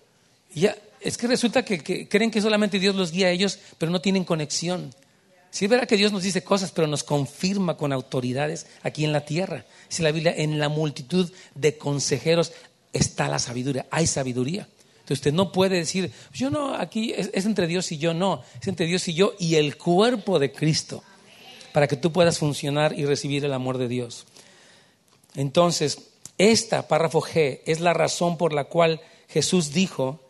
Ya, 0.54 0.76
es 1.00 1.18
que 1.18 1.26
resulta 1.26 1.64
que, 1.64 1.80
que 1.80 2.08
creen 2.08 2.30
que 2.30 2.40
solamente 2.40 2.78
Dios 2.78 2.94
los 2.94 3.12
guía 3.12 3.28
a 3.28 3.30
ellos, 3.30 3.58
pero 3.78 3.90
no 3.90 4.00
tienen 4.00 4.24
conexión. 4.24 4.92
Sí 5.56 5.68
verdad 5.68 5.88
que 5.88 5.96
Dios 5.96 6.12
nos 6.12 6.22
dice 6.22 6.44
cosas, 6.44 6.70
pero 6.70 6.86
nos 6.86 7.02
confirma 7.02 7.78
con 7.78 7.90
autoridades 7.90 8.66
aquí 8.82 9.06
en 9.06 9.12
la 9.14 9.24
tierra. 9.24 9.64
Dice 9.88 10.02
la 10.02 10.12
Biblia, 10.12 10.34
en 10.36 10.58
la 10.58 10.68
multitud 10.68 11.32
de 11.54 11.78
consejeros 11.78 12.52
está 12.92 13.26
la 13.26 13.38
sabiduría. 13.38 13.86
Hay 13.90 14.06
sabiduría. 14.06 14.68
Entonces 14.96 15.16
usted 15.20 15.32
no 15.32 15.52
puede 15.52 15.76
decir, 15.76 16.12
yo 16.34 16.50
no, 16.50 16.74
aquí 16.74 17.14
es, 17.16 17.30
es 17.32 17.46
entre 17.46 17.66
Dios 17.66 17.90
y 17.90 17.96
yo, 17.96 18.12
no. 18.12 18.42
Es 18.60 18.68
entre 18.68 18.84
Dios 18.84 19.08
y 19.08 19.14
yo 19.14 19.32
y 19.38 19.54
el 19.54 19.78
cuerpo 19.78 20.38
de 20.38 20.52
Cristo. 20.52 21.02
Para 21.72 21.88
que 21.88 21.96
tú 21.96 22.12
puedas 22.12 22.36
funcionar 22.36 22.92
y 22.92 23.06
recibir 23.06 23.42
el 23.42 23.54
amor 23.54 23.78
de 23.78 23.88
Dios. 23.88 24.26
Entonces, 25.36 26.10
esta, 26.36 26.86
párrafo 26.86 27.22
G, 27.22 27.60
es 27.64 27.80
la 27.80 27.94
razón 27.94 28.36
por 28.36 28.52
la 28.52 28.64
cual 28.64 29.00
Jesús 29.26 29.72
dijo 29.72 30.20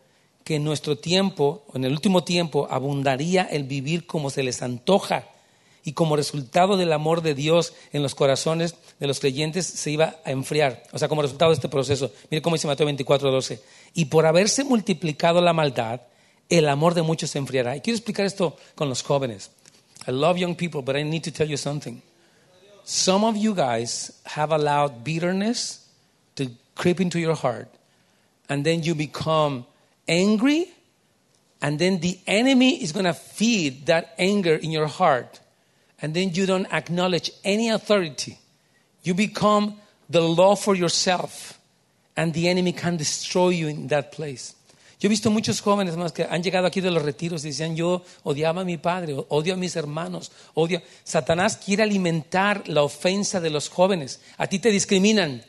que 0.47 0.55
en 0.55 0.63
nuestro 0.63 0.97
tiempo, 0.97 1.65
en 1.73 1.83
el 1.83 1.91
último 1.91 2.23
tiempo, 2.23 2.69
abundaría 2.71 3.43
el 3.43 3.65
vivir 3.65 4.07
como 4.07 4.29
se 4.29 4.43
les 4.43 4.61
antoja 4.61 5.25
y 5.83 5.91
como 5.91 6.15
resultado 6.15 6.77
del 6.77 6.93
amor 6.93 7.21
de 7.21 7.35
Dios 7.35 7.73
en 7.91 8.01
los 8.01 8.15
corazones 8.15 8.75
de 8.97 9.07
los 9.07 9.19
creyentes 9.19 9.65
se 9.65 9.91
iba 9.91 10.15
a 10.23 10.31
enfriar. 10.31 10.83
O 10.93 10.99
sea, 10.99 11.09
como 11.09 11.21
resultado 11.21 11.51
de 11.51 11.55
este 11.55 11.67
proceso. 11.67 12.13
Mire 12.31 12.41
cómo 12.41 12.55
dice 12.55 12.65
Mateo 12.65 12.85
24, 12.85 13.29
12. 13.29 13.61
Y 13.93 14.05
por 14.05 14.25
haberse 14.25 14.63
multiplicado 14.63 15.41
la 15.41 15.51
maldad, 15.51 15.99
el 16.47 16.69
amor 16.69 16.93
de 16.93 17.01
muchos 17.01 17.29
se 17.29 17.39
enfriará. 17.39 17.75
Y 17.75 17.81
quiero 17.81 17.97
explicar 17.97 18.25
esto 18.25 18.55
con 18.75 18.87
los 18.87 19.03
jóvenes. 19.03 19.51
I 20.07 20.11
love 20.11 20.37
young 20.37 20.55
people, 20.55 20.81
but 20.81 20.95
I 20.95 21.03
need 21.03 21.23
to 21.23 21.31
tell 21.33 21.49
you 21.49 21.57
something. 21.57 22.01
Some 22.85 23.27
of 23.27 23.35
you 23.35 23.53
guys 23.53 24.13
have 24.23 24.55
allowed 24.55 25.03
bitterness 25.03 25.89
to 26.35 26.45
creep 26.73 27.01
into 27.01 27.19
your 27.19 27.35
heart, 27.35 27.67
and 28.47 28.63
then 28.63 28.81
you 28.81 28.95
become 28.95 29.65
angry, 30.07 30.67
and 31.61 31.79
then 31.79 31.99
the 31.99 32.19
enemy 32.27 32.81
is 32.81 32.91
going 32.91 33.05
to 33.05 33.13
feed 33.13 33.87
that 33.87 34.13
anger 34.17 34.55
in 34.55 34.71
your 34.71 34.87
heart, 34.87 35.39
and 36.01 36.13
then 36.13 36.33
you 36.33 36.45
don't 36.45 36.71
acknowledge 36.71 37.31
any 37.43 37.69
authority. 37.69 38.37
You 39.03 39.13
become 39.13 39.75
the 40.09 40.21
law 40.21 40.55
for 40.55 40.75
yourself, 40.75 41.59
and 42.15 42.33
the 42.33 42.47
enemy 42.49 42.73
can 42.73 42.97
destroy 42.97 43.49
you 43.49 43.67
in 43.67 43.87
that 43.87 44.11
place. 44.11 44.53
Yo 44.99 45.07
he 45.07 45.09
visto 45.09 45.29
muchos 45.29 45.61
jóvenes 45.61 45.95
más 45.95 46.11
que 46.11 46.23
han 46.23 46.41
llegado 46.41 46.65
aquí 46.65 46.81
de 46.81 46.89
los 46.89 47.03
retiros 47.03 47.45
y 47.45 47.49
decían, 47.49 47.75
yo 47.75 48.03
odiaba 48.23 48.61
a 48.61 48.65
mi 48.65 48.77
padre, 48.77 49.15
odio 49.29 49.53
a 49.53 49.57
mis 49.57 49.75
hermanos, 49.75 50.31
odio. 50.55 50.81
Satanás 51.03 51.55
quiere 51.57 51.83
alimentar 51.83 52.67
la 52.67 52.81
ofensa 52.81 53.39
de 53.39 53.51
los 53.51 53.69
jóvenes. 53.69 54.21
A 54.37 54.47
ti 54.47 54.57
te 54.57 54.71
discriminan, 54.71 55.43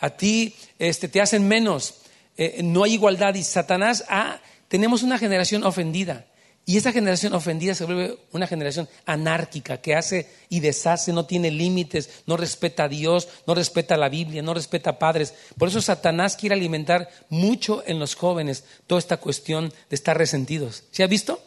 a 0.00 0.10
ti 0.10 0.56
este, 0.80 1.06
te 1.06 1.20
hacen 1.20 1.46
menos, 1.46 1.99
eh, 2.40 2.62
no 2.62 2.84
hay 2.84 2.94
igualdad 2.94 3.34
y 3.34 3.42
Satanás, 3.42 4.02
ah, 4.08 4.40
tenemos 4.68 5.02
una 5.02 5.18
generación 5.18 5.62
ofendida. 5.62 6.24
Y 6.64 6.78
esa 6.78 6.90
generación 6.90 7.34
ofendida 7.34 7.74
se 7.74 7.84
vuelve 7.84 8.16
una 8.32 8.46
generación 8.46 8.88
anárquica 9.04 9.82
que 9.82 9.94
hace 9.94 10.26
y 10.48 10.60
deshace, 10.60 11.12
no 11.12 11.26
tiene 11.26 11.50
límites, 11.50 12.22
no 12.24 12.38
respeta 12.38 12.84
a 12.84 12.88
Dios, 12.88 13.28
no 13.46 13.54
respeta 13.54 13.98
la 13.98 14.08
Biblia, 14.08 14.40
no 14.40 14.54
respeta 14.54 14.90
a 14.90 14.98
padres. 14.98 15.34
Por 15.58 15.68
eso 15.68 15.82
Satanás 15.82 16.34
quiere 16.34 16.54
alimentar 16.54 17.10
mucho 17.28 17.82
en 17.86 17.98
los 17.98 18.14
jóvenes 18.14 18.64
toda 18.86 19.00
esta 19.00 19.18
cuestión 19.18 19.70
de 19.90 19.94
estar 19.94 20.16
resentidos. 20.16 20.84
¿Se 20.92 21.02
ha 21.02 21.08
visto? 21.08 21.42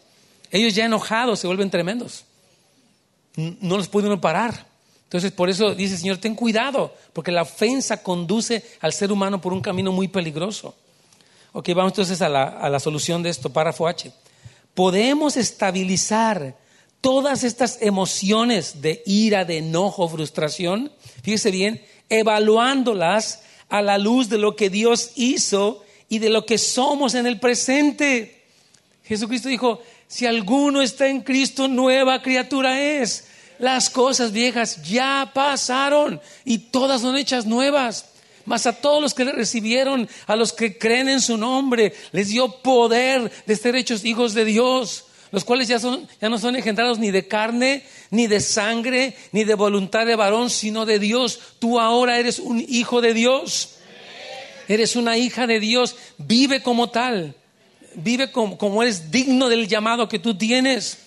Ellos 0.51 0.75
ya 0.75 0.85
enojados 0.85 1.39
se 1.39 1.47
vuelven 1.47 1.71
tremendos. 1.71 2.25
No 3.35 3.77
los 3.77 3.87
puede 3.87 4.05
uno 4.05 4.21
parar. 4.21 4.67
Entonces, 5.05 5.31
por 5.31 5.49
eso 5.49 5.73
dice 5.73 5.95
el 5.95 5.99
Señor, 5.99 6.17
ten 6.17 6.35
cuidado, 6.35 6.93
porque 7.13 7.31
la 7.31 7.41
ofensa 7.41 8.03
conduce 8.03 8.63
al 8.79 8.93
ser 8.93 9.11
humano 9.11 9.41
por 9.41 9.53
un 9.53 9.61
camino 9.61 9.91
muy 9.91 10.07
peligroso. 10.07 10.75
Ok, 11.53 11.69
vamos 11.73 11.93
entonces 11.93 12.21
a 12.21 12.27
la, 12.27 12.43
a 12.43 12.69
la 12.69 12.79
solución 12.79 13.23
de 13.23 13.29
esto, 13.29 13.51
párrafo 13.53 13.87
H 13.87 14.11
podemos 14.73 15.37
estabilizar 15.37 16.57
todas 17.01 17.43
estas 17.43 17.79
emociones 17.81 18.81
de 18.81 19.03
ira, 19.05 19.45
de 19.45 19.57
enojo, 19.57 20.07
frustración, 20.07 20.91
fíjese 21.21 21.51
bien, 21.51 21.83
evaluándolas 22.09 23.43
a 23.69 23.81
la 23.81 23.97
luz 23.97 24.29
de 24.29 24.37
lo 24.37 24.55
que 24.55 24.69
Dios 24.69 25.11
hizo 25.15 25.83
y 26.09 26.19
de 26.19 26.29
lo 26.29 26.45
que 26.45 26.57
somos 26.57 27.13
en 27.15 27.27
el 27.27 27.39
presente. 27.39 28.43
Jesucristo 29.03 29.49
dijo, 29.49 29.81
si 30.07 30.25
alguno 30.25 30.81
está 30.81 31.07
en 31.07 31.21
Cristo, 31.21 31.67
nueva 31.67 32.21
criatura 32.21 32.81
es. 32.81 33.27
Las 33.59 33.89
cosas 33.89 34.31
viejas 34.31 34.81
ya 34.83 35.31
pasaron 35.33 36.21
y 36.45 36.57
todas 36.57 37.01
son 37.01 37.17
hechas 37.17 37.45
nuevas. 37.45 38.12
Mas 38.45 38.67
a 38.67 38.73
todos 38.73 39.01
los 39.01 39.13
que 39.13 39.25
le 39.25 39.31
recibieron, 39.31 40.07
a 40.27 40.35
los 40.35 40.51
que 40.53 40.77
creen 40.77 41.09
en 41.09 41.21
su 41.21 41.37
nombre, 41.37 41.93
les 42.11 42.29
dio 42.29 42.49
poder 42.61 43.31
de 43.45 43.55
ser 43.55 43.75
hechos 43.75 44.03
hijos 44.03 44.33
de 44.33 44.45
Dios, 44.45 45.05
los 45.31 45.45
cuales 45.45 45.67
ya, 45.67 45.79
son, 45.79 46.07
ya 46.21 46.29
no 46.29 46.37
son 46.37 46.55
engendrados 46.55 46.99
ni 46.99 47.09
de 47.09 47.27
carne, 47.27 47.83
ni 48.11 48.27
de 48.27 48.39
sangre, 48.39 49.15
ni 49.31 49.45
de 49.45 49.55
voluntad 49.55 50.05
de 50.05 50.15
varón, 50.15 50.49
sino 50.49 50.85
de 50.85 50.99
Dios. 50.99 51.39
Tú 51.59 51.79
ahora 51.79 52.19
eres 52.19 52.39
un 52.39 52.63
hijo 52.67 53.01
de 53.01 53.13
Dios. 53.13 53.75
Eres 54.67 54.95
una 54.95 55.17
hija 55.17 55.47
de 55.47 55.59
Dios. 55.59 55.95
Vive 56.17 56.61
como 56.61 56.89
tal. 56.89 57.35
Vive 57.95 58.31
como, 58.31 58.57
como 58.57 58.83
eres 58.83 59.09
digno 59.09 59.49
del 59.49 59.67
llamado 59.67 60.07
que 60.07 60.19
tú 60.19 60.35
tienes. 60.37 60.99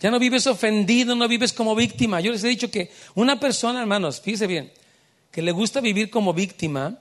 Ya 0.00 0.10
no 0.10 0.18
vives 0.18 0.46
ofendido, 0.46 1.16
no 1.16 1.26
vives 1.26 1.52
como 1.52 1.74
víctima. 1.74 2.20
Yo 2.20 2.30
les 2.30 2.44
he 2.44 2.48
dicho 2.48 2.70
que 2.70 2.90
una 3.14 3.40
persona, 3.40 3.80
hermanos, 3.80 4.20
fíjese 4.20 4.46
bien, 4.46 4.70
que 5.30 5.42
le 5.42 5.52
gusta 5.52 5.80
vivir 5.80 6.10
como 6.10 6.32
víctima, 6.32 6.98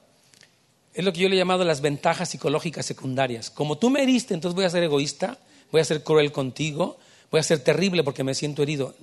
es 0.94 1.04
lo 1.04 1.12
que 1.12 1.20
yo 1.20 1.30
le 1.30 1.36
he 1.36 1.38
llamado 1.38 1.66
las 1.66 1.82
ventajas 1.82 2.30
psicológicas 2.30 2.86
secundarias. 2.86 3.50
Como 3.50 3.78
tú 3.78 3.90
me 3.90 4.02
heriste, 4.02 4.34
entonces 4.34 4.56
voy 4.56 4.66
a 4.66 4.70
ser 4.70 4.84
egoísta, 4.84 5.38
voy 5.72 5.82
a 5.82 5.86
ser 5.86 6.04
cruel 6.04 6.32
contigo, 6.32 6.98
voy 7.30 7.40
a 7.40 7.44
ser 7.44 7.60
terrible 7.60 8.04
porque 8.04 8.24
me 8.24 8.34
siento 8.34 8.64
herido. 8.64 8.96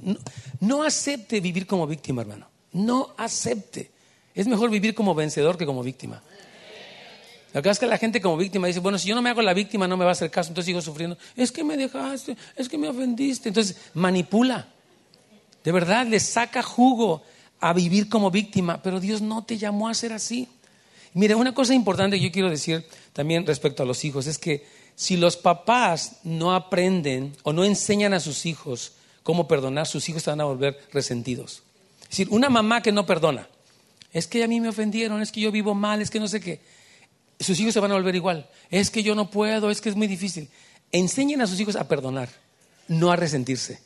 No, 0.61 0.83
acepte 0.83 1.41
vivir 1.41 1.67
como 1.67 1.87
víctima, 1.87 2.23
hermano. 2.23 2.49
No 2.73 3.15
acepte. 3.19 3.91
Es 4.35 4.47
mejor 4.47 4.71
vivir 4.71 4.95
como 4.95 5.15
vencedor 5.15 5.59
que 5.59 5.67
como 5.67 5.83
víctima. 5.83 6.23
Lo 7.53 7.61
que 7.61 7.69
pasa 7.69 7.73
es 7.73 7.79
que 7.81 7.87
la 7.87 7.99
gente 7.99 8.23
como 8.23 8.39
víctima 8.39 8.67
dice, 8.67 8.81
bueno, 8.81 8.99
si 8.99 9.09
yo 9.09 9.15
no 9.15 9.21
me 9.21 9.29
hago 9.29 9.43
la 9.43 9.53
víctima 9.53 9.87
no 9.87 9.99
me 9.99 10.05
va 10.05 10.13
a 10.13 10.13
hacer 10.13 10.31
caso, 10.31 10.49
entonces 10.49 10.67
sigo 10.67 10.81
sufriendo. 10.81 11.19
Es 11.37 11.53
que 11.53 11.63
me 11.63 11.77
dejaste, 11.77 12.35
es 12.57 12.69
que 12.71 12.79
me 12.79 12.89
ofendiste. 12.89 13.51
Entonces 13.51 13.77
manipula. 13.93 14.69
De 15.63 15.71
verdad, 15.71 16.07
le 16.07 16.19
saca 16.19 16.63
jugo 16.63 17.23
a 17.63 17.73
vivir 17.73 18.09
como 18.09 18.33
víctima, 18.33 18.83
pero 18.83 18.99
Dios 18.99 19.23
no 19.23 19.45
te 19.45 19.57
llamó 19.57 19.89
a 19.89 19.95
ser 19.95 20.13
así. 20.13 20.49
Mire, 21.15 21.37
una 21.37 21.55
cosa 21.55 21.75
importante 21.75 22.19
que 22.19 22.25
yo 22.25 22.33
quiero 22.33 22.51
decir 22.51 22.85
también 23.13 23.47
respecto 23.47 23.85
a 23.85 23.87
los 23.87 24.05
hijos 24.05 24.27
es 24.27 24.37
que 24.37 24.67
si 24.97 25.17
los 25.17 25.37
papás 25.37 26.17
no 26.25 26.55
aprenden 26.55 27.37
o 27.45 27.53
no 27.53 27.65
enseñan 27.65 28.15
a 28.15 28.21
sus 28.21 28.47
hijos 28.47 28.95
cómo 29.23 29.47
perdonar, 29.47 29.87
sus 29.87 30.09
hijos 30.09 30.25
se 30.25 30.31
van 30.31 30.41
a 30.41 30.45
volver 30.45 30.77
resentidos. 30.93 31.63
Es 32.03 32.09
decir, 32.11 32.29
una 32.31 32.51
mamá 32.51 32.83
que 32.83 32.91
no 32.91 33.07
perdona, 33.07 33.49
es 34.13 34.27
que 34.27 34.43
a 34.43 34.49
mí 34.49 34.61
me 34.61 34.69
ofendieron, 34.69 35.23
es 35.23 35.31
que 35.31 35.41
yo 35.41 35.53
vivo 35.53 35.73
mal, 35.73 36.03
es 36.03 36.11
que 36.11 36.19
no 36.19 36.27
sé 36.27 36.41
qué, 36.41 36.61
sus 37.39 37.61
hijos 37.61 37.75
se 37.75 37.81
van 37.81 37.93
a 37.93 37.95
volver 37.95 38.17
igual, 38.17 38.51
es 38.71 38.91
que 38.91 39.05
yo 39.05 39.15
no 39.15 39.31
puedo, 39.31 39.71
es 39.71 39.81
que 39.81 39.89
es 39.89 39.97
muy 39.97 40.09
difícil. 40.09 40.49
Enseñen 40.91 41.41
a 41.41 41.47
sus 41.47 41.61
hijos 41.61 41.77
a 41.77 41.87
perdonar, 41.87 42.29
no 42.89 43.13
a 43.13 43.17
resentirse. 43.17 43.81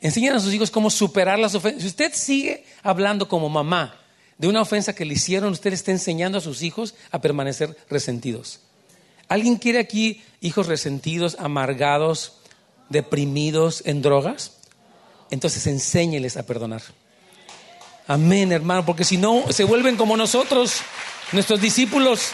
Enseñan 0.00 0.36
a 0.36 0.40
sus 0.40 0.52
hijos 0.52 0.70
cómo 0.70 0.90
superar 0.90 1.38
las 1.38 1.54
ofensas. 1.54 1.82
Si 1.82 1.88
usted 1.88 2.12
sigue 2.14 2.64
hablando 2.82 3.28
como 3.28 3.48
mamá 3.48 3.98
de 4.38 4.48
una 4.48 4.60
ofensa 4.60 4.94
que 4.94 5.04
le 5.04 5.14
hicieron, 5.14 5.52
usted 5.52 5.72
está 5.72 5.90
enseñando 5.90 6.38
a 6.38 6.42
sus 6.42 6.62
hijos 6.62 6.94
a 7.10 7.20
permanecer 7.20 7.76
resentidos. 7.88 8.60
¿Alguien 9.28 9.56
quiere 9.56 9.78
aquí 9.78 10.22
hijos 10.40 10.66
resentidos, 10.66 11.36
amargados, 11.40 12.34
deprimidos 12.88 13.82
en 13.86 14.02
drogas? 14.02 14.52
Entonces 15.30 15.66
enséñeles 15.66 16.36
a 16.36 16.44
perdonar. 16.44 16.82
Amén, 18.06 18.52
hermano, 18.52 18.86
porque 18.86 19.02
si 19.02 19.16
no, 19.16 19.50
se 19.50 19.64
vuelven 19.64 19.96
como 19.96 20.16
nosotros, 20.16 20.76
nuestros 21.32 21.60
discípulos. 21.60 22.30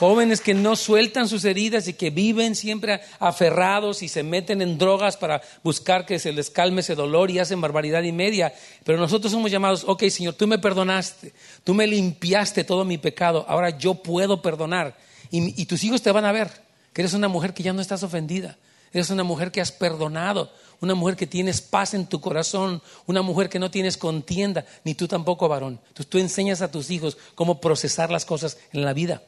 Jóvenes 0.00 0.40
que 0.40 0.54
no 0.54 0.76
sueltan 0.76 1.28
sus 1.28 1.44
heridas 1.44 1.86
y 1.86 1.92
que 1.92 2.08
viven 2.08 2.54
siempre 2.54 3.02
aferrados 3.18 4.02
y 4.02 4.08
se 4.08 4.22
meten 4.22 4.62
en 4.62 4.78
drogas 4.78 5.18
para 5.18 5.42
buscar 5.62 6.06
que 6.06 6.18
se 6.18 6.32
les 6.32 6.48
calme 6.48 6.80
ese 6.80 6.94
dolor 6.94 7.30
y 7.30 7.38
hacen 7.38 7.60
barbaridad 7.60 8.02
y 8.04 8.10
media. 8.10 8.54
Pero 8.82 8.96
nosotros 8.96 9.30
somos 9.30 9.50
llamados, 9.50 9.84
ok 9.86 10.04
Señor, 10.08 10.32
tú 10.32 10.46
me 10.46 10.58
perdonaste, 10.58 11.34
tú 11.64 11.74
me 11.74 11.86
limpiaste 11.86 12.64
todo 12.64 12.86
mi 12.86 12.96
pecado, 12.96 13.44
ahora 13.46 13.76
yo 13.76 13.92
puedo 13.92 14.40
perdonar. 14.40 14.96
Y, 15.30 15.66
tus 15.66 15.84
hijos 15.84 16.00
te 16.00 16.10
van 16.10 16.24
a 16.24 16.32
ver 16.32 16.50
que 16.94 17.02
eres 17.02 17.12
una 17.12 17.28
mujer 17.28 17.52
que 17.52 17.62
ya 17.62 17.74
no 17.74 17.82
estás 17.82 18.02
ofendida, 18.02 18.56
eres 18.94 19.10
una 19.10 19.22
mujer 19.22 19.52
que 19.52 19.60
has 19.60 19.70
perdonado, 19.70 20.50
una 20.80 20.94
mujer 20.94 21.14
que 21.14 21.26
tienes 21.26 21.60
paz 21.60 21.92
en 21.92 22.06
tu 22.06 22.22
corazón, 22.22 22.80
una 23.04 23.20
mujer 23.20 23.50
que 23.50 23.58
no 23.58 23.70
tienes 23.70 23.98
contienda, 23.98 24.64
ni 24.82 24.94
tú 24.94 25.06
tampoco 25.06 25.46
varón. 25.46 25.78
Entonces 25.88 26.06
tú 26.06 26.16
enseñas 26.16 26.62
a 26.62 26.70
tus 26.70 26.90
hijos 26.90 27.18
cómo 27.34 27.60
procesar 27.60 28.10
las 28.10 28.24
cosas 28.24 28.56
en 28.72 28.86
la 28.86 28.94
vida. 28.94 29.20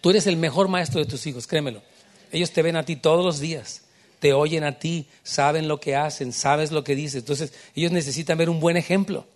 Tú 0.00 0.10
eres 0.10 0.26
el 0.26 0.36
mejor 0.36 0.68
maestro 0.68 1.00
de 1.00 1.06
tus 1.06 1.26
hijos, 1.26 1.46
créemelo. 1.46 1.82
Ellos 2.32 2.52
te 2.52 2.62
ven 2.62 2.76
a 2.76 2.84
ti 2.84 2.96
todos 2.96 3.24
los 3.24 3.40
días, 3.40 3.82
te 4.20 4.32
oyen 4.32 4.64
a 4.64 4.78
ti, 4.78 5.06
saben 5.22 5.68
lo 5.68 5.80
que 5.80 5.96
hacen, 5.96 6.32
sabes 6.32 6.70
lo 6.70 6.84
que 6.84 6.94
dices. 6.94 7.22
Entonces, 7.22 7.52
ellos 7.74 7.92
necesitan 7.92 8.38
ver 8.38 8.50
un 8.50 8.60
buen 8.60 8.76
ejemplo. 8.76 9.26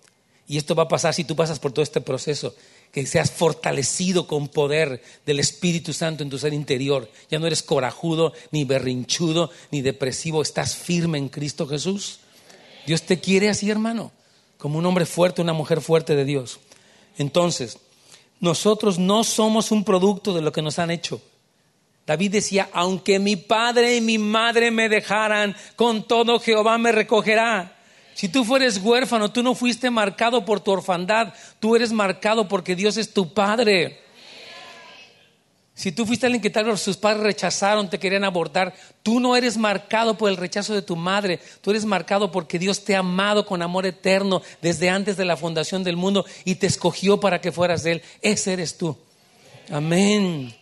Y 0.47 0.59
esto 0.59 0.75
va 0.75 0.85
a 0.85 0.89
pasar 0.89 1.15
si 1.15 1.25
tú 1.25 1.37
pasas 1.37 1.59
por 1.59 1.73
todo 1.73 1.83
este 1.83 2.01
proceso, 2.01 2.55
que 2.91 3.07
seas 3.07 3.31
fortalecido 3.31 4.27
con 4.27 4.49
poder 4.49 5.03
del 5.25 5.41
Espíritu 5.41 5.93
Santo 5.93 6.23
en 6.23 6.31
tu 6.31 6.39
ser 6.39 6.53
interior. 6.53 7.11
Ya 7.31 7.39
no 7.39 7.47
eres 7.47 7.63
corajudo, 7.63 8.35
ni 8.51 8.65
berrinchudo, 8.65 9.51
ni 9.71 9.81
depresivo, 9.81 10.43
estás 10.43 10.77
firme 10.77 11.19
en 11.19 11.29
Cristo 11.29 11.67
Jesús. 11.67 12.19
Dios 12.87 13.03
te 13.03 13.21
quiere 13.21 13.49
así, 13.49 13.71
hermano, 13.71 14.13
como 14.59 14.79
un 14.79 14.87
hombre 14.87 15.07
fuerte, 15.07 15.41
una 15.41 15.53
mujer 15.53 15.81
fuerte 15.81 16.15
de 16.15 16.25
Dios. 16.25 16.59
Entonces, 17.17 17.79
nosotros 18.43 18.99
no 18.99 19.22
somos 19.22 19.70
un 19.70 19.84
producto 19.84 20.34
de 20.34 20.43
lo 20.43 20.51
que 20.51 20.62
nos 20.62 20.80
han 20.80 20.90
hecho. 20.90 21.22
David 22.05 22.32
decía, 22.32 22.68
aunque 22.72 23.20
mi 23.20 23.36
padre 23.36 23.97
y 23.97 24.01
mi 24.01 24.18
madre 24.18 24.72
me 24.72 24.88
dejaran, 24.88 25.55
con 25.76 26.03
todo 26.03 26.40
Jehová 26.40 26.76
me 26.76 26.90
recogerá. 26.90 27.78
Si 28.14 28.28
tú 28.28 28.45
fueres 28.45 28.78
huérfano, 28.78 29.30
tú 29.30 29.45
no 29.45 29.55
fuiste 29.55 29.90
marcado 29.90 30.45
por 30.45 30.59
tu 30.59 30.72
orfandad, 30.72 31.32
tú 31.61 31.76
eres 31.76 31.93
marcado 31.93 32.49
porque 32.49 32.74
Dios 32.74 32.97
es 32.97 33.14
tu 33.14 33.32
padre. 33.32 34.02
Si 35.75 35.91
tú 35.91 36.05
fuiste 36.05 36.27
alguien 36.27 36.43
que 36.43 36.51
tal 36.51 36.66
vez 36.66 36.81
sus 36.81 36.99
padres 36.99 37.23
rechazaron, 37.23 37.89
te 37.89 37.99
querían 37.99 38.25
abortar, 38.25 38.75
tú 39.03 39.20
no 39.20 39.37
eres 39.37 39.57
marcado 39.57 40.18
por 40.18 40.29
el 40.29 40.37
rechazo 40.37 40.75
de 40.75 40.83
tu 40.83 40.97
madre, 40.97 41.41
tú 41.62 41.70
eres 41.70 41.87
marcado 41.87 42.31
porque 42.31 42.59
Dios 42.59 42.85
te 42.85 42.95
ha 42.95 42.99
amado 42.99 43.47
con 43.47 43.62
amor 43.62 43.87
eterno 43.87 44.43
desde 44.61 44.91
antes 44.91 45.16
de 45.16 45.25
la 45.25 45.37
fundación 45.37 45.83
del 45.83 45.97
mundo 45.97 46.27
y 46.45 46.57
te 46.57 46.66
escogió 46.66 47.20
para 47.20 47.41
que 47.41 47.53
fueras 47.53 47.83
de 47.83 47.93
Él. 47.93 48.03
Ese 48.20 48.53
eres 48.53 48.77
tú. 48.77 48.97
Amén. 49.70 50.55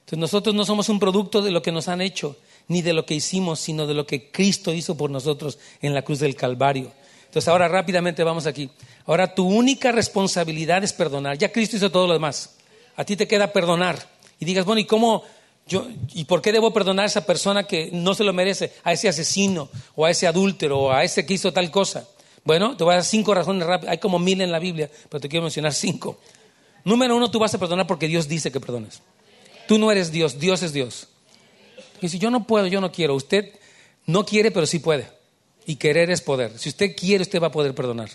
Entonces 0.00 0.18
nosotros 0.18 0.54
no 0.54 0.64
somos 0.64 0.88
un 0.88 0.98
producto 0.98 1.40
de 1.40 1.52
lo 1.52 1.62
que 1.62 1.70
nos 1.70 1.86
han 1.86 2.00
hecho, 2.00 2.36
ni 2.66 2.82
de 2.82 2.94
lo 2.94 3.06
que 3.06 3.14
hicimos, 3.14 3.60
sino 3.60 3.86
de 3.86 3.94
lo 3.94 4.06
que 4.06 4.32
Cristo 4.32 4.74
hizo 4.74 4.96
por 4.96 5.08
nosotros 5.10 5.58
en 5.80 5.94
la 5.94 6.02
cruz 6.02 6.18
del 6.18 6.34
Calvario. 6.34 6.92
Entonces 7.26 7.48
ahora 7.48 7.68
rápidamente 7.68 8.24
vamos 8.24 8.46
aquí. 8.46 8.68
Ahora 9.06 9.34
tu 9.34 9.46
única 9.46 9.92
responsabilidad 9.92 10.82
es 10.82 10.92
perdonar. 10.92 11.38
Ya 11.38 11.52
Cristo 11.52 11.76
hizo 11.76 11.90
todo 11.90 12.08
lo 12.08 12.12
demás. 12.12 12.56
A 12.96 13.04
ti 13.04 13.16
te 13.16 13.26
queda 13.26 13.52
perdonar 13.52 14.11
y 14.42 14.44
digas, 14.44 14.64
bueno, 14.64 14.80
¿y 14.80 14.86
cómo 14.86 15.22
yo, 15.68 15.86
y 16.14 16.24
por 16.24 16.42
qué 16.42 16.50
debo 16.50 16.72
perdonar 16.72 17.04
a 17.04 17.06
esa 17.06 17.24
persona 17.24 17.62
que 17.62 17.90
no 17.92 18.12
se 18.12 18.24
lo 18.24 18.32
merece, 18.32 18.72
a 18.82 18.92
ese 18.92 19.08
asesino, 19.08 19.68
o 19.94 20.04
a 20.04 20.10
ese 20.10 20.26
adúltero, 20.26 20.80
o 20.80 20.90
a 20.90 21.04
ese 21.04 21.24
que 21.24 21.34
hizo 21.34 21.52
tal 21.52 21.70
cosa? 21.70 22.08
Bueno, 22.42 22.76
te 22.76 22.82
voy 22.82 22.94
a 22.94 22.96
dar 22.96 23.04
cinco 23.04 23.34
razones 23.34 23.64
rápidas. 23.64 23.92
Hay 23.92 23.98
como 23.98 24.18
mil 24.18 24.40
en 24.40 24.50
la 24.50 24.58
Biblia, 24.58 24.90
pero 25.08 25.20
te 25.20 25.28
quiero 25.28 25.44
mencionar 25.44 25.72
cinco. 25.72 26.18
Número 26.82 27.16
uno, 27.16 27.30
tú 27.30 27.38
vas 27.38 27.54
a 27.54 27.58
perdonar 27.58 27.86
porque 27.86 28.08
Dios 28.08 28.26
dice 28.26 28.50
que 28.50 28.58
perdones. 28.58 29.00
Tú 29.68 29.78
no 29.78 29.92
eres 29.92 30.10
Dios, 30.10 30.40
Dios 30.40 30.64
es 30.64 30.72
Dios. 30.72 31.06
Y 32.00 32.08
si 32.08 32.18
yo 32.18 32.32
no 32.32 32.44
puedo, 32.44 32.66
yo 32.66 32.80
no 32.80 32.90
quiero. 32.90 33.14
Usted 33.14 33.48
no 34.06 34.26
quiere, 34.26 34.50
pero 34.50 34.66
sí 34.66 34.80
puede. 34.80 35.06
Y 35.66 35.76
querer 35.76 36.10
es 36.10 36.20
poder. 36.20 36.58
Si 36.58 36.68
usted 36.68 36.96
quiere, 36.96 37.22
usted 37.22 37.40
va 37.40 37.46
a 37.46 37.52
poder 37.52 37.76
perdonar. 37.76 38.10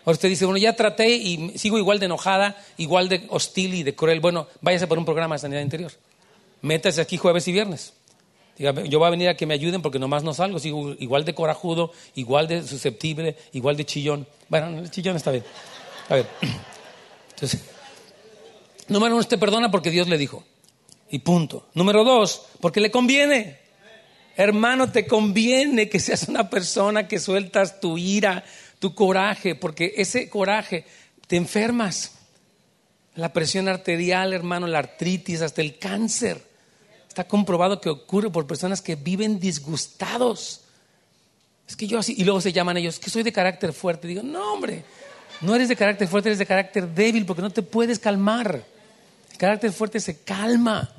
Ahora 0.00 0.12
usted 0.12 0.28
dice, 0.28 0.46
bueno, 0.46 0.58
ya 0.58 0.74
traté 0.74 1.10
y 1.10 1.58
sigo 1.58 1.76
igual 1.76 1.98
de 1.98 2.06
enojada, 2.06 2.56
igual 2.78 3.08
de 3.08 3.26
hostil 3.28 3.74
y 3.74 3.82
de 3.82 3.94
cruel. 3.94 4.20
Bueno, 4.20 4.46
váyase 4.62 4.86
por 4.86 4.98
un 4.98 5.04
programa 5.04 5.34
de 5.34 5.40
sanidad 5.40 5.60
interior. 5.60 5.92
Métase 6.62 7.00
aquí 7.00 7.16
jueves 7.16 7.46
y 7.48 7.52
viernes. 7.52 7.92
yo 8.58 8.98
voy 8.98 9.06
a 9.06 9.10
venir 9.10 9.28
a 9.28 9.36
que 9.36 9.46
me 9.46 9.54
ayuden 9.54 9.82
porque 9.82 9.98
nomás 9.98 10.22
no 10.22 10.32
salgo. 10.32 10.58
Sigo 10.58 10.94
igual 10.98 11.24
de 11.24 11.34
corajudo, 11.34 11.92
igual 12.14 12.48
de 12.48 12.62
susceptible, 12.62 13.36
igual 13.52 13.76
de 13.76 13.84
chillón. 13.84 14.26
Bueno, 14.48 14.78
el 14.78 14.90
chillón 14.90 15.16
está 15.16 15.30
bien. 15.30 15.44
A 16.08 16.14
ver. 16.14 16.26
Entonces, 17.30 17.60
número 18.88 19.14
uno, 19.14 19.20
usted 19.20 19.38
perdona 19.38 19.70
porque 19.70 19.90
Dios 19.90 20.08
le 20.08 20.16
dijo. 20.16 20.44
Y 21.10 21.18
punto. 21.18 21.66
Número 21.74 22.04
dos, 22.04 22.46
porque 22.60 22.80
le 22.80 22.90
conviene. 22.90 23.58
Hermano, 24.36 24.90
te 24.90 25.06
conviene 25.06 25.88
que 25.88 26.00
seas 26.00 26.28
una 26.28 26.48
persona 26.48 27.08
que 27.08 27.18
sueltas 27.18 27.80
tu 27.80 27.98
ira, 27.98 28.44
tu 28.80 28.94
coraje, 28.94 29.54
porque 29.54 29.94
ese 29.96 30.28
coraje 30.28 30.84
te 31.28 31.36
enfermas. 31.36 32.12
La 33.14 33.32
presión 33.32 33.68
arterial, 33.68 34.32
hermano, 34.32 34.66
la 34.66 34.80
artritis, 34.80 35.42
hasta 35.42 35.60
el 35.60 35.78
cáncer. 35.78 36.42
Está 37.06 37.24
comprobado 37.28 37.80
que 37.80 37.90
ocurre 37.90 38.30
por 38.30 38.46
personas 38.46 38.82
que 38.82 38.96
viven 38.96 39.38
disgustados. 39.38 40.62
Es 41.68 41.76
que 41.76 41.86
yo 41.86 41.98
así, 41.98 42.14
y 42.16 42.24
luego 42.24 42.40
se 42.40 42.52
llaman 42.52 42.78
ellos, 42.78 42.98
que 42.98 43.10
soy 43.10 43.22
de 43.22 43.32
carácter 43.32 43.72
fuerte. 43.72 44.08
Digo, 44.08 44.22
no, 44.22 44.54
hombre, 44.54 44.84
no 45.42 45.54
eres 45.54 45.68
de 45.68 45.76
carácter 45.76 46.08
fuerte, 46.08 46.30
eres 46.30 46.38
de 46.38 46.46
carácter 46.46 46.88
débil 46.88 47.26
porque 47.26 47.42
no 47.42 47.50
te 47.50 47.62
puedes 47.62 47.98
calmar. 47.98 48.64
El 49.30 49.36
carácter 49.36 49.72
fuerte 49.72 50.00
se 50.00 50.22
calma. 50.22 50.90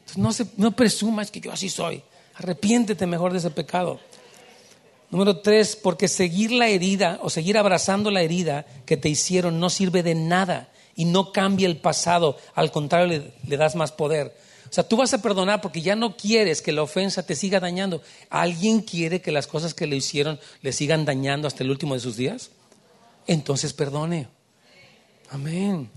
Entonces 0.00 0.18
no, 0.18 0.32
se, 0.32 0.46
no 0.56 0.72
presumas 0.72 1.30
que 1.30 1.40
yo 1.40 1.50
así 1.50 1.70
soy. 1.70 2.02
Arrepiéntete 2.34 3.06
mejor 3.06 3.32
de 3.32 3.38
ese 3.38 3.50
pecado. 3.50 4.00
Número 5.10 5.38
tres, 5.38 5.74
porque 5.74 6.06
seguir 6.06 6.52
la 6.52 6.68
herida 6.68 7.18
o 7.22 7.30
seguir 7.30 7.58
abrazando 7.58 8.10
la 8.10 8.22
herida 8.22 8.64
que 8.86 8.96
te 8.96 9.08
hicieron 9.08 9.58
no 9.58 9.68
sirve 9.68 10.04
de 10.04 10.14
nada 10.14 10.70
y 10.94 11.04
no 11.04 11.32
cambia 11.32 11.66
el 11.66 11.78
pasado, 11.78 12.36
al 12.54 12.70
contrario 12.70 13.32
le, 13.46 13.56
das 13.56 13.74
más 13.74 13.90
poder. 13.90 14.36
O 14.68 14.72
sea, 14.72 14.86
tú 14.86 14.96
vas 14.96 15.12
a 15.12 15.20
perdonar 15.20 15.60
porque 15.60 15.82
ya 15.82 15.96
no 15.96 16.16
quieres 16.16 16.62
que 16.62 16.70
la 16.70 16.82
ofensa 16.82 17.24
te 17.24 17.34
siga 17.34 17.58
dañando. 17.58 18.02
¿Alguien 18.28 18.82
quiere 18.82 19.20
que 19.20 19.32
las 19.32 19.48
cosas 19.48 19.74
que 19.74 19.88
le 19.88 19.96
hicieron 19.96 20.38
le 20.62 20.72
sigan 20.72 21.04
dañando 21.04 21.48
hasta 21.48 21.64
el 21.64 21.70
último 21.70 21.94
de 21.94 22.00
sus 22.00 22.16
días? 22.16 22.50
Entonces 23.26 23.72
perdone. 23.72 24.28
Amén. 25.30 25.90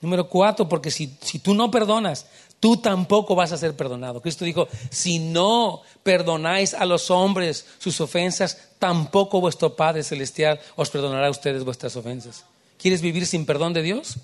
Número 0.00 0.28
cuatro, 0.28 0.68
porque 0.68 0.92
si, 0.92 1.16
si 1.20 1.40
tú 1.40 1.54
no 1.54 1.70
perdonas, 1.70 2.26
tú 2.62 2.76
tampoco 2.76 3.34
vas 3.34 3.50
a 3.50 3.56
ser 3.56 3.74
perdonado. 3.74 4.22
Cristo 4.22 4.44
dijo, 4.44 4.68
si 4.88 5.18
no 5.18 5.82
perdonáis 6.04 6.74
a 6.74 6.84
los 6.84 7.10
hombres 7.10 7.66
sus 7.78 8.00
ofensas, 8.00 8.56
tampoco 8.78 9.40
vuestro 9.40 9.74
Padre 9.74 10.04
Celestial 10.04 10.60
os 10.76 10.88
perdonará 10.88 11.26
a 11.26 11.30
ustedes 11.30 11.64
vuestras 11.64 11.96
ofensas. 11.96 12.44
¿Quieres 12.78 13.02
vivir 13.02 13.26
sin 13.26 13.46
perdón 13.46 13.72
de 13.72 13.82
Dios? 13.82 14.14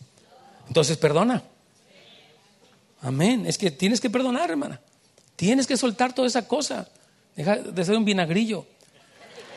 Entonces 0.69 0.97
perdona. 0.97 1.43
Amén. 3.03 3.45
Es 3.45 3.59
que 3.59 3.73
tienes 3.73 4.01
que 4.01 4.09
perdonar, 4.09 4.49
hermana. 4.49 4.81
Tienes 5.35 5.67
que 5.67 5.77
soltar 5.77 6.15
toda 6.15 6.29
esa 6.29 6.47
cosa. 6.47 6.89
Deja 7.35 7.57
de 7.57 7.85
ser 7.85 7.97
un 7.97 8.05
vinagrillo. 8.05 8.67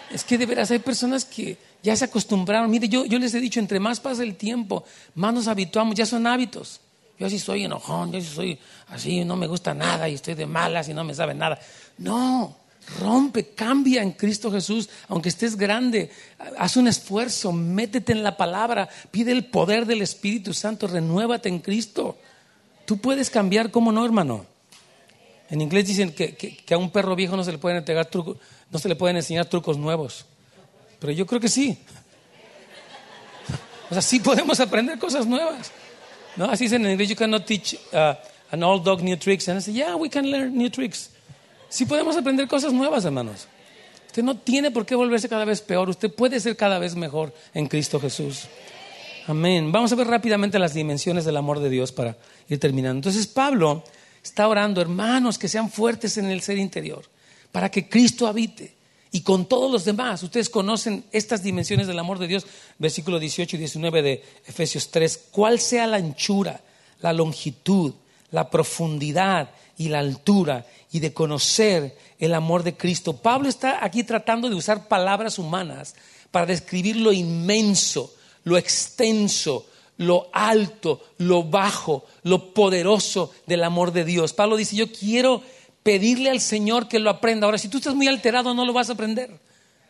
Es 0.10 0.24
que 0.24 0.40
de 0.40 0.48
veras 0.48 0.72
hay 0.72 0.80
personas 0.80 1.24
que 1.24 1.56
ya 1.84 1.96
se 1.96 2.06
acostumbraron. 2.06 2.72
Mire, 2.72 2.90
yo, 2.90 3.06
yo 3.06 3.20
les 3.20 3.32
he 3.36 3.40
dicho, 3.40 3.60
entre 3.60 3.80
más 3.80 4.00
pasa 4.00 4.24
el 4.24 4.38
tiempo, 4.38 4.84
más 5.14 5.36
nos 5.36 5.48
habituamos, 5.48 5.94
ya 5.94 6.08
son 6.08 6.26
hábitos. 6.26 6.82
Yo 7.22 7.28
así 7.28 7.38
soy 7.38 7.66
enojón, 7.66 8.12
yo 8.12 8.18
así 8.18 8.28
soy 8.34 8.58
así, 8.88 9.24
no 9.24 9.36
me 9.36 9.46
gusta 9.46 9.76
nada 9.76 10.10
y 10.10 10.16
estoy 10.16 10.34
de 10.34 10.48
malas 10.48 10.90
y 10.90 10.94
no 10.96 11.04
me 11.04 11.14
sabe 11.14 11.36
nada. 11.36 11.60
No, 12.00 12.58
rompe, 13.00 13.50
cambia 13.50 14.02
en 14.02 14.14
Cristo 14.14 14.52
Jesús, 14.52 14.90
aunque 15.08 15.30
estés 15.30 15.56
grande, 15.56 16.10
haz 16.58 16.78
un 16.78 16.88
esfuerzo, 16.88 17.52
métete 17.52 18.12
en 18.12 18.24
la 18.24 18.38
palabra, 18.38 18.90
pide 19.12 19.34
el 19.34 19.46
poder 19.46 19.86
del 19.86 20.02
Espíritu 20.02 20.52
Santo, 20.52 20.88
renuévate 20.88 21.48
en 21.48 21.60
Cristo. 21.60 22.18
Tú 22.86 22.98
puedes 22.98 23.30
cambiar, 23.30 23.70
¿cómo 23.70 23.92
no, 23.92 24.04
hermano? 24.04 24.48
En 25.52 25.62
inglés 25.62 25.86
dicen 25.86 26.14
que, 26.14 26.34
que, 26.36 26.74
a 26.74 26.80
un 26.80 26.90
perro 26.90 27.16
viejo 27.16 27.38
no 27.38 27.44
se 27.44 27.52
le 27.52 27.60
pueden 27.60 27.78
entregar 27.78 28.08
trucos, 28.08 28.38
no 28.72 28.80
se 28.80 28.90
le 28.90 28.96
pueden 28.96 29.18
enseñar 29.18 29.46
trucos 29.46 29.78
nuevos. 29.78 30.26
Pero 31.00 31.14
yo 31.14 31.28
creo 31.28 31.40
que 31.40 31.50
sí. 31.50 31.78
O 33.92 33.94
sea, 33.94 34.02
sí 34.02 34.20
podemos 34.20 34.60
aprender 34.60 34.98
cosas 34.98 35.28
nuevas. 35.28 35.72
No, 36.36 36.46
así 36.46 36.66
dicen 36.66 36.86
en 36.86 36.92
inglés, 36.92 37.10
you 37.10 37.16
cannot 37.16 37.46
teach 37.46 37.76
uh, 37.94 38.14
an 38.52 38.64
old 38.64 38.84
dog 38.84 39.02
new 39.02 39.18
tricks. 39.18 39.48
And 39.48 39.60
I 39.60 39.62
say, 39.62 39.74
yeah, 39.74 39.96
we 39.96 40.10
can 40.10 40.30
learn 40.30 40.58
new 40.58 40.70
tricks. 40.70 41.10
Sí 41.70 41.86
podemos 41.86 42.16
aprender 42.18 42.48
cosas 42.48 42.74
nuevas, 42.74 43.06
hermanos. 43.06 43.48
Usted 44.08 44.24
no 44.24 44.36
tiene 44.36 44.72
por 44.72 44.86
qué 44.86 44.94
volverse 44.94 45.30
cada 45.30 45.46
vez 45.46 45.62
peor. 45.62 45.90
Usted 45.90 46.12
puede 46.12 46.40
ser 46.40 46.58
cada 46.58 46.80
vez 46.80 46.96
mejor 46.96 47.34
en 47.54 47.68
Cristo 47.68 48.00
Jesús. 48.00 48.48
Amén. 49.28 49.72
Vamos 49.72 49.92
a 49.92 49.96
ver 49.96 50.08
rápidamente 50.08 50.60
las 50.60 50.74
dimensiones 50.74 51.24
del 51.24 51.38
amor 51.38 51.60
de 51.60 51.70
Dios 51.70 51.92
para 51.92 52.18
ir 52.50 52.60
terminando. 52.60 52.98
Entonces 52.98 53.28
Pablo 53.28 53.84
está 54.22 54.48
orando, 54.48 54.82
hermanos, 54.82 55.38
que 55.38 55.48
sean 55.48 55.72
fuertes 55.72 56.18
en 56.18 56.26
el 56.26 56.42
ser 56.42 56.58
interior, 56.58 57.06
para 57.52 57.70
que 57.70 57.88
Cristo 57.88 58.28
habite. 58.28 58.74
Y 59.12 59.22
con 59.22 59.46
todos 59.46 59.70
los 59.70 59.84
demás, 59.84 60.24
ustedes 60.24 60.50
conocen 60.50 61.04
estas 61.12 61.44
dimensiones 61.44 61.88
del 61.88 62.00
amor 62.00 62.18
de 62.18 62.28
Dios, 62.28 62.46
versículo 62.80 63.20
18 63.20 63.58
y 63.58 63.60
19 63.60 64.02
de 64.02 64.24
Efesios 64.46 64.90
3, 64.90 65.26
cuál 65.32 65.60
sea 65.60 65.86
la 65.86 65.98
anchura, 65.98 66.62
la 67.02 67.12
longitud, 67.12 67.94
la 68.32 68.50
profundidad 68.50 69.50
y 69.78 69.90
la 69.90 70.00
altura 70.00 70.66
y 70.92 71.00
de 71.00 71.14
conocer 71.14 71.98
el 72.20 72.34
amor 72.34 72.64
de 72.64 72.78
Cristo. 72.78 73.18
Pablo 73.18 73.50
está 73.50 73.84
aquí 73.84 74.04
tratando 74.04 74.50
de 74.50 74.56
usar 74.56 74.88
palabras 74.88 75.40
humanas 75.40 75.96
para 76.32 76.46
describir 76.46 76.96
lo 76.96 77.12
inmenso, 77.12 78.14
lo 78.44 78.58
extenso, 78.58 79.66
lo 79.98 80.30
alto, 80.34 81.02
lo 81.18 81.44
bajo, 81.44 82.06
lo 82.24 82.54
poderoso 82.54 83.32
del 83.46 83.64
amor 83.64 83.92
de 83.92 84.06
Dios. 84.06 84.34
Pablo 84.34 84.56
dice, 84.56 84.76
yo 84.76 84.92
quiero 84.92 85.44
pedirle 85.84 86.30
al 86.30 86.42
Señor 86.42 86.88
que 86.88 87.00
lo 87.00 87.10
aprenda. 87.10 87.46
Ahora, 87.46 87.58
si 87.58 87.68
tú 87.68 87.78
estás 87.78 87.96
muy 87.96 88.08
alterado, 88.08 88.54
no 88.54 88.66
lo 88.66 88.74
vas 88.74 88.90
a 88.90 88.94
aprender. 88.94 89.32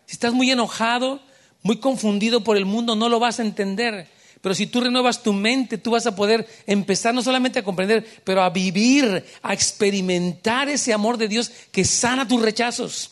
Si 0.06 0.14
estás 0.14 0.34
muy 0.34 0.52
enojado, 0.52 1.22
muy 1.64 1.78
confundido 1.78 2.44
por 2.44 2.58
el 2.58 2.66
mundo, 2.66 2.96
no 2.96 3.10
lo 3.10 3.20
vas 3.20 3.40
a 3.40 3.44
entender. 3.44 4.08
Pero 4.42 4.56
si 4.56 4.66
tú 4.66 4.82
renuevas 4.82 5.22
tu 5.22 5.34
mente, 5.34 5.78
tú 5.78 5.92
vas 5.92 6.08
a 6.08 6.16
poder 6.16 6.48
empezar 6.66 7.14
no 7.14 7.22
solamente 7.22 7.60
a 7.60 7.64
comprender, 7.64 8.06
pero 8.24 8.42
a 8.42 8.50
vivir, 8.50 9.24
a 9.44 9.54
experimentar 9.54 10.68
ese 10.68 10.94
amor 10.94 11.18
de 11.18 11.28
Dios 11.28 11.52
que 11.72 11.86
sana 11.86 12.28
tus 12.28 12.42
rechazos, 12.42 13.12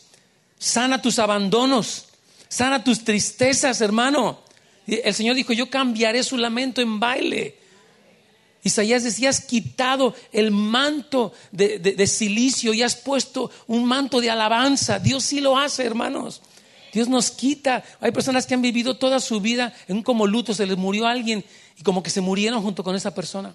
sana 0.58 1.00
tus 1.00 1.20
abandonos, 1.20 2.06
sana 2.48 2.82
tus 2.82 3.04
tristezas, 3.04 3.80
hermano. 3.80 4.40
El 4.86 5.14
Señor 5.14 5.36
dijo, 5.36 5.52
yo 5.52 5.70
cambiaré 5.70 6.24
su 6.24 6.36
lamento 6.36 6.80
en 6.80 6.98
baile. 6.98 7.54
Isaías 8.62 9.04
decía, 9.04 9.30
has 9.30 9.40
quitado 9.40 10.14
el 10.32 10.50
manto 10.50 11.32
de, 11.50 12.06
silicio 12.06 12.74
y 12.74 12.82
has 12.82 12.94
puesto 12.94 13.50
un 13.66 13.84
manto 13.86 14.20
de 14.20 14.30
alabanza. 14.30 14.98
Dios 14.98 15.24
sí 15.24 15.40
lo 15.40 15.56
hace, 15.56 15.84
hermanos. 15.84 16.42
Dios 16.92 17.08
nos 17.08 17.30
quita. 17.30 17.84
Hay 18.00 18.12
personas 18.12 18.46
que 18.46 18.54
han 18.54 18.62
vivido 18.62 18.96
toda 18.96 19.20
su 19.20 19.40
vida 19.40 19.72
en 19.88 19.98
un 19.98 20.02
como 20.02 20.26
luto, 20.26 20.52
se 20.52 20.66
les 20.66 20.76
murió 20.76 21.06
alguien 21.06 21.44
y 21.78 21.82
como 21.82 22.02
que 22.02 22.10
se 22.10 22.20
murieron 22.20 22.62
junto 22.62 22.84
con 22.84 22.94
esa 22.94 23.14
persona. 23.14 23.54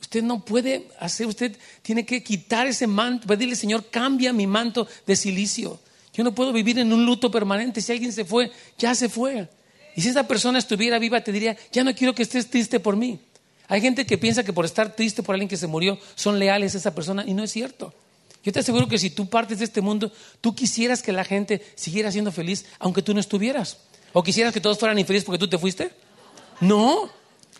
Usted 0.00 0.22
no 0.22 0.44
puede 0.44 0.88
hacer, 1.00 1.26
usted 1.26 1.56
tiene 1.82 2.06
que 2.06 2.22
quitar 2.22 2.66
ese 2.66 2.86
manto, 2.86 3.26
pedirle, 3.26 3.56
Señor, 3.56 3.90
cambia 3.90 4.32
mi 4.32 4.46
manto 4.46 4.86
de 5.06 5.16
silicio. 5.16 5.80
Yo 6.14 6.24
no 6.24 6.34
puedo 6.34 6.52
vivir 6.52 6.78
en 6.78 6.92
un 6.92 7.04
luto 7.04 7.30
permanente. 7.30 7.82
Si 7.82 7.92
alguien 7.92 8.12
se 8.12 8.24
fue, 8.24 8.50
ya 8.78 8.94
se 8.94 9.10
fue. 9.10 9.48
Y 9.94 10.00
si 10.00 10.08
esa 10.08 10.26
persona 10.26 10.58
estuviera 10.58 10.98
viva, 10.98 11.20
te 11.22 11.32
diría, 11.32 11.56
ya 11.72 11.84
no 11.84 11.94
quiero 11.94 12.14
que 12.14 12.22
estés 12.22 12.48
triste 12.48 12.80
por 12.80 12.96
mí. 12.96 13.18
Hay 13.68 13.80
gente 13.80 14.06
que 14.06 14.18
piensa 14.18 14.44
que 14.44 14.52
por 14.52 14.64
estar 14.64 14.94
triste 14.94 15.22
por 15.22 15.34
alguien 15.34 15.48
que 15.48 15.56
se 15.56 15.66
murió 15.66 15.98
son 16.14 16.38
leales 16.38 16.74
a 16.74 16.78
esa 16.78 16.94
persona 16.94 17.24
y 17.26 17.34
no 17.34 17.42
es 17.42 17.50
cierto. 17.50 17.92
Yo 18.44 18.52
te 18.52 18.60
aseguro 18.60 18.86
que 18.86 18.98
si 18.98 19.10
tú 19.10 19.28
partes 19.28 19.58
de 19.58 19.64
este 19.64 19.80
mundo, 19.80 20.12
tú 20.40 20.54
quisieras 20.54 21.02
que 21.02 21.10
la 21.10 21.24
gente 21.24 21.66
siguiera 21.74 22.12
siendo 22.12 22.30
feliz 22.30 22.66
aunque 22.78 23.02
tú 23.02 23.12
no 23.12 23.18
estuvieras. 23.18 23.78
¿O 24.12 24.22
quisieras 24.22 24.54
que 24.54 24.60
todos 24.60 24.78
fueran 24.78 24.98
infelices 24.98 25.24
porque 25.24 25.38
tú 25.38 25.48
te 25.48 25.58
fuiste? 25.58 25.90
No. 26.60 27.10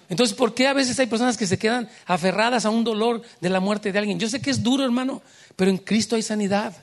Entonces, 0.08 0.36
¿por 0.36 0.54
qué 0.54 0.68
a 0.68 0.72
veces 0.72 0.98
hay 1.00 1.06
personas 1.06 1.36
que 1.36 1.46
se 1.46 1.58
quedan 1.58 1.88
aferradas 2.06 2.64
a 2.64 2.70
un 2.70 2.84
dolor 2.84 3.22
de 3.40 3.50
la 3.50 3.58
muerte 3.58 3.90
de 3.90 3.98
alguien? 3.98 4.20
Yo 4.20 4.28
sé 4.28 4.40
que 4.40 4.50
es 4.50 4.62
duro, 4.62 4.84
hermano, 4.84 5.22
pero 5.56 5.70
en 5.70 5.78
Cristo 5.78 6.14
hay 6.14 6.22
sanidad. 6.22 6.76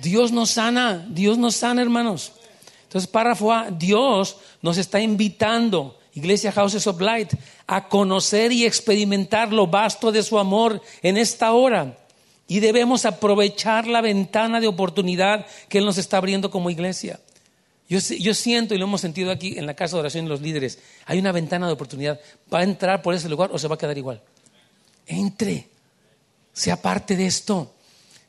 Dios 0.00 0.30
nos 0.30 0.50
sana, 0.50 1.04
Dios 1.10 1.36
nos 1.36 1.56
sana, 1.56 1.82
hermanos. 1.82 2.32
Entonces, 2.84 3.10
párrafo 3.10 3.52
A, 3.52 3.70
Dios 3.70 4.36
nos 4.62 4.78
está 4.78 5.00
invitando 5.00 5.98
Iglesia 6.14 6.52
Houses 6.52 6.86
of 6.86 7.00
Light, 7.00 7.32
a 7.66 7.88
conocer 7.88 8.52
y 8.52 8.64
experimentar 8.64 9.52
lo 9.52 9.66
vasto 9.66 10.10
de 10.12 10.22
su 10.22 10.38
amor 10.38 10.82
en 11.02 11.16
esta 11.16 11.52
hora. 11.52 11.98
Y 12.46 12.60
debemos 12.60 13.04
aprovechar 13.04 13.86
la 13.86 14.00
ventana 14.00 14.60
de 14.60 14.66
oportunidad 14.66 15.46
que 15.68 15.78
Él 15.78 15.84
nos 15.84 15.98
está 15.98 16.16
abriendo 16.16 16.50
como 16.50 16.70
iglesia. 16.70 17.20
Yo, 17.88 17.98
yo, 17.98 18.34
siento, 18.34 18.74
y 18.74 18.78
lo 18.78 18.84
hemos 18.84 19.00
sentido 19.00 19.30
aquí 19.30 19.58
en 19.58 19.66
la 19.66 19.74
casa 19.74 19.96
de 19.96 20.00
oración 20.00 20.24
de 20.24 20.30
los 20.30 20.40
líderes, 20.40 20.78
hay 21.06 21.18
una 21.18 21.32
ventana 21.32 21.66
de 21.66 21.72
oportunidad. 21.72 22.20
¿Va 22.52 22.60
a 22.60 22.64
entrar 22.64 23.00
por 23.02 23.14
ese 23.14 23.28
lugar 23.28 23.50
o 23.52 23.58
se 23.58 23.68
va 23.68 23.76
a 23.76 23.78
quedar 23.78 23.96
igual? 23.96 24.20
Entre. 25.06 25.68
sea 26.52 26.80
parte 26.80 27.16
de 27.16 27.26
esto. 27.26 27.72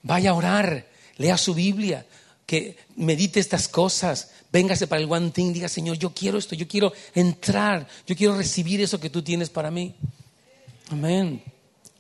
Vaya 0.01 0.29
a 0.29 0.33
orar, 0.33 0.85
lea 1.17 1.37
su 1.37 1.53
Biblia, 1.53 2.05
que 2.49 2.75
medite 2.95 3.39
estas 3.39 3.67
cosas. 3.67 4.31
Véngase 4.51 4.87
para 4.87 4.99
el 4.99 5.11
One 5.11 5.29
Thing, 5.29 5.53
diga, 5.53 5.69
Señor, 5.69 5.99
yo 5.99 6.15
quiero 6.15 6.39
esto, 6.39 6.55
yo 6.55 6.67
quiero 6.67 6.91
entrar, 7.13 7.87
yo 8.07 8.15
quiero 8.15 8.35
recibir 8.35 8.81
eso 8.81 8.99
que 8.99 9.11
tú 9.11 9.21
tienes 9.21 9.51
para 9.51 9.69
mí. 9.69 9.93
Amén. 10.89 11.43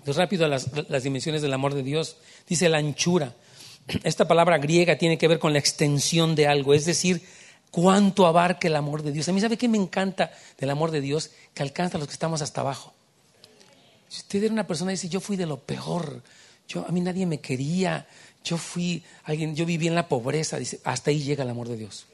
rápido 0.07 0.47
las, 0.47 0.71
las 0.89 1.03
dimensiones 1.03 1.43
del 1.43 1.53
amor 1.53 1.75
de 1.75 1.83
Dios. 1.83 2.17
Dice 2.47 2.67
la 2.67 2.79
anchura. 2.79 3.35
Esta 4.03 4.27
palabra 4.27 4.57
griega 4.57 4.97
tiene 4.97 5.19
que 5.19 5.27
ver 5.27 5.37
con 5.37 5.53
la 5.53 5.59
extensión 5.59 6.33
de 6.33 6.47
algo, 6.47 6.73
es 6.73 6.85
decir, 6.85 7.21
cuánto 7.69 8.25
abarca 8.25 8.67
el 8.67 8.75
amor 8.75 9.03
de 9.03 9.11
Dios. 9.11 9.29
A 9.29 9.33
mí, 9.33 9.41
¿sabe 9.41 9.55
qué 9.55 9.67
me 9.67 9.77
encanta 9.77 10.31
del 10.57 10.71
amor 10.71 10.89
de 10.89 11.01
Dios? 11.01 11.29
Que 11.53 11.61
alcanza 11.61 11.97
a 11.97 11.99
los 11.99 12.07
que 12.07 12.13
estamos 12.13 12.41
hasta 12.41 12.61
abajo. 12.61 12.91
Si 14.07 14.21
usted 14.21 14.45
era 14.45 14.53
una 14.53 14.65
persona 14.65 14.91
y 14.91 14.95
dice, 14.95 15.09
yo 15.09 15.19
fui 15.19 15.37
de 15.37 15.45
lo 15.45 15.59
peor, 15.59 16.23
yo, 16.67 16.87
a 16.87 16.91
mí 16.91 17.01
nadie 17.01 17.27
me 17.27 17.39
quería, 17.39 18.07
yo 18.43 18.57
fui 18.57 19.03
alguien, 19.23 19.55
yo 19.55 19.65
viví 19.65 19.87
en 19.87 19.95
la 19.95 20.07
pobreza, 20.07 20.57
dice, 20.57 20.79
hasta 20.83 21.11
ahí 21.11 21.21
llega 21.21 21.43
el 21.43 21.49
amor 21.49 21.67
de 21.67 21.77
Dios. 21.77 22.05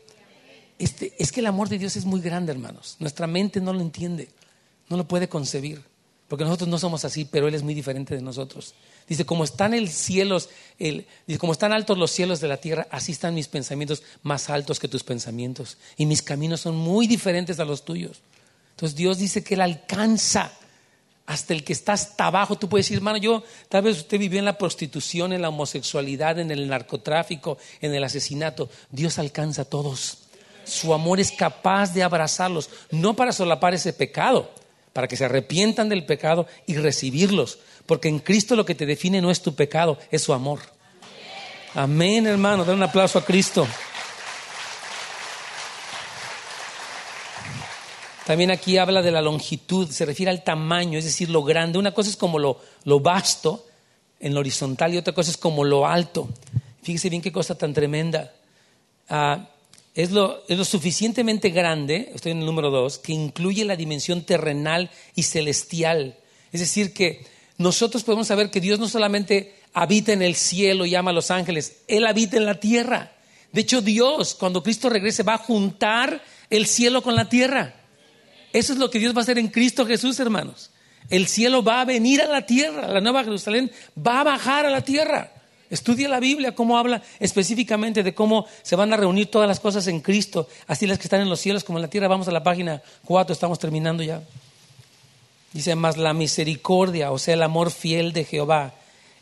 Este, 0.78 1.14
es 1.18 1.32
que 1.32 1.40
el 1.40 1.46
amor 1.46 1.70
de 1.70 1.78
Dios 1.78 1.96
es 1.96 2.06
muy 2.06 2.22
grande, 2.22 2.52
hermanos. 2.52 2.98
Nuestra 3.00 3.28
mente 3.28 3.62
no 3.62 3.74
lo 3.74 3.82
entiende, 3.82 4.30
no 4.90 4.98
lo 4.98 5.08
puede 5.08 5.30
concebir, 5.30 5.82
porque 6.28 6.44
nosotros 6.44 6.68
no 6.68 6.80
somos 6.80 7.06
así, 7.06 7.26
pero 7.26 7.48
Él 7.48 7.56
es 7.56 7.64
muy 7.64 7.74
diferente 7.74 8.16
de 8.16 8.22
nosotros. 8.22 8.74
Dice, 9.08 9.26
como 9.26 9.44
están 9.44 9.74
el 9.74 9.90
cielos, 9.90 10.50
el, 10.80 11.06
dice, 11.28 11.40
como 11.40 11.54
están 11.54 11.72
altos 11.72 11.98
los 11.98 12.12
cielos 12.12 12.42
de 12.42 12.48
la 12.48 12.58
tierra, 12.58 12.88
así 12.90 13.12
están 13.12 13.36
mis 13.36 13.48
pensamientos 13.48 14.04
más 14.24 14.50
altos 14.50 14.80
que 14.80 14.88
tus 14.88 15.04
pensamientos. 15.04 15.78
Y 15.96 16.06
mis 16.06 16.24
caminos 16.24 16.62
son 16.62 16.76
muy 16.76 17.08
diferentes 17.08 17.60
a 17.60 17.66
los 17.66 17.86
tuyos. 17.86 18.22
Entonces 18.72 18.98
Dios 18.98 19.20
dice 19.20 19.44
que 19.44 19.54
Él 19.54 19.62
alcanza 19.62 20.52
hasta 21.26 21.54
el 21.54 21.64
que 21.64 21.74
está 21.74 21.94
hasta 21.94 22.28
abajo. 22.28 22.58
Tú 22.58 22.70
puedes 22.70 22.86
decir, 22.86 22.98
hermano, 22.98 23.18
yo 23.18 23.44
tal 23.70 23.84
vez 23.84 23.98
usted 23.98 24.20
vivió 24.20 24.40
en 24.40 24.46
la 24.46 24.58
prostitución, 24.58 25.34
en 25.34 25.42
la 25.42 25.50
homosexualidad, 25.50 26.40
en 26.40 26.52
el 26.52 26.68
narcotráfico, 26.68 27.58
en 27.82 27.94
el 27.94 28.04
asesinato. 28.04 28.70
Dios 28.92 29.18
alcanza 29.18 29.64
a 29.64 29.66
todos. 29.66 30.20
Su 30.64 30.94
amor 30.94 31.20
es 31.20 31.32
capaz 31.32 31.94
de 31.94 32.04
abrazarlos, 32.04 32.70
no 32.92 33.16
para 33.16 33.32
solapar 33.32 33.74
ese 33.74 33.94
pecado, 33.94 34.52
para 34.94 35.08
que 35.08 35.18
se 35.18 35.26
arrepientan 35.26 35.90
del 35.90 36.06
pecado 36.06 36.48
y 36.66 36.76
recibirlos. 36.76 37.60
Porque 37.86 38.08
en 38.08 38.20
Cristo 38.20 38.56
lo 38.56 38.66
que 38.66 38.76
te 38.76 38.86
define 38.86 39.22
no 39.22 39.30
es 39.30 39.42
tu 39.42 39.54
pecado, 39.54 40.00
es 40.10 40.24
su 40.24 40.34
amor. 40.34 40.60
Amén, 41.76 42.26
hermano. 42.26 42.66
Den 42.66 42.76
un 42.76 42.84
aplauso 42.84 43.20
a 43.20 43.26
Cristo. 43.26 43.68
También 48.26 48.50
aquí 48.50 48.78
habla 48.78 49.04
de 49.04 49.12
la 49.12 49.22
longitud, 49.22 49.88
se 49.90 50.04
refiere 50.04 50.32
al 50.32 50.44
tamaño, 50.44 50.98
es 50.98 51.06
decir, 51.06 51.30
lo 51.30 51.44
grande. 51.44 51.78
Una 51.78 51.94
cosa 51.94 52.10
es 52.10 52.18
como 52.18 52.40
lo, 52.40 52.60
vasto 53.00 53.68
en 54.20 54.34
lo 54.34 54.40
horizontal 54.40 54.94
y 54.94 54.98
otra 54.98 55.14
cosa 55.14 55.30
es 55.30 55.38
como 55.38 55.64
lo 55.64 55.86
alto. 55.86 56.28
Fíjese 56.82 57.10
bien 57.10 57.22
qué 57.22 57.32
cosa 57.32 57.56
tan 57.56 57.72
tremenda. 57.72 58.34
Ah, 59.10 59.48
es, 59.94 60.10
lo, 60.10 60.44
es, 60.48 60.58
lo, 60.58 60.66
suficientemente 60.66 61.52
grande, 61.52 62.12
estoy 62.16 62.32
en 62.32 62.40
el 62.40 62.46
número 62.48 62.72
dos, 62.72 62.98
que 62.98 63.14
incluye 63.14 63.64
la 63.64 63.76
dimensión 63.76 64.24
terrenal 64.24 64.90
y 65.14 65.22
celestial. 65.22 66.18
Es 66.52 66.62
decir, 66.62 66.94
que 66.94 67.24
nosotros 67.60 68.04
podemos 68.04 68.26
saber 68.26 68.50
que 68.50 68.60
Dios 68.60 68.80
no 68.80 68.90
solamente 68.90 69.54
habita 69.72 70.14
en 70.14 70.24
el 70.24 70.34
cielo 70.34 70.88
y 70.88 70.96
ama 70.96 71.12
a 71.12 71.14
los 71.14 71.30
ángeles, 71.30 71.84
Él 71.88 72.08
habita 72.08 72.38
en 72.38 72.48
la 72.48 72.60
tierra. 72.60 73.12
De 73.52 73.62
hecho, 73.62 73.82
Dios, 73.82 74.34
cuando 74.34 74.64
Cristo 74.64 74.90
regrese, 74.90 75.22
va 75.22 75.36
a 75.36 75.38
juntar 75.38 76.24
el 76.50 76.66
cielo 76.66 77.04
con 77.04 77.16
la 77.16 77.30
tierra. 77.30 77.85
Eso 78.56 78.72
es 78.72 78.80
lo 78.80 78.90
que 78.90 79.00
Dios 79.00 79.14
va 79.14 79.20
a 79.20 79.24
hacer 79.24 79.38
en 79.38 79.50
Cristo 79.50 79.86
Jesús, 79.86 80.18
hermanos. 80.18 80.70
El 81.10 81.28
cielo 81.28 81.62
va 81.62 81.82
a 81.82 81.86
venir 81.86 82.22
a 82.22 82.28
la 82.28 82.46
tierra, 82.46 82.88
la 82.88 83.02
nueva 83.02 83.26
Jerusalén 83.26 83.70
va 83.96 84.22
a 84.22 84.24
bajar 84.24 84.66
a 84.66 84.70
la 84.70 84.80
tierra. 84.80 85.30
Estudia 85.70 86.08
la 86.08 86.22
Biblia, 86.22 86.56
cómo 86.56 86.78
habla 86.78 87.04
específicamente 87.20 88.02
de 88.02 88.16
cómo 88.16 88.46
se 88.64 88.78
van 88.78 88.94
a 88.94 88.98
reunir 88.98 89.30
todas 89.30 89.50
las 89.50 89.60
cosas 89.60 89.88
en 89.88 90.00
Cristo, 90.00 90.48
así 90.68 90.88
las 90.88 91.00
que 91.00 91.04
están 91.04 91.20
en 91.20 91.28
los 91.28 91.42
cielos 91.42 91.66
como 91.66 91.80
en 91.80 91.82
la 91.82 91.90
tierra. 91.90 92.08
Vamos 92.08 92.30
a 92.30 92.32
la 92.32 92.44
página 92.44 92.82
4, 93.04 93.34
estamos 93.34 93.60
terminando 93.60 94.04
ya. 94.04 94.22
Dice, 95.52 95.76
más 95.76 95.98
la 95.98 96.14
misericordia, 96.14 97.12
o 97.12 97.18
sea, 97.20 97.34
el 97.34 97.44
amor 97.44 97.72
fiel 97.72 98.14
de 98.14 98.24
Jehová, 98.24 98.74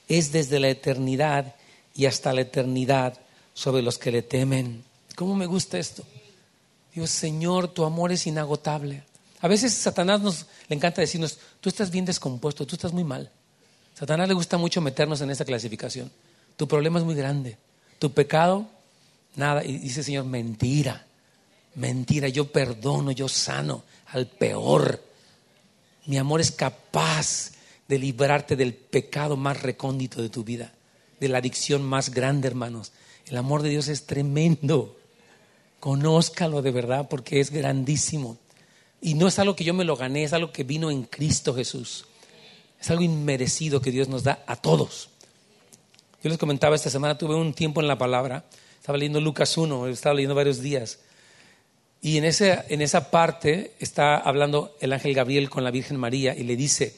es 0.07 0.31
desde 0.31 0.59
la 0.59 0.69
eternidad 0.69 1.55
y 1.95 2.05
hasta 2.05 2.33
la 2.33 2.41
eternidad 2.41 3.17
sobre 3.55 3.81
los 3.81 3.97
que 3.97 4.11
le 4.11 4.21
temen. 4.21 4.83
¿Cómo 5.15 5.35
me 5.35 5.47
gusta 5.47 5.79
esto? 5.79 6.03
Dios, 6.93 7.09
Señor, 7.09 7.69
tu 7.69 7.83
amor 7.83 8.11
es 8.11 8.27
inagotable. 8.27 9.01
A 9.43 9.49
veces 9.49 9.73
Satanás 9.73 10.21
nos 10.21 10.45
le 10.69 10.75
encanta 10.77 11.01
decirnos, 11.01 11.37
tú 11.59 11.67
estás 11.67 11.91
bien 11.91 12.05
descompuesto, 12.05 12.65
tú 12.65 12.77
estás 12.77 12.93
muy 12.93 13.03
mal. 13.03 13.29
Satanás 13.93 14.29
le 14.29 14.33
gusta 14.33 14.57
mucho 14.57 14.79
meternos 14.79 15.19
en 15.19 15.31
esa 15.31 15.43
clasificación. 15.43 16.09
Tu 16.55 16.65
problema 16.65 16.99
es 16.99 17.03
muy 17.03 17.13
grande. 17.13 17.57
Tu 17.99 18.09
pecado, 18.13 18.65
nada. 19.35 19.65
Y 19.65 19.79
dice 19.79 20.01
Señor, 20.01 20.23
mentira, 20.23 21.05
mentira. 21.75 22.29
Yo 22.29 22.53
perdono, 22.53 23.11
yo 23.11 23.27
sano 23.27 23.83
al 24.07 24.27
peor. 24.27 25.03
Mi 26.05 26.17
amor 26.17 26.39
es 26.39 26.51
capaz 26.51 27.51
de 27.89 27.99
librarte 27.99 28.55
del 28.55 28.73
pecado 28.73 29.35
más 29.35 29.61
recóndito 29.61 30.21
de 30.21 30.29
tu 30.29 30.45
vida, 30.45 30.71
de 31.19 31.27
la 31.27 31.39
adicción 31.39 31.83
más 31.83 32.11
grande, 32.11 32.47
hermanos. 32.47 32.93
El 33.25 33.35
amor 33.35 33.61
de 33.61 33.71
Dios 33.71 33.89
es 33.89 34.05
tremendo. 34.05 34.97
Conózcalo 35.81 36.61
de 36.61 36.71
verdad 36.71 37.09
porque 37.09 37.41
es 37.41 37.51
grandísimo. 37.51 38.37
Y 39.05 39.15
no 39.15 39.27
es 39.27 39.37
algo 39.37 39.53
que 39.53 39.65
yo 39.65 39.73
me 39.73 39.83
lo 39.83 39.97
gané, 39.97 40.23
es 40.23 40.31
algo 40.31 40.53
que 40.53 40.63
vino 40.63 40.89
en 40.89 41.03
Cristo 41.03 41.53
Jesús. 41.53 42.05
Es 42.79 42.89
algo 42.89 43.03
inmerecido 43.03 43.81
que 43.81 43.91
Dios 43.91 44.07
nos 44.07 44.23
da 44.23 44.45
a 44.47 44.55
todos. 44.55 45.09
Yo 46.23 46.29
les 46.29 46.37
comentaba 46.37 46.77
esta 46.77 46.89
semana, 46.89 47.17
tuve 47.17 47.35
un 47.35 47.53
tiempo 47.53 47.81
en 47.81 47.89
la 47.89 47.97
palabra, 47.97 48.45
estaba 48.79 48.97
leyendo 48.97 49.19
Lucas 49.19 49.57
1, 49.57 49.87
estaba 49.87 50.15
leyendo 50.15 50.35
varios 50.35 50.61
días. 50.61 50.99
Y 52.01 52.17
en, 52.17 52.23
ese, 52.23 52.63
en 52.69 52.81
esa 52.81 53.11
parte 53.11 53.73
está 53.77 54.15
hablando 54.15 54.77
el 54.79 54.93
ángel 54.93 55.13
Gabriel 55.13 55.49
con 55.49 55.65
la 55.65 55.71
Virgen 55.71 55.97
María 55.97 56.33
y 56.33 56.43
le 56.43 56.55
dice, 56.55 56.95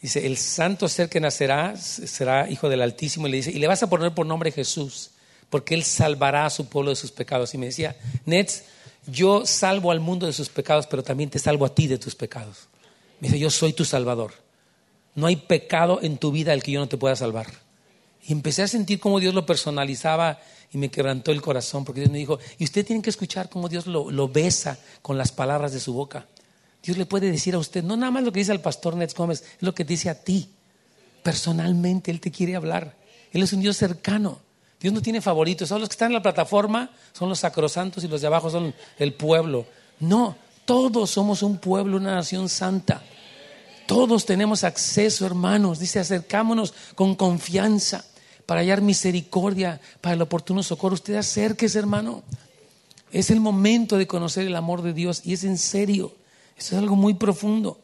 dice, 0.00 0.26
el 0.26 0.36
santo 0.36 0.88
ser 0.88 1.08
que 1.08 1.20
nacerá 1.20 1.76
será 1.76 2.50
hijo 2.50 2.68
del 2.68 2.82
Altísimo 2.82 3.28
y 3.28 3.30
le 3.30 3.36
dice, 3.36 3.52
y 3.52 3.60
le 3.60 3.68
vas 3.68 3.84
a 3.84 3.88
poner 3.88 4.12
por 4.12 4.26
nombre 4.26 4.50
Jesús, 4.50 5.10
porque 5.50 5.74
él 5.74 5.84
salvará 5.84 6.46
a 6.46 6.50
su 6.50 6.68
pueblo 6.68 6.90
de 6.90 6.96
sus 6.96 7.12
pecados. 7.12 7.54
Y 7.54 7.58
me 7.58 7.66
decía, 7.66 7.94
Nets, 8.26 8.64
yo 9.06 9.46
salvo 9.46 9.90
al 9.90 10.00
mundo 10.00 10.26
de 10.26 10.32
sus 10.32 10.48
pecados, 10.48 10.86
pero 10.86 11.02
también 11.02 11.30
te 11.30 11.38
salvo 11.38 11.64
a 11.64 11.74
ti 11.74 11.86
de 11.86 11.98
tus 11.98 12.14
pecados. 12.14 12.68
Me 13.20 13.28
dice, 13.28 13.38
yo 13.38 13.50
soy 13.50 13.72
tu 13.72 13.84
salvador. 13.84 14.32
No 15.14 15.26
hay 15.26 15.36
pecado 15.36 16.00
en 16.02 16.18
tu 16.18 16.32
vida 16.32 16.52
al 16.52 16.62
que 16.62 16.72
yo 16.72 16.80
no 16.80 16.88
te 16.88 16.96
pueda 16.96 17.16
salvar. 17.16 17.46
Y 18.26 18.32
empecé 18.32 18.62
a 18.62 18.68
sentir 18.68 19.00
cómo 19.00 19.20
Dios 19.20 19.34
lo 19.34 19.44
personalizaba 19.44 20.40
y 20.72 20.78
me 20.78 20.90
quebrantó 20.90 21.32
el 21.32 21.42
corazón, 21.42 21.84
porque 21.84 22.00
Dios 22.00 22.12
me 22.12 22.18
dijo, 22.18 22.38
y 22.58 22.64
usted 22.64 22.86
tiene 22.86 23.02
que 23.02 23.10
escuchar 23.10 23.50
cómo 23.50 23.68
Dios 23.68 23.86
lo, 23.86 24.10
lo 24.10 24.28
besa 24.28 24.78
con 25.02 25.18
las 25.18 25.32
palabras 25.32 25.72
de 25.72 25.80
su 25.80 25.92
boca. 25.92 26.26
Dios 26.82 26.96
le 26.96 27.06
puede 27.06 27.30
decir 27.30 27.54
a 27.54 27.58
usted, 27.58 27.84
no 27.84 27.96
nada 27.96 28.10
más 28.10 28.24
lo 28.24 28.32
que 28.32 28.40
dice 28.40 28.52
al 28.52 28.60
pastor 28.60 28.96
Nets 28.96 29.14
Gómez, 29.14 29.42
es 29.42 29.62
lo 29.62 29.74
que 29.74 29.84
dice 29.84 30.08
a 30.08 30.22
ti. 30.22 30.50
Personalmente, 31.22 32.10
Él 32.10 32.20
te 32.20 32.30
quiere 32.30 32.56
hablar. 32.56 32.96
Él 33.32 33.42
es 33.42 33.52
un 33.52 33.60
Dios 33.60 33.76
cercano. 33.76 34.40
Dios 34.82 34.92
no 34.92 35.00
tiene 35.00 35.20
favoritos. 35.20 35.68
Son 35.68 35.80
los 35.80 35.88
que 35.88 35.92
están 35.92 36.08
en 36.08 36.14
la 36.14 36.22
plataforma, 36.22 36.90
son 37.12 37.28
los 37.28 37.38
sacrosantos 37.38 38.02
y 38.02 38.08
los 38.08 38.20
de 38.20 38.26
abajo 38.26 38.50
son 38.50 38.74
el 38.98 39.14
pueblo. 39.14 39.64
No, 40.00 40.36
todos 40.64 41.10
somos 41.10 41.44
un 41.44 41.58
pueblo, 41.58 41.98
una 41.98 42.16
nación 42.16 42.48
santa. 42.48 43.00
Todos 43.86 44.26
tenemos 44.26 44.64
acceso, 44.64 45.24
hermanos. 45.24 45.78
Dice, 45.78 46.00
acercámonos 46.00 46.74
con 46.96 47.14
confianza 47.14 48.04
para 48.44 48.62
hallar 48.62 48.80
misericordia, 48.80 49.80
para 50.00 50.16
el 50.16 50.22
oportuno 50.22 50.64
socorro. 50.64 50.94
Usted 50.94 51.14
acérquese, 51.14 51.78
hermano. 51.78 52.24
Es 53.12 53.30
el 53.30 53.38
momento 53.38 53.98
de 53.98 54.08
conocer 54.08 54.48
el 54.48 54.56
amor 54.56 54.82
de 54.82 54.92
Dios 54.92 55.22
y 55.24 55.34
es 55.34 55.44
en 55.44 55.58
serio. 55.58 56.12
Eso 56.58 56.74
es 56.74 56.82
algo 56.82 56.96
muy 56.96 57.14
profundo. 57.14 57.78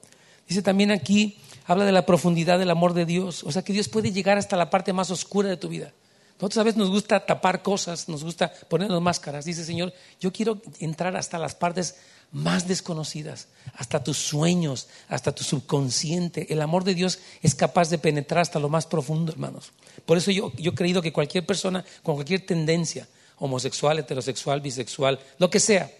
Dice 0.49 0.62
también 0.62 0.90
aquí, 0.90 1.38
habla 1.64 1.84
de 1.84 1.92
la 1.92 2.07
profundidad 2.07 2.59
del 2.59 2.70
amor 2.70 2.92
de 2.92 3.07
Dios. 3.07 3.44
O 3.44 3.53
sea, 3.53 3.62
que 3.62 3.72
Dios 3.72 3.88
puede 3.88 4.11
llegar 4.11 4.36
hasta 4.36 4.57
la 4.57 4.68
parte 4.68 4.92
más 4.92 5.12
oscura 5.12 5.49
de 5.49 5.57
tu 5.57 5.68
vida. 5.68 5.92
Nosotros 6.41 6.59
a 6.59 6.62
veces 6.62 6.78
nos 6.78 6.91
gusta 6.91 7.26
tapar 7.26 7.62
cosas, 7.62 8.09
nos 8.09 8.22
gusta 8.22 8.53
ponernos 8.68 9.03
máscaras. 9.03 9.45
Dice 9.45 9.64
Señor, 9.64 9.93
yo 10.20 10.32
quiero 10.32 10.61
entrar 10.78 11.16
hasta 11.16 11.36
las 11.36 11.57
partes 11.57 11.97
más 12.30 12.68
desconocidas, 12.68 13.49
hasta 13.74 14.05
tus 14.05 14.18
sueños, 14.18 14.86
hasta 15.09 15.34
tu 15.34 15.43
subconsciente. 15.43 16.47
El 16.53 16.62
amor 16.62 16.84
de 16.84 16.95
Dios 16.95 17.18
es 17.43 17.57
capaz 17.57 17.91
de 17.91 17.99
penetrar 17.99 18.43
hasta 18.43 18.61
lo 18.61 18.68
más 18.68 18.86
profundo, 18.86 19.32
hermanos. 19.32 19.72
Por 20.07 20.16
eso 20.16 20.30
yo, 20.30 20.53
yo 20.57 20.70
he 20.70 20.74
creído 20.74 21.03
que 21.03 21.12
cualquier 21.12 21.45
persona 21.45 21.84
con 22.05 22.14
cualquier 22.14 22.47
tendencia, 22.47 23.09
homosexual, 23.39 23.99
heterosexual, 23.99 24.61
bisexual, 24.61 25.18
lo 25.39 25.51
que 25.51 25.59
sea, 25.59 25.91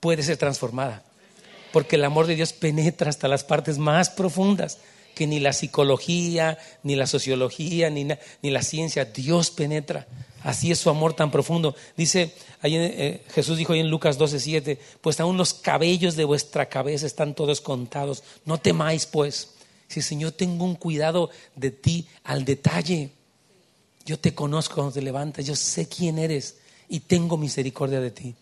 puede 0.00 0.22
ser 0.22 0.38
transformada. 0.38 1.02
Porque 1.72 1.96
el 1.96 2.04
amor 2.04 2.26
de 2.26 2.36
Dios 2.36 2.54
penetra 2.54 3.10
hasta 3.10 3.28
las 3.28 3.44
partes 3.44 3.76
más 3.76 4.08
profundas 4.08 4.78
que 5.14 5.26
ni 5.26 5.40
la 5.40 5.52
psicología, 5.52 6.58
ni 6.82 6.96
la 6.96 7.06
sociología, 7.06 7.90
ni, 7.90 8.06
ni 8.42 8.50
la 8.50 8.62
ciencia, 8.62 9.04
Dios 9.04 9.50
penetra. 9.50 10.06
Así 10.42 10.72
es 10.72 10.78
su 10.78 10.90
amor 10.90 11.14
tan 11.14 11.30
profundo. 11.30 11.76
Dice, 11.96 12.32
eh, 12.62 13.24
Jesús 13.32 13.58
dijo 13.58 13.72
ahí 13.72 13.80
en 13.80 13.90
Lucas 13.90 14.18
12, 14.18 14.40
7, 14.40 14.78
pues 15.00 15.20
aún 15.20 15.36
los 15.36 15.54
cabellos 15.54 16.16
de 16.16 16.24
vuestra 16.24 16.68
cabeza 16.68 17.06
están 17.06 17.34
todos 17.34 17.60
contados. 17.60 18.24
No 18.44 18.58
temáis 18.58 19.06
pues, 19.06 19.50
Dice, 19.94 20.08
Señor, 20.08 20.32
tengo 20.32 20.64
un 20.64 20.74
cuidado 20.74 21.28
de 21.54 21.70
ti 21.70 22.06
al 22.24 22.46
detalle. 22.46 23.10
Yo 24.06 24.18
te 24.18 24.34
conozco 24.34 24.76
cuando 24.76 24.94
te 24.94 25.02
levantas, 25.02 25.44
yo 25.44 25.54
sé 25.54 25.86
quién 25.86 26.18
eres 26.18 26.56
y 26.88 27.00
tengo 27.00 27.36
misericordia 27.36 28.00
de 28.00 28.10
ti. 28.10 28.34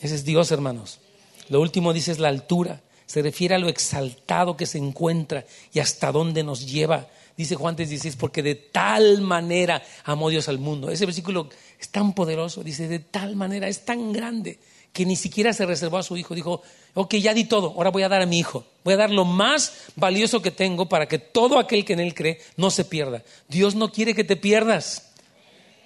Ese 0.00 0.14
es 0.14 0.24
Dios, 0.24 0.50
hermanos. 0.50 0.98
Lo 1.50 1.60
último 1.60 1.92
dice 1.92 2.10
es 2.10 2.18
la 2.18 2.28
altura. 2.28 2.80
Se 3.12 3.20
refiere 3.20 3.54
a 3.54 3.58
lo 3.58 3.68
exaltado 3.68 4.56
que 4.56 4.64
se 4.64 4.78
encuentra 4.78 5.44
y 5.70 5.80
hasta 5.80 6.10
dónde 6.10 6.42
nos 6.42 6.64
lleva. 6.66 7.08
Dice 7.36 7.56
Juan 7.56 7.76
3:16, 7.76 8.16
porque 8.16 8.42
de 8.42 8.54
tal 8.54 9.20
manera 9.20 9.82
amó 10.04 10.30
Dios 10.30 10.48
al 10.48 10.58
mundo. 10.58 10.90
Ese 10.90 11.04
versículo 11.04 11.50
es 11.78 11.90
tan 11.90 12.14
poderoso. 12.14 12.64
Dice, 12.64 12.88
de 12.88 13.00
tal 13.00 13.36
manera, 13.36 13.68
es 13.68 13.84
tan 13.84 14.14
grande 14.14 14.58
que 14.94 15.04
ni 15.04 15.16
siquiera 15.16 15.52
se 15.52 15.66
reservó 15.66 15.98
a 15.98 16.02
su 16.02 16.16
hijo. 16.16 16.34
Dijo, 16.34 16.62
ok, 16.94 17.16
ya 17.16 17.34
di 17.34 17.44
todo, 17.44 17.74
ahora 17.76 17.90
voy 17.90 18.02
a 18.02 18.08
dar 18.08 18.22
a 18.22 18.26
mi 18.26 18.38
hijo. 18.38 18.64
Voy 18.82 18.94
a 18.94 18.96
dar 18.96 19.10
lo 19.10 19.26
más 19.26 19.74
valioso 19.94 20.40
que 20.40 20.50
tengo 20.50 20.88
para 20.88 21.06
que 21.06 21.18
todo 21.18 21.58
aquel 21.58 21.84
que 21.84 21.92
en 21.92 22.00
él 22.00 22.14
cree 22.14 22.40
no 22.56 22.70
se 22.70 22.86
pierda. 22.86 23.22
Dios 23.46 23.74
no 23.74 23.92
quiere 23.92 24.14
que 24.14 24.24
te 24.24 24.36
pierdas. 24.36 25.10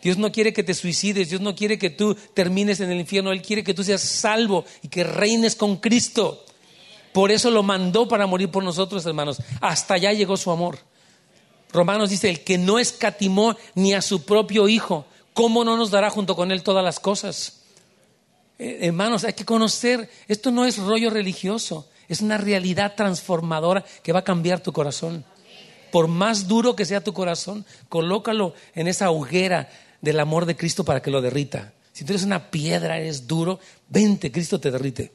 Dios 0.01 0.17
no 0.17 0.31
quiere 0.31 0.53
que 0.53 0.63
te 0.63 0.75
suicides, 0.75 1.31
Dios 1.31 1.41
no 1.41 1.57
quiere 1.57 1.77
que 1.77 1.91
tú 1.91 2.15
termines 2.35 2.79
en 2.79 2.93
el 2.93 3.01
infierno, 3.01 3.33
Él 3.33 3.43
quiere 3.43 3.65
que 3.65 3.75
tú 3.75 3.83
seas 3.83 4.03
salvo 4.03 4.65
y 4.81 4.87
que 4.87 5.03
reines 5.03 5.57
con 5.57 5.79
Cristo. 5.79 6.45
Por 7.17 7.33
eso 7.33 7.51
lo 7.51 7.63
mandó 7.63 8.07
para 8.07 8.27
morir 8.27 8.51
por 8.51 8.63
nosotros, 8.63 9.07
hermanos. 9.07 9.39
Hasta 9.63 9.95
allá 9.95 10.13
llegó 10.13 10.37
su 10.37 10.51
amor. 10.51 10.79
Romanos 11.73 12.11
dice, 12.11 12.29
el 12.29 12.45
que 12.45 12.59
no 12.59 12.79
escatimó 12.79 13.57
ni 13.75 13.95
a 13.95 14.03
su 14.03 14.27
propio 14.27 14.69
Hijo, 14.69 15.07
¿cómo 15.33 15.65
no 15.65 15.79
nos 15.79 15.91
dará 15.91 16.11
junto 16.11 16.37
con 16.37 16.53
Él 16.53 16.63
todas 16.63 16.85
las 16.85 17.01
cosas? 17.01 17.61
Eh, 18.59 18.81
hermanos, 18.83 19.25
hay 19.25 19.33
que 19.33 19.47
conocer, 19.47 20.11
esto 20.29 20.51
no 20.51 20.67
es 20.67 20.77
rollo 20.77 21.09
religioso, 21.09 21.89
es 22.07 22.21
una 22.21 22.37
realidad 22.37 22.93
transformadora 22.95 23.83
que 24.03 24.13
va 24.13 24.19
a 24.19 24.25
cambiar 24.25 24.61
tu 24.61 24.75
corazón. 24.75 25.25
Por 25.91 26.09
más 26.09 26.47
duro 26.47 26.77
que 26.77 26.85
sea 26.85 27.03
tu 27.03 27.15
corazón, 27.15 27.65
colócalo 27.89 28.53
en 28.75 28.89
esa 28.89 29.11
hoguera 29.11 29.71
del 30.03 30.21
amor 30.21 30.45
de 30.45 30.55
Cristo 30.55 30.85
para 30.85 31.01
que 31.01 31.11
lo 31.11 31.23
derrita. 31.23 31.73
Si 31.95 32.05
tú 32.05 32.13
eres 32.13 32.25
una 32.25 32.51
piedra, 32.51 32.99
eres 32.99 33.27
duro, 33.27 33.59
vente, 33.89 34.31
Cristo 34.31 34.61
te 34.61 34.71
derrite. 34.71 35.13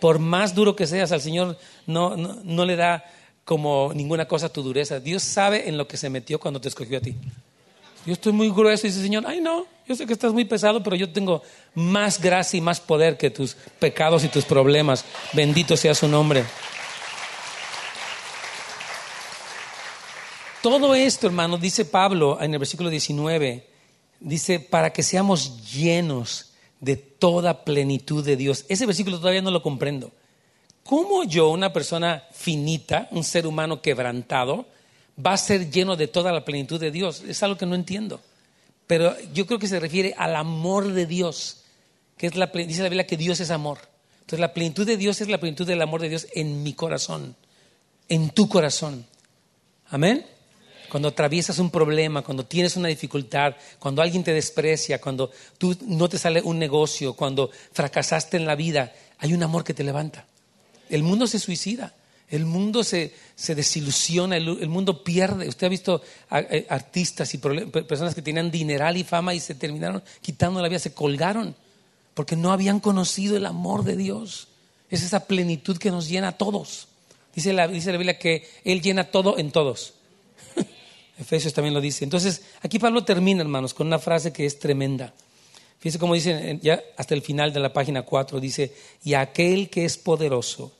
Por 0.00 0.18
más 0.18 0.54
duro 0.54 0.76
que 0.76 0.86
seas, 0.86 1.12
al 1.12 1.20
Señor 1.20 1.58
no, 1.86 2.16
no, 2.16 2.64
le 2.64 2.76
da 2.76 3.04
como 3.44 3.92
ninguna 3.94 4.26
cosa 4.26 4.48
tu 4.48 4.62
dureza. 4.62 5.00
Dios 5.00 5.22
sabe 5.22 5.68
en 5.68 5.78
lo 5.78 5.88
que 5.88 5.96
se 5.96 6.10
metió 6.10 6.38
cuando 6.38 6.60
te 6.60 6.68
escogió 6.68 6.98
a 6.98 7.00
ti. 7.00 7.16
Yo 8.04 8.12
estoy 8.12 8.32
muy 8.32 8.50
grueso 8.50 8.86
y 8.86 8.90
dice, 8.90 9.02
Señor, 9.02 9.24
ay 9.26 9.40
no, 9.40 9.66
yo 9.86 9.96
sé 9.96 10.06
que 10.06 10.12
estás 10.12 10.32
muy 10.32 10.44
pesado, 10.44 10.82
pero 10.82 10.94
yo 10.96 11.12
tengo 11.12 11.42
más 11.74 12.20
gracia 12.20 12.56
y 12.56 12.60
más 12.60 12.80
poder 12.80 13.16
que 13.16 13.30
tus 13.30 13.54
pecados 13.78 14.22
y 14.24 14.28
tus 14.28 14.44
problemas. 14.44 15.04
Bendito 15.32 15.76
sea 15.76 15.94
su 15.94 16.06
nombre. 16.06 16.44
Todo 20.62 20.96
esto, 20.96 21.28
hermano, 21.28 21.58
dice 21.58 21.84
Pablo 21.84 22.38
en 22.40 22.52
el 22.52 22.58
versículo 22.58 22.90
19, 22.90 23.68
dice, 24.18 24.58
para 24.58 24.92
que 24.92 25.04
seamos 25.04 25.72
llenos 25.72 26.55
de 26.80 26.96
toda 26.96 27.64
plenitud 27.64 28.24
de 28.24 28.36
Dios. 28.36 28.64
Ese 28.68 28.86
versículo 28.86 29.18
todavía 29.18 29.42
no 29.42 29.50
lo 29.50 29.62
comprendo. 29.62 30.12
¿Cómo 30.82 31.24
yo, 31.24 31.50
una 31.50 31.72
persona 31.72 32.24
finita, 32.32 33.08
un 33.10 33.24
ser 33.24 33.46
humano 33.46 33.82
quebrantado, 33.82 34.66
va 35.24 35.32
a 35.32 35.38
ser 35.38 35.70
lleno 35.70 35.96
de 35.96 36.06
toda 36.06 36.32
la 36.32 36.44
plenitud 36.44 36.78
de 36.78 36.90
Dios? 36.90 37.22
Es 37.26 37.42
algo 37.42 37.56
que 37.56 37.66
no 37.66 37.74
entiendo. 37.74 38.20
Pero 38.86 39.16
yo 39.32 39.46
creo 39.46 39.58
que 39.58 39.66
se 39.66 39.80
refiere 39.80 40.14
al 40.16 40.36
amor 40.36 40.92
de 40.92 41.06
Dios, 41.06 41.64
que 42.16 42.28
es 42.28 42.36
la 42.36 42.46
dice 42.46 42.82
la 42.82 42.88
Biblia 42.88 43.06
que 43.06 43.16
Dios 43.16 43.40
es 43.40 43.50
amor. 43.50 43.78
Entonces 44.20 44.38
la 44.38 44.54
plenitud 44.54 44.86
de 44.86 44.96
Dios 44.96 45.20
es 45.20 45.28
la 45.28 45.38
plenitud 45.38 45.66
del 45.66 45.82
amor 45.82 46.00
de 46.00 46.08
Dios 46.08 46.28
en 46.34 46.62
mi 46.62 46.72
corazón, 46.72 47.34
en 48.08 48.30
tu 48.30 48.48
corazón. 48.48 49.06
Amén 49.88 50.35
cuando 50.96 51.08
atraviesas 51.08 51.58
un 51.58 51.70
problema, 51.70 52.22
cuando 52.22 52.46
tienes 52.46 52.74
una 52.74 52.88
dificultad, 52.88 53.54
cuando 53.78 54.00
alguien 54.00 54.24
te 54.24 54.32
desprecia, 54.32 54.98
cuando 54.98 55.30
tú 55.58 55.76
no 55.82 56.08
te 56.08 56.16
sale 56.16 56.40
un 56.40 56.58
negocio, 56.58 57.12
cuando 57.12 57.50
fracasaste 57.72 58.38
en 58.38 58.46
la 58.46 58.54
vida, 58.54 58.94
hay 59.18 59.34
un 59.34 59.42
amor 59.42 59.62
que 59.62 59.74
te 59.74 59.84
levanta. 59.84 60.24
El 60.88 61.02
mundo 61.02 61.26
se 61.26 61.38
suicida, 61.38 61.92
el 62.30 62.46
mundo 62.46 62.82
se, 62.82 63.12
desilusiona, 63.46 64.38
el, 64.38 64.70
mundo 64.70 65.04
pierde. 65.04 65.46
Usted 65.46 65.66
ha 65.66 65.68
visto 65.68 66.00
eh, 66.30 66.66
artistas 66.70 67.34
y 67.34 67.36
personas 67.36 68.14
que 68.14 68.22
tenían 68.22 68.50
dineral 68.50 68.96
y 68.96 69.04
fama 69.04 69.34
y 69.34 69.40
se 69.40 69.54
terminaron 69.54 70.02
quitando 70.22 70.62
la 70.62 70.68
vida, 70.70 70.78
se 70.78 70.94
colgaron, 70.94 71.54
porque 72.14 72.36
no 72.36 72.52
habían 72.52 72.80
conocido 72.80 73.36
el 73.36 73.44
amor 73.44 73.84
de 73.84 73.96
Dios. 73.96 74.48
Es 74.88 75.02
esa 75.02 75.26
plenitud 75.26 75.76
que 75.76 75.90
nos 75.90 76.08
llena 76.08 76.28
a 76.28 76.38
todos. 76.38 76.88
Dice 77.34 77.52
la 77.52 77.66
Biblia 77.66 78.18
que 78.18 78.48
Él 78.64 78.80
llena 78.80 79.04
todo 79.04 79.36
en 79.36 79.50
todos. 79.50 79.92
Efesios 81.18 81.54
también 81.54 81.74
lo 81.74 81.80
dice. 81.80 82.04
Entonces, 82.04 82.42
aquí 82.60 82.78
Pablo 82.78 83.04
termina, 83.04 83.40
hermanos, 83.40 83.74
con 83.74 83.86
una 83.86 83.98
frase 83.98 84.32
que 84.32 84.44
es 84.44 84.58
tremenda. 84.58 85.14
Fíjense 85.78 85.98
cómo 85.98 86.14
dice 86.14 86.58
ya 86.62 86.82
hasta 86.96 87.14
el 87.14 87.22
final 87.22 87.52
de 87.52 87.60
la 87.60 87.72
página 87.72 88.02
4, 88.02 88.40
dice, 88.40 88.74
y 89.04 89.14
aquel 89.14 89.70
que 89.70 89.84
es 89.84 89.96
poderoso 89.98 90.72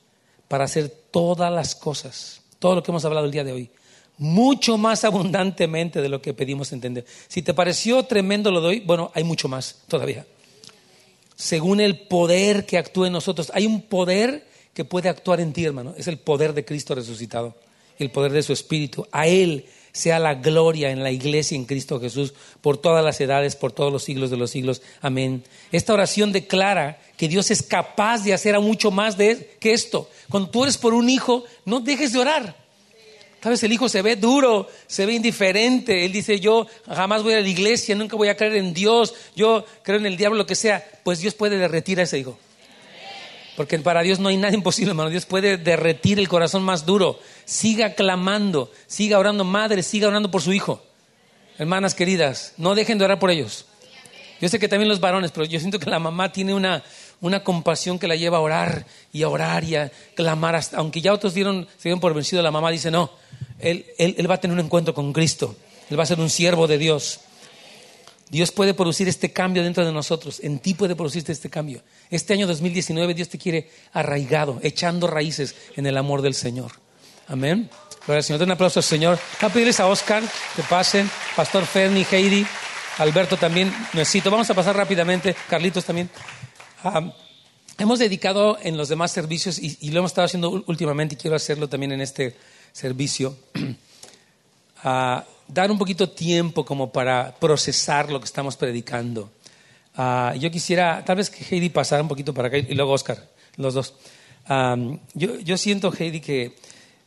para 0.47 0.65
hacer 0.65 0.89
todas 1.11 1.51
las 1.51 1.75
cosas, 1.75 2.41
todo 2.59 2.75
lo 2.75 2.83
que 2.83 2.91
hemos 2.91 3.05
hablado 3.05 3.25
el 3.25 3.31
día 3.31 3.43
de 3.43 3.51
hoy, 3.51 3.69
mucho 4.17 4.77
más 4.77 5.03
abundantemente 5.03 6.01
de 6.01 6.09
lo 6.09 6.21
que 6.21 6.33
pedimos 6.33 6.71
entender. 6.71 7.05
Si 7.27 7.41
te 7.41 7.53
pareció 7.53 8.03
tremendo 8.03 8.51
lo 8.51 8.61
de 8.61 8.67
hoy, 8.67 8.79
bueno, 8.79 9.11
hay 9.13 9.23
mucho 9.23 9.47
más 9.47 9.83
todavía. 9.87 10.25
Según 11.35 11.79
el 11.79 11.99
poder 12.07 12.65
que 12.65 12.79
actúa 12.79 13.07
en 13.07 13.13
nosotros, 13.13 13.51
hay 13.53 13.67
un 13.67 13.83
poder 13.83 14.47
que 14.73 14.85
puede 14.85 15.09
actuar 15.09 15.39
en 15.39 15.53
ti, 15.53 15.65
hermano. 15.65 15.93
Es 15.95 16.07
el 16.07 16.17
poder 16.17 16.53
de 16.53 16.65
Cristo 16.65 16.95
resucitado, 16.95 17.55
el 17.99 18.09
poder 18.09 18.31
de 18.31 18.41
su 18.41 18.53
Espíritu. 18.53 19.07
A 19.11 19.27
Él 19.27 19.65
sea 19.97 20.19
la 20.19 20.35
gloria 20.35 20.91
en 20.91 21.03
la 21.03 21.11
iglesia 21.11 21.55
en 21.55 21.65
Cristo 21.65 21.99
Jesús 21.99 22.33
por 22.61 22.77
todas 22.77 23.03
las 23.03 23.19
edades, 23.19 23.55
por 23.55 23.73
todos 23.73 23.91
los 23.91 24.03
siglos 24.03 24.29
de 24.29 24.37
los 24.37 24.51
siglos. 24.51 24.81
Amén. 25.01 25.43
Esta 25.71 25.93
oración 25.93 26.31
declara 26.31 26.99
que 27.17 27.27
Dios 27.27 27.51
es 27.51 27.63
capaz 27.63 28.23
de 28.23 28.33
hacer 28.33 28.55
a 28.55 28.59
mucho 28.59 28.91
más 28.91 29.17
de, 29.17 29.57
que 29.59 29.73
esto. 29.73 30.09
Cuando 30.29 30.49
tú 30.49 30.63
eres 30.63 30.77
por 30.77 30.93
un 30.93 31.09
hijo, 31.09 31.43
no 31.65 31.81
dejes 31.81 32.13
de 32.13 32.19
orar. 32.19 32.67
Sabes, 33.41 33.63
el 33.63 33.71
hijo 33.71 33.87
se 33.87 34.01
ve 34.01 34.15
duro, 34.15 34.67
se 34.87 35.05
ve 35.05 35.13
indiferente. 35.13 36.05
Él 36.05 36.11
dice, 36.11 36.39
yo 36.39 36.67
jamás 36.87 37.23
voy 37.23 37.33
a 37.33 37.39
la 37.39 37.47
iglesia, 37.47 37.95
nunca 37.95 38.15
voy 38.15 38.27
a 38.29 38.35
creer 38.35 38.57
en 38.57 38.73
Dios, 38.73 39.13
yo 39.35 39.63
creo 39.83 39.97
en 39.97 40.05
el 40.05 40.17
diablo, 40.17 40.37
lo 40.37 40.45
que 40.45 40.55
sea. 40.55 40.85
Pues 41.03 41.19
Dios 41.19 41.33
puede 41.33 41.57
derretir 41.57 41.99
a 41.99 42.03
ese 42.03 42.19
hijo. 42.19 42.37
Porque 43.57 43.79
para 43.79 44.03
Dios 44.03 44.19
no 44.19 44.29
hay 44.29 44.37
nada 44.37 44.53
imposible, 44.53 44.91
hermano. 44.91 45.09
Dios 45.09 45.25
puede 45.25 45.57
derretir 45.57 46.19
el 46.19 46.29
corazón 46.29 46.63
más 46.63 46.85
duro. 46.85 47.19
Siga 47.43 47.95
clamando, 47.95 48.71
siga 48.85 49.19
orando, 49.19 49.43
madre, 49.43 49.83
siga 49.83 50.07
orando 50.07 50.31
por 50.31 50.43
su 50.43 50.53
hijo. 50.53 50.81
Hermanas 51.57 51.95
queridas, 51.95 52.53
no 52.57 52.75
dejen 52.75 52.99
de 52.99 53.05
orar 53.05 53.17
por 53.17 53.31
ellos. 53.31 53.65
Yo 54.39 54.47
sé 54.47 54.59
que 54.59 54.67
también 54.67 54.87
los 54.87 54.99
varones, 54.99 55.31
pero 55.31 55.47
yo 55.47 55.59
siento 55.59 55.79
que 55.79 55.89
la 55.89 55.97
mamá 55.97 56.31
tiene 56.31 56.53
una, 56.53 56.83
una 57.19 57.43
compasión 57.43 57.97
que 57.97 58.07
la 58.07 58.15
lleva 58.15 58.37
a 58.37 58.41
orar 58.41 58.85
y 59.11 59.23
a 59.23 59.29
orar 59.29 59.63
y 59.63 59.75
a 59.75 59.91
clamar. 60.13 60.55
Hasta, 60.55 60.77
aunque 60.77 61.01
ya 61.01 61.11
otros 61.11 61.33
dieron, 61.33 61.67
se 61.77 61.89
dieron 61.89 61.99
por 61.99 62.13
vencido, 62.13 62.43
la 62.43 62.51
mamá 62.51 62.69
dice, 62.69 62.91
no, 62.91 63.09
él, 63.57 63.87
él 63.97 64.29
va 64.29 64.35
a 64.35 64.39
tener 64.39 64.53
un 64.53 64.63
encuentro 64.63 64.93
con 64.93 65.11
Cristo. 65.11 65.55
Él 65.89 65.97
va 65.97 66.03
a 66.03 66.05
ser 66.05 66.19
un 66.19 66.29
siervo 66.29 66.67
de 66.67 66.77
Dios. 66.77 67.21
Dios 68.29 68.51
puede 68.51 68.73
producir 68.73 69.07
este 69.07 69.31
cambio 69.31 69.63
dentro 69.63 69.85
de 69.85 69.91
nosotros. 69.91 70.41
En 70.43 70.59
ti 70.59 70.73
puede 70.73 70.95
producirte 70.95 71.31
este 71.31 71.49
cambio. 71.49 71.81
Este 72.09 72.33
año 72.33 72.45
2019 72.47 73.13
Dios 73.13 73.29
te 73.29 73.37
quiere 73.37 73.69
arraigado, 73.93 74.59
echando 74.63 75.07
raíces 75.07 75.55
en 75.75 75.85
el 75.85 75.97
amor 75.97 76.21
del 76.21 76.33
Señor. 76.33 76.73
Amén. 77.27 77.69
Gloria 78.05 78.21
Señor. 78.21 78.39
Den 78.39 78.49
un 78.49 78.53
aplauso 78.53 78.79
al 78.79 78.83
Señor. 78.83 79.19
Voy 79.41 79.49
a 79.49 79.53
pedirles 79.53 79.79
a 79.79 79.87
Oscar 79.87 80.23
que 80.55 80.63
pasen. 80.63 81.09
Pastor 81.35 81.65
Ferni, 81.65 82.05
Heidi, 82.09 82.45
Alberto 82.97 83.37
también 83.37 83.73
necesito. 83.93 84.29
Vamos 84.29 84.49
a 84.49 84.53
pasar 84.53 84.75
rápidamente. 84.75 85.35
Carlitos 85.49 85.85
también. 85.85 86.09
Ah, 86.83 87.13
hemos 87.77 87.99
dedicado 87.99 88.57
en 88.61 88.75
los 88.77 88.89
demás 88.89 89.11
servicios 89.11 89.57
y, 89.59 89.91
lo 89.91 89.99
hemos 89.99 90.11
estado 90.11 90.25
haciendo 90.25 90.63
últimamente 90.67 91.15
y 91.15 91.17
quiero 91.17 91.35
hacerlo 91.35 91.69
también 91.69 91.93
en 91.93 92.01
este 92.01 92.35
servicio. 92.73 93.37
a 94.83 95.23
dar 95.47 95.71
un 95.71 95.77
poquito 95.77 96.09
tiempo 96.09 96.65
como 96.65 96.91
para 96.91 97.35
procesar 97.39 98.11
lo 98.11 98.19
que 98.19 98.25
estamos 98.25 98.57
predicando. 98.57 99.31
Ah, 99.95 100.35
yo 100.37 100.51
quisiera, 100.51 101.03
tal 101.05 101.17
vez 101.17 101.29
que 101.29 101.43
Heidi 101.43 101.69
pasara 101.69 102.01
un 102.01 102.07
poquito 102.07 102.33
para 102.33 102.49
acá 102.49 102.57
y 102.57 102.73
luego 102.73 102.91
Oscar, 102.91 103.29
los 103.55 103.73
dos. 103.73 103.93
yo, 105.13 105.39
yo 105.39 105.57
siento, 105.57 105.91
Heidi, 105.97 106.21
que 106.21 106.55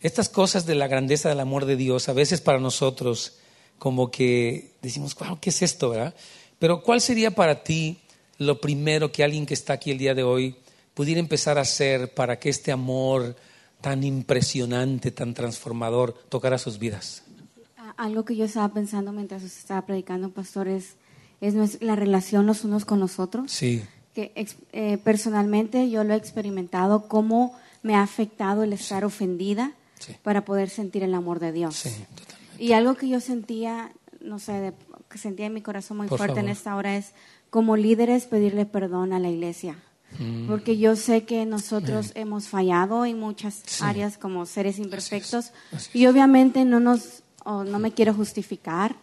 estas 0.01 0.28
cosas 0.28 0.66
de 0.66 0.74
la 0.74 0.88
grandeza 0.88 1.28
del 1.28 1.41
amor 1.41 1.66
de 1.66 1.76
Dios, 1.76 2.09
a 2.09 2.12
veces 2.12 2.41
para 2.41 2.59
nosotros, 2.59 3.34
como 3.78 4.11
que 4.11 4.72
decimos, 4.82 5.14
wow, 5.14 5.38
¿qué 5.41 5.51
es 5.51 5.62
esto, 5.62 5.91
verdad? 5.91 6.14
Pero 6.59 6.82
¿cuál 6.82 7.01
sería 7.01 7.30
para 7.30 7.62
ti 7.62 8.01
lo 8.38 8.61
primero 8.61 9.12
que 9.12 9.24
alguien 9.24 9.47
que 9.47 9.55
está 9.55 9.74
aquí 9.74 9.91
el 9.91 9.99
día 9.99 10.14
de 10.14 10.22
hoy 10.22 10.57
pudiera 10.95 11.20
empezar 11.20 11.59
a 11.59 11.62
hacer 11.62 12.12
para 12.12 12.38
que 12.38 12.49
este 12.49 12.72
amor 12.72 13.36
tan 13.80 14.05
impresionante, 14.05 15.11
tan 15.11 15.32
transformador, 15.32 16.14
tocara 16.28 16.59
sus 16.59 16.78
vidas? 16.78 17.22
Algo 18.05 18.24
que 18.24 18.36
yo 18.36 18.44
estaba 18.44 18.72
pensando 18.72 19.12
mientras 19.12 19.42
usted 19.42 19.59
estaba 19.61 19.86
predicando, 19.86 20.30
pastor, 20.30 20.68
es, 20.68 20.96
es 21.40 21.80
la 21.82 21.96
relación 21.96 22.46
los 22.46 22.64
unos 22.64 22.84
con 22.84 22.98
los 23.01 23.18
otros. 23.18 23.53
Sí. 23.53 23.82
Que 24.14 24.32
eh, 24.72 24.98
personalmente 25.05 25.88
yo 25.90 26.03
lo 26.05 26.14
he 26.14 26.16
experimentado, 26.16 27.09
cómo 27.09 27.55
me 27.82 27.94
ha 27.94 28.03
afectado 28.03 28.62
el 28.64 28.72
estar 28.72 29.05
ofendida, 29.05 29.72
Sí. 29.98 30.14
para 30.22 30.46
poder 30.46 30.70
sentir 30.70 31.03
el 31.03 31.12
amor 31.12 31.40
de 31.40 31.53
Dios. 31.53 31.76
Sí, 31.76 31.90
totalmente. 32.14 32.64
Y 32.64 32.72
algo 32.72 32.94
que 32.94 33.07
yo 33.09 33.20
sentía, 33.20 33.92
no 34.22 34.38
sé, 34.38 34.53
de- 34.53 34.72
que 35.11 35.18
sentía 35.18 35.44
en 35.46 35.53
mi 35.53 35.61
corazón 35.61 35.98
muy 35.98 36.07
Por 36.09 36.16
fuerte 36.16 36.40
en 36.40 36.48
esta 36.48 36.74
hora 36.74 36.96
es 36.96 37.12
como 37.51 37.76
líderes 37.76 38.24
pedirle 38.24 38.64
perdón 38.64 39.12
a 39.12 39.18
la 39.18 39.28
iglesia. 39.28 39.76
Mm. 40.18 40.46
Porque 40.48 40.78
yo 40.78 40.96
sé 40.96 41.24
que 41.24 41.44
nosotros 41.44 42.12
hemos 42.14 42.48
fallado 42.48 43.05
en 43.05 43.20
muchas 43.20 43.62
áreas 43.82 44.16
como 44.18 44.46
seres 44.46 44.78
imperfectos 44.78 45.53
Así 45.70 45.90
y 45.98 46.07
obviamente 46.07 46.64
no 46.64 46.80
nos 46.80 47.22
o 47.45 47.64
no 47.64 47.78
me 47.78 47.93
quiero 47.93 48.14
justificar 48.14 48.95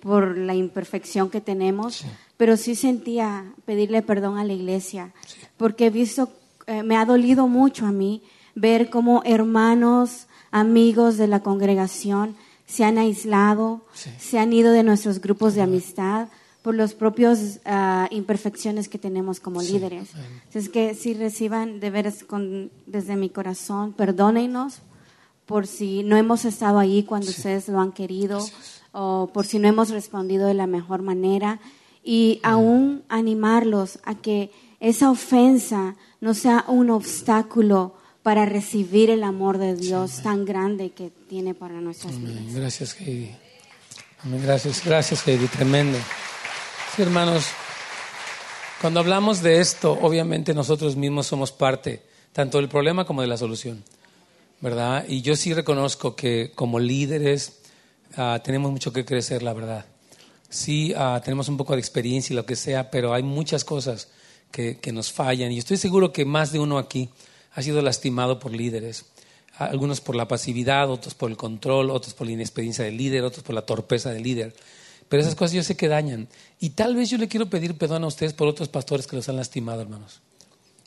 por 0.00 0.36
la 0.36 0.54
imperfección 0.54 1.30
que 1.30 1.40
tenemos, 1.40 1.96
Sí. 1.96 2.06
pero 2.36 2.56
sí 2.56 2.74
sentía 2.74 3.44
pedirle 3.64 4.02
perdón 4.02 4.38
a 4.38 4.44
la 4.44 4.52
iglesia 4.52 5.12
porque 5.56 5.86
he 5.86 5.90
visto 5.90 6.30
eh, 6.66 6.82
me 6.82 6.96
ha 6.96 7.04
dolido 7.04 7.46
mucho 7.48 7.86
a 7.86 7.92
mí 7.92 8.22
ver 8.54 8.90
cómo 8.90 9.22
hermanos, 9.24 10.26
amigos 10.50 11.16
de 11.16 11.26
la 11.28 11.40
congregación 11.40 12.36
se 12.66 12.84
han 12.84 12.98
aislado, 12.98 13.84
Sí. 13.94 14.10
se 14.18 14.38
han 14.38 14.52
ido 14.52 14.72
de 14.72 14.82
nuestros 14.82 15.20
grupos 15.20 15.54
de 15.54 15.62
amistad 15.62 16.28
por 16.62 16.74
las 16.74 16.94
propias 16.94 17.60
ah, 17.64 18.08
imperfecciones 18.10 18.88
que 18.88 18.98
tenemos 18.98 19.38
como 19.38 19.62
líderes. 19.62 20.08
Es 20.52 20.68
que 20.68 20.94
si 20.94 21.14
reciban 21.14 21.78
de 21.78 21.90
veras 21.90 22.24
con- 22.24 22.70
desde 22.86 23.14
mi 23.14 23.30
corazón, 23.30 23.92
perdónenos 23.92 24.80
por 25.46 25.66
si 25.66 26.02
no 26.02 26.16
hemos 26.16 26.44
estado 26.44 26.78
ahí 26.78 27.04
cuando 27.04 27.30
ustedes 27.30 27.68
lo 27.68 27.80
han 27.80 27.92
querido 27.92 28.44
o 28.92 29.30
por 29.32 29.46
si 29.46 29.58
no 29.58 29.68
hemos 29.68 29.90
respondido 29.90 30.46
de 30.46 30.54
la 30.54 30.66
mejor 30.66 31.02
manera 31.02 31.60
y 32.02 32.40
aún 32.42 33.02
animarlos 33.08 33.98
a 34.04 34.14
que 34.14 34.50
esa 34.80 35.10
ofensa 35.10 35.96
no 36.20 36.34
sea 36.34 36.64
un 36.68 36.90
obstáculo 36.90 37.94
para 38.22 38.44
recibir 38.44 39.10
el 39.10 39.22
amor 39.22 39.58
de 39.58 39.76
Dios 39.76 40.22
tan 40.22 40.44
grande 40.44 40.90
que 40.90 41.10
tiene 41.28 41.54
para 41.54 41.80
nuestras 41.80 42.18
vidas. 42.18 42.36
Amén. 42.38 42.54
Gracias, 42.54 43.00
Heidi. 43.00 43.30
Amén. 44.24 44.40
Gracias, 44.42 44.84
gracias, 44.84 45.26
Heidi. 45.28 45.46
Tremendo. 45.46 45.98
Sí, 46.94 47.02
hermanos, 47.02 47.46
cuando 48.80 49.00
hablamos 49.00 49.42
de 49.42 49.60
esto, 49.60 49.96
obviamente 50.02 50.54
nosotros 50.54 50.96
mismos 50.96 51.26
somos 51.26 51.52
parte 51.52 52.02
tanto 52.32 52.58
del 52.58 52.68
problema 52.68 53.06
como 53.06 53.22
de 53.22 53.28
la 53.28 53.36
solución, 53.38 53.82
¿verdad? 54.60 55.04
Y 55.08 55.22
yo 55.22 55.36
sí 55.36 55.54
reconozco 55.54 56.16
que 56.16 56.52
como 56.54 56.78
líderes 56.78 57.60
ah, 58.16 58.40
tenemos 58.44 58.72
mucho 58.72 58.92
que 58.92 59.04
crecer, 59.04 59.42
la 59.42 59.52
verdad. 59.52 59.86
Sí, 60.48 60.94
ah, 60.96 61.20
tenemos 61.24 61.48
un 61.48 61.56
poco 61.56 61.74
de 61.74 61.80
experiencia 61.80 62.32
y 62.32 62.36
lo 62.36 62.46
que 62.46 62.56
sea, 62.56 62.90
pero 62.90 63.12
hay 63.12 63.22
muchas 63.22 63.64
cosas 63.64 64.08
que, 64.50 64.78
que 64.78 64.92
nos 64.92 65.12
fallan. 65.12 65.52
Y 65.52 65.58
estoy 65.58 65.76
seguro 65.76 66.12
que 66.12 66.24
más 66.24 66.52
de 66.52 66.58
uno 66.58 66.78
aquí 66.78 67.10
ha 67.52 67.62
sido 67.62 67.82
lastimado 67.82 68.38
por 68.38 68.52
líderes. 68.52 69.06
Algunos 69.58 70.00
por 70.00 70.14
la 70.14 70.28
pasividad, 70.28 70.90
otros 70.90 71.14
por 71.14 71.30
el 71.30 71.36
control, 71.36 71.90
otros 71.90 72.14
por 72.14 72.26
la 72.26 72.34
inexperiencia 72.34 72.84
del 72.84 72.96
líder, 72.96 73.24
otros 73.24 73.42
por 73.42 73.54
la 73.54 73.62
torpeza 73.62 74.10
del 74.10 74.22
líder. 74.22 74.54
Pero 75.08 75.22
esas 75.22 75.34
cosas 75.34 75.52
yo 75.52 75.62
sé 75.62 75.76
que 75.76 75.88
dañan. 75.88 76.28
Y 76.60 76.70
tal 76.70 76.96
vez 76.96 77.10
yo 77.10 77.18
le 77.18 77.28
quiero 77.28 77.48
pedir 77.48 77.78
perdón 77.78 78.04
a 78.04 78.08
ustedes 78.08 78.32
por 78.34 78.48
otros 78.48 78.68
pastores 78.68 79.06
que 79.06 79.16
los 79.16 79.28
han 79.28 79.36
lastimado, 79.36 79.80
hermanos. 79.80 80.20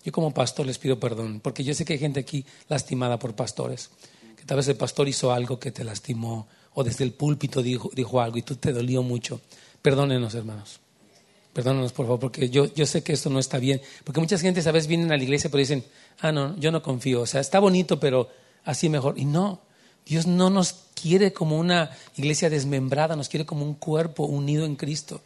Yo 0.04 0.12
como 0.12 0.34
pastor 0.34 0.66
les 0.66 0.78
pido 0.78 1.00
perdón, 1.00 1.39
porque 1.41 1.64
yo 1.64 1.74
sé 1.74 1.86
que 1.86 1.93
hay 1.93 2.00
gente 2.00 2.20
aquí 2.20 2.45
lastimada 2.68 3.20
por 3.20 3.36
pastores. 3.36 3.89
Que 4.38 4.45
tal 4.45 4.58
vez 4.58 4.68
el 4.68 4.76
pastor 4.76 5.08
hizo 5.08 5.32
algo 5.32 5.60
que 5.60 5.72
te 5.72 5.84
lastimó, 5.84 6.47
o 6.74 6.84
desde 6.84 7.04
el 7.04 7.12
púlpito 7.12 7.62
dijo, 7.62 8.22
algo 8.22 8.38
y 8.38 8.41
tú 8.41 8.56
te 8.56 8.72
dolió 8.72 9.04
mucho. 9.04 9.41
Perdónenos, 9.82 10.34
hermanos. 10.36 10.80
Perdónenos, 11.54 11.91
por 11.91 12.06
favor, 12.06 12.20
porque 12.20 12.50
yo, 12.50 12.68
sé 12.86 13.04
que 13.04 13.14
esto 13.14 13.30
no 13.30 13.39
está 13.39 13.58
bien. 13.58 13.82
Porque 14.04 14.22
muchas 14.22 14.41
gente, 14.41 14.62
¿sabes? 14.62 14.88
Vienen 14.88 15.12
a 15.12 15.18
la 15.18 15.24
iglesia 15.24 15.50
pero 15.50 15.60
dicen, 15.60 15.84
ah, 16.20 16.32
no, 16.32 16.56
yo 16.58 16.72
no 16.72 16.82
confío. 16.82 17.22
O 17.22 17.26
sea, 17.26 17.41
está 17.41 17.60
bonito, 17.60 18.00
pero 18.00 18.30
así 18.64 18.88
mejor. 18.88 19.18
Y 19.18 19.26
no, 19.26 19.60
Dios 20.06 20.26
no 20.28 20.50
nos 20.50 20.76
quiere 21.02 21.34
como 21.34 21.58
una 21.58 21.91
iglesia 22.16 22.50
desmembrada, 22.50 23.16
nos 23.16 23.30
quiere 23.30 23.45
como 23.45 23.66
un 23.66 23.74
cuerpo 23.74 24.26
unido 24.26 24.66
en 24.66 24.76
Cristo. 24.76 25.22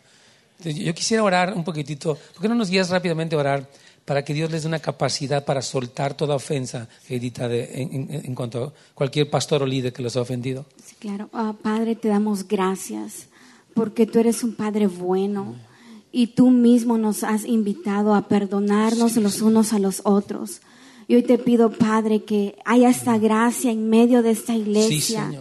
Yo 0.63 0.93
quisiera 0.93 1.23
orar 1.23 1.53
un 1.53 1.63
poquitito. 1.63 2.15
¿Por 2.15 2.41
qué 2.41 2.47
no 2.47 2.55
nos 2.55 2.69
guías 2.69 2.89
rápidamente 2.89 3.35
a 3.35 3.39
orar 3.39 3.69
para 4.05 4.23
que 4.25 4.33
Dios 4.33 4.51
les 4.51 4.63
dé 4.63 4.67
una 4.67 4.79
capacidad 4.79 5.45
para 5.45 5.61
soltar 5.61 6.13
toda 6.13 6.35
ofensa, 6.35 6.87
Edita, 7.07 7.47
de, 7.47 7.81
en, 7.81 8.09
en- 8.11 8.35
cuanto 8.35 8.63
a 8.65 8.73
cualquier 8.93 9.29
pastor 9.29 9.63
o 9.63 9.65
líder 9.65 9.93
que 9.93 10.01
los 10.03 10.15
ha 10.17 10.21
ofendido? 10.21 10.65
Sí, 10.85 10.95
claro. 10.99 11.29
Ah, 11.33 11.53
Padre, 11.61 11.95
te 11.95 12.09
damos 12.09 12.47
gracias 12.47 13.27
porque 13.73 14.05
tú 14.05 14.19
eres 14.19 14.43
un 14.43 14.55
Padre 14.55 14.87
bueno 14.87 15.55
y 16.11 16.27
tú 16.27 16.49
mismo 16.51 16.97
nos 16.97 17.23
has 17.23 17.45
invitado 17.45 18.13
a 18.13 18.27
perdonarnos 18.27 19.15
los 19.17 19.41
unos 19.41 19.73
a 19.73 19.79
los 19.79 20.01
otros. 20.03 20.61
Y 21.07 21.15
hoy 21.15 21.23
te 21.23 21.37
pido, 21.37 21.71
Padre, 21.71 22.23
que 22.23 22.55
haya 22.65 22.89
esta 22.89 23.17
gracia 23.17 23.71
en 23.71 23.89
medio 23.89 24.21
de 24.21 24.31
esta 24.31 24.55
iglesia, 24.55 25.31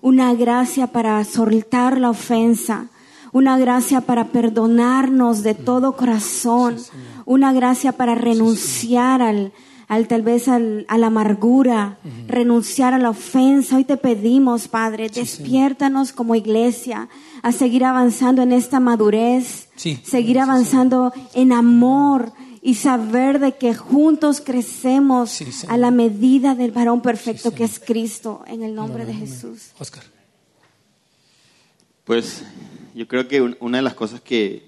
una 0.00 0.32
gracia 0.34 0.86
para 0.88 1.22
soltar 1.24 2.00
la 2.00 2.10
ofensa, 2.10 2.88
una 3.32 3.58
gracia 3.58 4.02
para 4.02 4.28
perdonarnos 4.28 5.42
de 5.42 5.54
todo 5.54 5.96
corazón, 5.96 6.76
una 7.24 7.52
gracia 7.52 7.92
para 7.92 8.14
renunciar 8.14 9.22
al, 9.22 9.52
al 9.88 10.06
tal 10.06 10.22
vez 10.22 10.48
al- 10.48 10.84
a 10.88 10.98
la 10.98 11.06
amargura, 11.08 11.98
renunciar 12.28 12.92
a 12.94 12.98
la 12.98 13.10
ofensa. 13.10 13.76
Hoy 13.76 13.84
te 13.84 13.96
pedimos, 13.96 14.68
Padre, 14.68 15.08
despiértanos 15.08 16.12
como 16.12 16.34
iglesia 16.34 17.08
a 17.42 17.52
seguir 17.52 17.84
avanzando 17.84 18.42
en 18.42 18.52
esta 18.52 18.80
madurez, 18.80 19.68
Sí. 19.76 19.98
seguir 20.04 20.38
avanzando 20.38 21.12
en 21.34 21.52
amor 21.52 22.32
y 22.60 22.74
saber 22.74 23.40
de 23.40 23.52
que 23.56 23.74
juntos 23.74 24.40
crecemos 24.40 25.42
a 25.68 25.76
la 25.78 25.90
medida 25.90 26.54
del 26.54 26.70
varón 26.70 27.00
perfecto 27.00 27.52
que 27.52 27.64
es 27.64 27.80
Cristo, 27.80 28.44
en 28.46 28.62
el 28.62 28.74
nombre 28.74 29.04
de 29.06 29.14
Jesús. 29.14 29.70
Oscar. 29.80 30.04
Pues 32.04 32.44
yo 32.94 33.06
creo 33.06 33.28
que 33.28 33.40
un- 33.40 33.56
una 33.60 33.78
de 33.78 33.82
las 33.82 33.94
cosas 33.94 34.20
que 34.20 34.64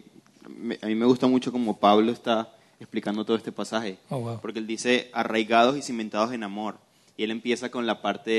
me- 0.49 0.78
a 0.80 0.87
mí 0.87 0.95
me 0.95 1.07
gusta 1.07 1.26
mucho 1.26 1.51
como 1.53 1.78
Pablo 1.78 2.12
está 2.12 2.55
explicando 2.80 3.24
todo 3.24 3.37
este 3.37 3.53
pasaje, 3.53 3.99
Oh, 4.11 4.18
wow. 4.20 4.41
porque 4.41 4.59
él 4.59 4.66
dice 4.66 5.11
arraigados 5.12 5.76
y 5.76 5.82
cimentados 5.82 6.32
en 6.32 6.43
amor, 6.43 6.78
y 7.16 7.24
él 7.24 7.30
empieza 7.30 7.70
con 7.70 7.87
la 7.87 8.03
parte 8.03 8.32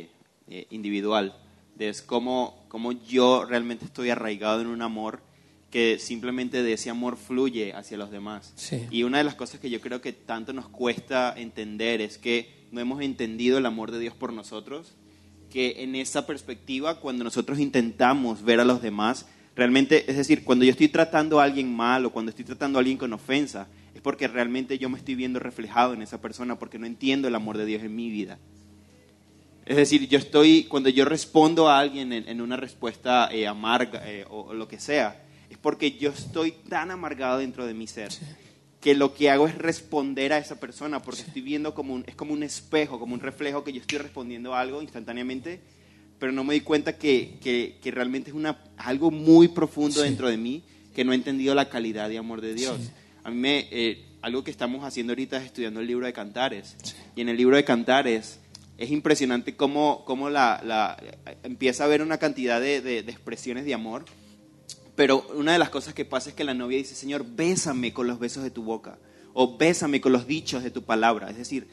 eh, 0.00 0.08
eh, 0.48 0.66
individual, 0.70 1.36
de 1.76 1.88
es 1.88 2.02
cómo, 2.02 2.64
cómo 2.68 2.92
yo 2.92 3.44
realmente 3.44 3.84
estoy 3.84 4.10
arraigado 4.10 4.60
en 4.60 4.66
un 4.68 4.82
amor 4.82 5.20
que 5.70 5.98
simplemente 5.98 6.62
de 6.62 6.74
ese 6.74 6.90
amor 6.90 7.16
fluye 7.16 7.72
hacia 7.72 7.96
los 7.96 8.10
demás. 8.10 8.52
Sí. 8.56 8.86
Y 8.90 9.04
una 9.04 9.18
de 9.18 9.24
las 9.24 9.34
cosas 9.34 9.58
que 9.58 9.70
yo 9.70 9.80
creo 9.80 10.02
que 10.02 10.12
tanto 10.12 10.52
nos 10.52 10.68
cuesta 10.68 11.32
entender 11.36 12.02
es 12.02 12.18
que 12.18 12.66
no 12.70 12.80
hemos 12.80 13.00
entendido 13.02 13.56
el 13.58 13.64
amor 13.66 13.90
de 13.90 13.98
Dios 13.98 14.14
por 14.14 14.32
nosotros, 14.34 14.94
que 15.52 15.82
en 15.82 15.94
esa 15.94 16.26
perspectiva, 16.26 16.98
cuando 16.98 17.24
nosotros 17.24 17.58
intentamos 17.58 18.42
ver 18.42 18.58
a 18.60 18.64
los 18.64 18.80
demás, 18.80 19.26
realmente, 19.54 20.10
es 20.10 20.16
decir, 20.16 20.44
cuando 20.44 20.64
yo 20.64 20.70
estoy 20.70 20.88
tratando 20.88 21.40
a 21.40 21.44
alguien 21.44 21.72
mal 21.74 22.06
o 22.06 22.10
cuando 22.10 22.30
estoy 22.30 22.44
tratando 22.44 22.78
a 22.78 22.80
alguien 22.80 22.96
con 22.96 23.12
ofensa, 23.12 23.68
es 23.94 24.00
porque 24.00 24.28
realmente 24.28 24.78
yo 24.78 24.88
me 24.88 24.96
estoy 24.96 25.14
viendo 25.14 25.38
reflejado 25.38 25.92
en 25.92 26.00
esa 26.00 26.20
persona 26.20 26.58
porque 26.58 26.78
no 26.78 26.86
entiendo 26.86 27.28
el 27.28 27.34
amor 27.34 27.58
de 27.58 27.66
Dios 27.66 27.82
en 27.82 27.94
mi 27.94 28.10
vida. 28.10 28.38
Es 29.66 29.76
decir, 29.76 30.08
yo 30.08 30.18
estoy, 30.18 30.64
cuando 30.64 30.88
yo 30.88 31.04
respondo 31.04 31.68
a 31.68 31.78
alguien 31.78 32.12
en, 32.12 32.40
una 32.40 32.56
respuesta 32.56 33.28
eh, 33.30 33.46
amarga 33.46 34.02
eh, 34.10 34.24
o, 34.28 34.40
o 34.40 34.54
lo 34.54 34.66
que 34.66 34.80
sea, 34.80 35.22
es 35.50 35.58
porque 35.58 35.92
yo 35.92 36.10
estoy 36.10 36.52
tan 36.68 36.90
amargado 36.90 37.38
dentro 37.38 37.66
de 37.66 37.74
mi 37.74 37.86
ser 37.86 38.10
que 38.82 38.94
lo 38.94 39.14
que 39.14 39.30
hago 39.30 39.46
es 39.46 39.56
responder 39.56 40.32
a 40.34 40.38
esa 40.38 40.60
persona 40.60 41.00
porque 41.00 41.22
estoy 41.22 41.40
viendo 41.40 41.72
como 41.72 41.94
un, 41.94 42.04
es 42.06 42.14
como 42.16 42.34
un 42.34 42.42
espejo, 42.42 42.98
como 42.98 43.14
un 43.14 43.20
reflejo 43.20 43.62
que 43.64 43.72
yo 43.72 43.80
estoy 43.80 43.98
respondiendo 43.98 44.54
a 44.54 44.60
algo 44.60 44.82
instantáneamente, 44.82 45.60
pero 46.18 46.32
no 46.32 46.44
me 46.44 46.52
di 46.54 46.60
cuenta 46.60 46.98
que, 46.98 47.38
que- 47.40 47.78
que 47.80 47.90
realmente 47.92 48.30
es 48.30 48.36
una, 48.36 48.58
algo 48.76 49.10
muy 49.10 49.48
profundo 49.48 50.00
Sí. 50.00 50.02
dentro 50.02 50.28
de 50.28 50.36
mí 50.36 50.62
que 50.94 51.04
no 51.04 51.12
he 51.12 51.14
entendido 51.14 51.54
la 51.54 51.68
calidad 51.70 52.08
de 52.10 52.18
amor 52.18 52.40
de 52.40 52.54
Dios. 52.54 52.76
Sí. 52.80 52.90
A 53.24 53.30
mí 53.30 53.36
me, 53.36 53.68
eh, 53.70 54.04
algo 54.20 54.42
que 54.44 54.50
estamos 54.50 54.84
haciendo 54.84 55.12
ahorita 55.12 55.36
es 55.38 55.44
estudiando 55.44 55.80
el 55.80 55.86
libro 55.86 56.04
de 56.06 56.12
Cantares. 56.12 56.76
Y 57.16 57.20
en 57.22 57.28
el 57.28 57.36
libro 57.36 57.54
de 57.56 57.64
Cantares 57.64 58.40
es 58.78 58.90
impresionante 58.90 59.54
cómo, 59.56 60.02
cómo 60.04 60.28
la, 60.28 60.60
la- 60.64 61.00
empieza 61.44 61.84
a 61.84 61.86
haber 61.86 62.02
una 62.02 62.18
cantidad 62.18 62.60
de, 62.60 62.80
de- 62.80 63.02
de 63.04 63.12
expresiones 63.12 63.64
de 63.64 63.74
amor. 63.74 64.04
Pero 65.02 65.26
una 65.34 65.50
de 65.50 65.58
las 65.58 65.68
cosas 65.68 65.94
que 65.94 66.04
pasa 66.04 66.30
es 66.30 66.36
que 66.36 66.44
la 66.44 66.54
novia 66.54 66.78
dice, 66.78 66.94
Señor, 66.94 67.26
bésame 67.26 67.92
con 67.92 68.06
los 68.06 68.20
besos 68.20 68.44
de 68.44 68.52
tu 68.52 68.62
boca. 68.62 69.00
O 69.32 69.56
bésame 69.58 70.00
con 70.00 70.12
los 70.12 70.28
dichos 70.28 70.62
de 70.62 70.70
tu 70.70 70.84
palabra. 70.84 71.28
Es 71.28 71.36
decir, 71.36 71.66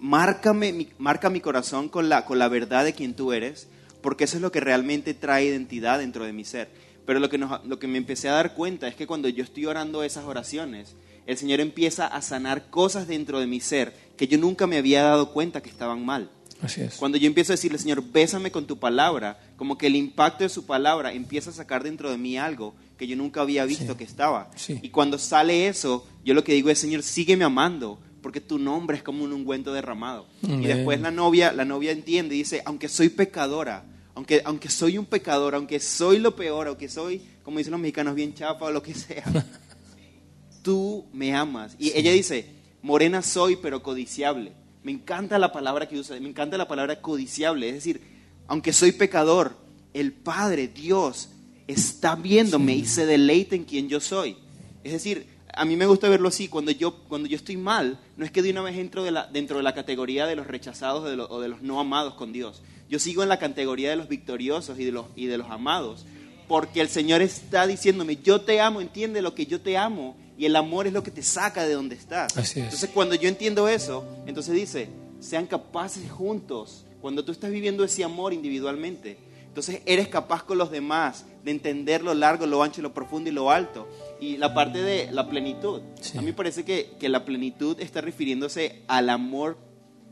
márcame, 0.00 0.88
marca 0.98 1.30
mi 1.30 1.38
corazón 1.38 1.88
con 1.88 2.08
la, 2.08 2.24
con 2.24 2.40
la 2.40 2.48
verdad 2.48 2.84
de 2.84 2.92
quien 2.92 3.14
tú 3.14 3.32
eres, 3.32 3.68
porque 4.00 4.24
eso 4.24 4.34
es 4.34 4.42
lo 4.42 4.50
que 4.50 4.58
realmente 4.58 5.14
trae 5.14 5.44
identidad 5.44 6.00
dentro 6.00 6.24
de 6.24 6.32
mi 6.32 6.44
ser. 6.44 6.70
Pero 7.06 7.20
lo 7.20 7.28
que, 7.28 7.38
lo 7.38 7.78
que 7.78 7.86
me 7.86 7.98
empecé 7.98 8.28
a 8.28 8.32
dar 8.32 8.54
cuenta 8.54 8.88
es 8.88 8.96
que 8.96 9.06
cuando 9.06 9.28
yo 9.28 9.44
estoy 9.44 9.66
orando 9.66 10.02
esas 10.02 10.24
oraciones, 10.24 10.96
el 11.26 11.36
Señor 11.36 11.60
empieza 11.60 12.08
a 12.08 12.20
sanar 12.20 12.68
cosas 12.68 13.06
dentro 13.06 13.38
de 13.38 13.46
mi 13.46 13.60
ser 13.60 13.94
que 14.16 14.26
yo 14.26 14.38
nunca 14.38 14.66
me 14.66 14.78
había 14.78 15.04
dado 15.04 15.32
cuenta 15.32 15.62
que 15.62 15.70
estaban 15.70 16.04
mal. 16.04 16.30
Así 16.62 16.80
es. 16.80 16.94
Cuando 16.94 17.18
yo 17.18 17.26
empiezo 17.26 17.52
a 17.52 17.56
decirle, 17.56 17.76
Señor, 17.78 18.02
bésame 18.12 18.50
con 18.50 18.66
tu 18.66 18.78
palabra, 18.78 19.38
como 19.56 19.76
que 19.76 19.88
el 19.88 19.96
impacto 19.96 20.44
de 20.44 20.48
su 20.48 20.64
palabra 20.64 21.12
empieza 21.12 21.50
a 21.50 21.52
sacar 21.52 21.82
dentro 21.82 22.10
de 22.10 22.16
mí 22.16 22.38
algo 22.38 22.74
que 22.96 23.06
yo 23.06 23.16
nunca 23.16 23.40
había 23.42 23.64
visto 23.64 23.92
Sí. 23.92 23.98
que 23.98 24.04
estaba. 24.04 24.50
Sí. 24.56 24.78
Y 24.80 24.90
cuando 24.90 25.18
sale 25.18 25.66
eso, 25.68 26.06
yo 26.24 26.34
lo 26.34 26.44
que 26.44 26.54
digo 26.54 26.70
es, 26.70 26.78
Señor, 26.78 27.02
sígueme 27.02 27.44
amando, 27.44 27.98
porque 28.22 28.40
tu 28.40 28.58
nombre 28.58 28.96
es 28.96 29.02
como 29.02 29.24
un 29.24 29.32
ungüento 29.32 29.72
derramado. 29.72 30.28
Amén. 30.44 30.62
Y 30.62 30.66
después 30.68 31.00
la 31.00 31.10
novia, 31.10 31.52
la 31.52 31.64
novia 31.64 31.90
entiende 31.90 32.36
y 32.36 32.38
dice, 32.38 32.62
aunque 32.64 32.88
soy 32.88 33.08
pecadora, 33.08 33.84
aunque, 34.14 34.40
aunque 34.44 34.68
soy 34.70 34.98
un 34.98 35.06
pecador, 35.06 35.56
aunque 35.56 35.80
soy 35.80 36.18
lo 36.20 36.36
peor, 36.36 36.68
aunque 36.68 36.88
soy, 36.88 37.20
como 37.42 37.58
dicen 37.58 37.72
los 37.72 37.80
mexicanos, 37.80 38.14
bien 38.14 38.34
chapa 38.34 38.66
o 38.66 38.70
lo 38.70 38.82
que 38.82 38.94
sea, 38.94 39.24
tú 40.62 41.06
me 41.12 41.34
amas. 41.34 41.74
Y 41.78 41.90
ella 41.96 42.12
dice, 42.12 42.46
morena 42.82 43.22
soy, 43.22 43.56
pero 43.56 43.82
codiciable. 43.82 44.52
Me 44.82 44.92
encanta 44.92 45.38
la 45.38 45.52
palabra 45.52 45.88
que 45.88 45.98
usa, 45.98 46.18
me 46.18 46.28
encanta 46.28 46.56
la 46.58 46.66
palabra 46.68 47.00
codiciable. 47.00 47.68
Es 47.68 47.74
decir, 47.76 48.00
aunque 48.48 48.72
soy 48.72 48.92
pecador, 48.92 49.56
el 49.94 50.12
Padre, 50.12 50.68
Dios, 50.68 51.28
está 51.68 52.16
viéndome 52.16 52.74
y 52.74 52.86
se 52.86 53.06
deleita 53.06 53.54
en 53.54 53.64
quien 53.64 53.88
yo 53.88 54.00
soy. 54.00 54.36
Es 54.82 54.92
decir, 54.92 55.26
a 55.54 55.64
mí 55.64 55.76
me 55.76 55.86
gusta 55.86 56.08
verlo 56.08 56.28
así, 56.28 56.48
cuando 56.48 56.70
yo, 56.72 57.04
cuando 57.08 57.28
yo 57.28 57.36
estoy 57.36 57.56
mal, 57.56 58.00
no 58.16 58.24
es 58.24 58.30
que 58.32 58.42
de 58.42 58.50
una 58.50 58.62
vez 58.62 58.76
entro 58.76 59.04
de 59.04 59.10
la- 59.12 59.26
dentro 59.26 59.58
de 59.58 59.62
la 59.62 59.74
categoría 59.74 60.26
de 60.26 60.34
los 60.34 60.46
rechazados 60.46 61.08
de 61.08 61.16
lo- 61.16 61.28
o 61.28 61.40
de 61.40 61.48
los 61.48 61.62
no 61.62 61.78
amados 61.78 62.14
con 62.14 62.32
Dios. 62.32 62.62
Yo 62.88 62.98
sigo 62.98 63.22
en 63.22 63.28
la 63.28 63.38
categoría 63.38 63.90
de 63.90 63.96
los 63.96 64.08
victoriosos 64.08 64.78
y 64.80 64.84
de 64.84 64.92
los, 64.92 65.06
y 65.14 65.26
de 65.26 65.38
los 65.38 65.50
amados, 65.50 66.04
porque 66.48 66.80
el 66.80 66.88
Señor 66.88 67.22
está 67.22 67.66
diciéndome, 67.66 68.16
yo 68.16 68.40
te 68.40 68.60
amo, 68.60 68.80
entiende 68.80 69.22
lo 69.22 69.34
que 69.34 69.46
yo 69.46 69.60
te 69.60 69.76
amo, 69.78 70.16
y 70.36 70.46
el 70.46 70.56
amor 70.56 70.86
es 70.86 70.92
lo 70.92 71.02
que 71.02 71.10
te 71.10 71.22
saca 71.22 71.66
de 71.66 71.74
donde 71.74 71.94
estás. 71.94 72.36
Así 72.36 72.60
es. 72.60 72.66
Entonces 72.66 72.90
cuando 72.92 73.14
yo 73.14 73.28
entiendo 73.28 73.68
eso, 73.68 74.04
entonces 74.26 74.54
dice, 74.54 74.88
sean 75.20 75.46
capaces 75.46 76.10
juntos, 76.10 76.84
cuando 77.00 77.24
tú 77.24 77.32
estás 77.32 77.50
viviendo 77.50 77.84
ese 77.84 78.04
amor 78.04 78.32
individualmente, 78.32 79.18
entonces 79.46 79.82
eres 79.84 80.08
capaz 80.08 80.44
con 80.44 80.56
los 80.56 80.70
demás 80.70 81.26
de 81.44 81.50
entender 81.50 82.02
lo 82.02 82.14
largo, 82.14 82.46
lo 82.46 82.62
ancho, 82.62 82.80
lo 82.80 82.94
profundo 82.94 83.28
y 83.28 83.32
lo 83.34 83.50
alto. 83.50 83.86
Y 84.18 84.38
la 84.38 84.54
parte 84.54 84.80
de 84.80 85.10
la 85.12 85.28
plenitud. 85.28 85.82
Sí. 86.00 86.16
A 86.16 86.20
mí 86.20 86.28
me 86.28 86.32
parece 86.32 86.64
que, 86.64 86.92
que 86.98 87.08
la 87.08 87.24
plenitud 87.24 87.78
está 87.80 88.00
refiriéndose 88.00 88.82
al 88.88 89.10
amor 89.10 89.58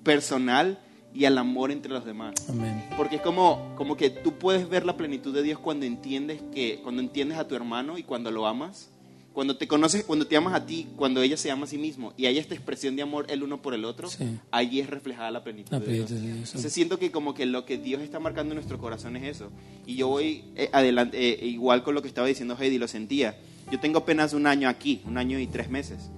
personal 0.03 0.79
y 1.15 1.25
al 1.25 1.39
amor 1.39 1.71
entre 1.71 1.91
los 1.91 2.05
demás. 2.05 2.35
Amén. 2.49 2.85
Porque 2.97 3.17
es 3.17 3.23
como, 3.23 3.75
como 3.77 3.97
que 3.97 4.11
tú 4.11 4.35
puedes 4.35 4.69
ver 4.69 4.85
la 4.85 4.97
plenitud 4.97 5.35
de 5.35 5.43
Dios 5.43 5.59
cuando 5.59 5.87
entiendes 5.87 6.43
que 6.53 6.81
cuando 6.83 7.01
entiendes 7.01 7.39
a 7.39 7.49
tu 7.49 7.55
hermano 7.55 7.99
y 7.99 8.03
cuando 8.03 8.31
lo 8.31 8.47
amas, 8.47 8.90
cuando 9.33 9.57
te 9.57 9.69
conoces, 9.69 10.03
cuando 10.05 10.27
te 10.27 10.37
amas 10.37 10.55
a 10.55 10.67
ti, 10.67 10.89
cuando 10.97 11.23
ella 11.23 11.37
se 11.37 11.51
ama 11.51 11.65
a 11.65 11.69
sí 11.69 11.79
mismo 11.79 12.13
y 12.17 12.27
hay 12.27 12.39
esta 12.39 12.55
expresión 12.55 12.97
de 12.97 13.03
amor 13.03 13.27
el 13.31 13.43
uno 13.45 13.63
por 13.63 13.75
el 13.75 13.85
otro, 13.85 14.09
Sí. 14.11 14.25
allí 14.51 14.81
es 14.81 14.91
reflejada 14.91 15.31
la 15.31 15.45
plenitud, 15.45 15.71
La 15.71 15.79
de 15.81 15.93
Dios. 15.93 16.11
de 16.11 16.21
Dios. 16.21 16.37
Entonces 16.49 16.73
siento 16.73 16.99
que 16.99 17.11
como 17.13 17.33
que 17.35 17.47
lo 17.47 17.65
que 17.65 17.79
Dios 17.79 18.03
está 18.03 18.19
marcando 18.19 18.53
en 18.53 18.57
nuestro 18.57 18.79
corazón 18.79 19.17
es 19.17 19.37
eso. 19.37 19.51
Y 19.87 19.95
yo 19.95 20.09
voy 20.09 20.45
eh, 20.57 20.69
adelante, 20.73 21.17
eh, 21.43 21.47
igual 21.47 21.83
con 21.85 21.95
lo 21.95 22.03
que 22.03 22.09
estaba 22.09 22.27
diciendo 22.27 22.57
Heidi, 22.59 22.79
lo 22.79 22.89
sentía. 22.89 23.39
Yo 23.71 23.79
tengo 23.79 23.99
apenas 24.01 24.33
un 24.33 24.47
año 24.49 24.69
aquí, 24.69 25.01
un 25.07 25.17
año 25.17 25.39
y 25.39 25.47
tres 25.47 25.71
meses. 25.71 26.11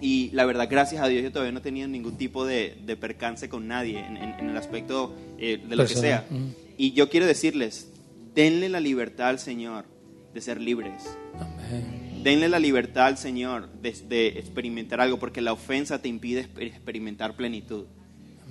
Y 0.00 0.30
la 0.32 0.44
verdad, 0.44 0.66
gracias 0.68 1.02
a 1.02 1.06
Dios, 1.08 1.22
yo 1.22 1.30
todavía 1.30 1.52
no 1.52 1.60
he 1.60 1.62
tenido 1.62 1.86
ningún 1.88 2.16
tipo 2.18 2.44
de, 2.44 2.76
de 2.84 2.96
percance 2.96 3.48
con 3.48 3.68
nadie 3.68 4.00
en, 4.00 4.16
en- 4.16 4.34
en 4.40 4.50
el 4.50 4.56
aspecto 4.56 5.14
eh, 5.38 5.56
de 5.58 5.76
lo 5.76 5.84
que 5.84 5.94
Personal, 5.94 6.02
sea. 6.02 6.26
ujú. 6.30 6.48
Y 6.76 6.92
yo 6.92 7.08
quiero 7.08 7.26
decirles, 7.26 7.88
denle 8.34 8.68
la 8.68 8.80
libertad 8.80 9.28
al 9.28 9.38
Señor 9.38 9.84
de 10.34 10.40
ser 10.40 10.60
libres. 10.60 11.04
Amén. 11.38 12.10
Denle 12.24 12.48
la 12.48 12.58
libertad 12.58 13.06
al 13.06 13.18
Señor 13.18 13.68
de, 13.82 13.92
de 14.08 14.26
experimentar 14.38 15.00
algo, 15.00 15.18
porque 15.18 15.40
la 15.42 15.52
ofensa 15.52 16.00
te 16.00 16.08
impide 16.08 16.44
exper- 16.48 16.66
experimentar 16.66 17.36
plenitud. 17.36 17.84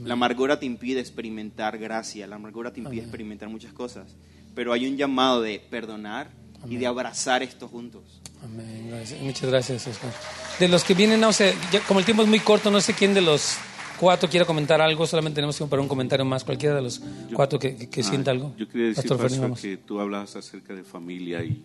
La 0.03 0.13
amargura 0.13 0.59
te 0.59 0.65
impide 0.65 0.99
experimentar 0.99 1.77
gracia, 1.77 2.25
la 2.27 2.35
amargura 2.37 2.71
te 2.71 2.79
impide 2.79 2.97
Amén. 2.99 3.05
experimentar 3.05 3.49
muchas 3.49 3.73
cosas. 3.73 4.15
Pero 4.55 4.73
hay 4.73 4.87
un 4.87 4.95
llamado 4.97 5.41
de 5.41 5.59
perdonar 5.59 6.29
y 6.61 6.63
Amén. 6.65 6.79
de 6.79 6.87
abrazar 6.87 7.43
esto 7.43 7.67
juntos. 7.67 8.21
Amén. 8.43 8.87
Gracias. 8.89 9.21
Muchas 9.21 9.49
gracias, 9.49 9.87
Oscar. 9.87 10.11
De 10.59 10.67
los 10.67 10.83
que 10.83 10.93
vienen, 10.93 11.19
no 11.19 11.31
sé, 11.33 11.53
ya 11.71 11.79
como 11.81 11.99
el 11.99 12.05
tiempo 12.05 12.23
es 12.23 12.29
muy 12.29 12.39
corto, 12.39 12.69
no 12.71 12.79
sé 12.81 12.93
quién 12.93 13.13
de 13.13 13.21
los 13.21 13.55
cuatro 13.99 14.27
quiera 14.29 14.45
comentar 14.45 14.81
algo, 14.81 15.05
solamente 15.07 15.35
tenemos 15.35 15.55
tiempo 15.57 15.69
para 15.71 15.81
un 15.81 15.87
comentario 15.87 16.25
más, 16.25 16.43
cualquiera 16.43 16.75
de 16.75 16.81
los 16.81 17.01
cuatro 17.33 17.57
que, 17.59 17.75
que- 17.75 17.89
que 17.89 18.01
Ah, 18.01 18.03
sienta 18.03 18.31
algo. 18.31 18.53
Yo 18.57 18.67
quería 18.67 18.87
decir, 18.87 19.03
Pastor 19.09 19.17
Fernández, 19.29 19.49
Pastor, 19.51 19.69
que 19.69 19.77
tú 19.77 19.99
hablabas 19.99 20.35
acerca 20.35 20.73
de 20.73 20.83
familia 20.83 21.43
y, 21.43 21.63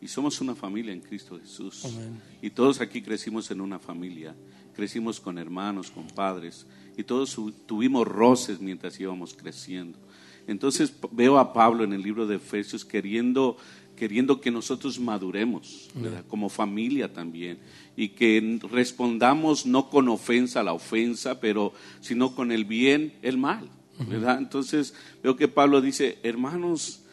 y 0.00 0.08
somos 0.08 0.40
una 0.40 0.54
familia 0.54 0.92
en 0.92 1.00
Cristo 1.00 1.38
Jesús. 1.38 1.84
Amén. 1.84 2.20
Y 2.42 2.50
todos 2.50 2.80
aquí 2.80 3.02
crecimos 3.02 3.50
en 3.50 3.60
una 3.60 3.78
familia. 3.78 4.34
Crecimos 4.74 5.20
con 5.20 5.38
hermanos, 5.38 5.90
con 5.90 6.06
padres. 6.08 6.66
Y 6.96 7.04
todos 7.04 7.36
tuvimos 7.66 8.06
roces 8.06 8.60
mientras 8.60 8.98
íbamos 9.00 9.34
creciendo. 9.34 9.98
Entonces 10.46 10.92
veo 11.10 11.38
a 11.38 11.52
Pablo 11.52 11.84
en 11.84 11.92
el 11.92 12.02
libro 12.02 12.26
de 12.26 12.36
Efesios 12.36 12.84
queriendo, 12.84 13.56
queriendo 13.96 14.40
que 14.40 14.50
nosotros 14.50 15.00
maduremos, 15.00 15.88
¿verdad? 15.94 16.24
como 16.28 16.48
familia 16.48 17.12
también. 17.12 17.58
Y 17.96 18.10
que 18.10 18.60
respondamos 18.70 19.66
no 19.66 19.90
con 19.90 20.08
ofensa 20.08 20.60
a 20.60 20.64
la 20.64 20.72
ofensa, 20.72 21.40
pero 21.40 21.72
sino 22.00 22.34
con 22.34 22.52
el 22.52 22.64
bien, 22.64 23.14
el 23.22 23.38
mal. 23.38 23.70
¿verdad? 23.98 24.38
Entonces 24.38 24.94
veo 25.22 25.36
que 25.36 25.48
Pablo 25.48 25.80
dice, 25.80 26.18
hermanos, 26.22 27.05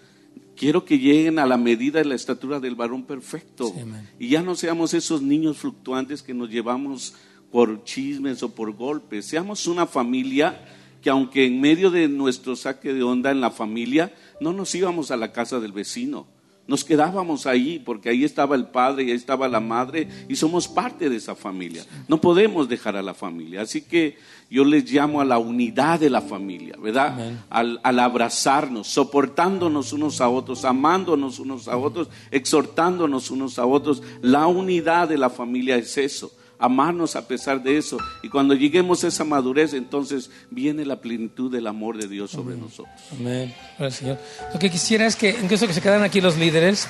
quiero 0.56 0.86
que 0.86 1.00
lleguen 1.00 1.40
a 1.40 1.46
la 1.46 1.58
medida 1.58 2.00
de 2.00 2.06
la 2.06 2.16
estatura 2.16 2.60
del 2.60 2.76
varón 2.76 3.04
perfecto. 3.04 3.68
Sí, 3.68 3.84
y 4.20 4.30
ya 4.30 4.42
no 4.42 4.56
seamos 4.56 4.94
esos 4.94 5.22
niños 5.22 5.58
fluctuantes 5.58 6.22
que 6.22 6.34
nos 6.34 6.50
llevamos 6.50 7.14
por 7.52 7.84
chismes 7.84 8.42
o 8.44 8.54
por 8.54 8.74
golpes. 8.74 9.26
Seamos 9.26 9.68
una 9.68 9.86
familia 9.86 10.66
que 11.02 11.10
aunque 11.10 11.46
en 11.46 11.60
medio 11.60 11.92
de 11.92 12.08
nuestro 12.08 12.56
saque 12.56 12.94
de 12.94 13.04
onda 13.04 13.30
en 13.30 13.42
la 13.42 13.52
familia, 13.52 14.14
no 14.40 14.54
nos 14.54 14.74
íbamos 14.74 15.12
a 15.12 15.18
la 15.18 15.34
casa 15.34 15.60
del 15.60 15.74
vecino. 15.74 16.28
Nos 16.66 16.86
quedábamos 16.86 17.46
ahí 17.46 17.78
porque 17.84 18.10
ahí 18.10 18.24
estaba 18.24 18.56
el 18.56 18.68
padre 18.68 19.04
y 19.04 19.12
ahí 19.12 19.18
estaba 19.18 19.50
la 19.50 19.60
madre 19.60 20.08
y 20.30 20.38
somos 20.38 20.70
parte 20.70 21.10
de 21.10 21.18
esa 21.18 21.36
familia. 21.36 21.84
No 22.08 22.22
podemos 22.22 22.70
dejar 22.70 22.96
a 22.96 23.02
la 23.02 23.14
familia. 23.14 23.62
Así 23.62 23.82
que 23.82 24.18
yo 24.50 24.64
les 24.64 24.90
llamo 24.90 25.20
a 25.20 25.26
la 25.26 25.40
unidad 25.40 26.00
de 26.00 26.10
la 26.10 26.22
familia, 26.22 26.76
¿verdad? 26.82 27.34
Al, 27.50 27.82
al 27.84 28.00
abrazarnos, 28.00 28.88
soportándonos 28.88 29.92
unos 29.92 30.22
a 30.22 30.30
otros, 30.30 30.64
amándonos 30.64 31.40
unos 31.40 31.68
a 31.68 31.76
otros, 31.76 32.08
exhortándonos 32.32 33.30
unos 33.30 33.60
a 33.60 33.66
otros. 33.66 34.02
La 34.22 34.48
unidad 34.48 35.10
de 35.10 35.18
la 35.18 35.30
familia 35.30 35.76
es 35.76 35.98
eso, 35.98 36.32
amarnos 36.64 37.16
a 37.16 37.28
pesar 37.28 37.62
de 37.62 37.78
eso. 37.78 37.98
Y 38.22 38.30
cuando 38.30 38.54
lleguemos 38.54 39.04
a 39.04 39.08
esa 39.08 39.24
madurez, 39.24 39.74
entonces 39.74 40.32
viene 40.50 40.86
la 40.86 41.02
plenitud 41.02 41.52
del 41.52 41.68
amor 41.68 41.98
de 41.98 42.08
Dios 42.08 42.32
sobre 42.32 42.56
nosotros. 42.56 42.96
Amén. 43.12 43.54
Gracias, 43.78 44.00
Señor. 44.00 44.18
Lo 44.54 44.60
que 44.60 44.70
quisiera 44.70 45.06
es 45.06 45.16
que, 45.16 45.30
incluso 45.30 45.68
que 45.68 45.74
se 45.74 45.82
quedaran 45.82 46.04
aquí 46.04 46.22
los 46.22 46.38
líderes, 46.38 46.88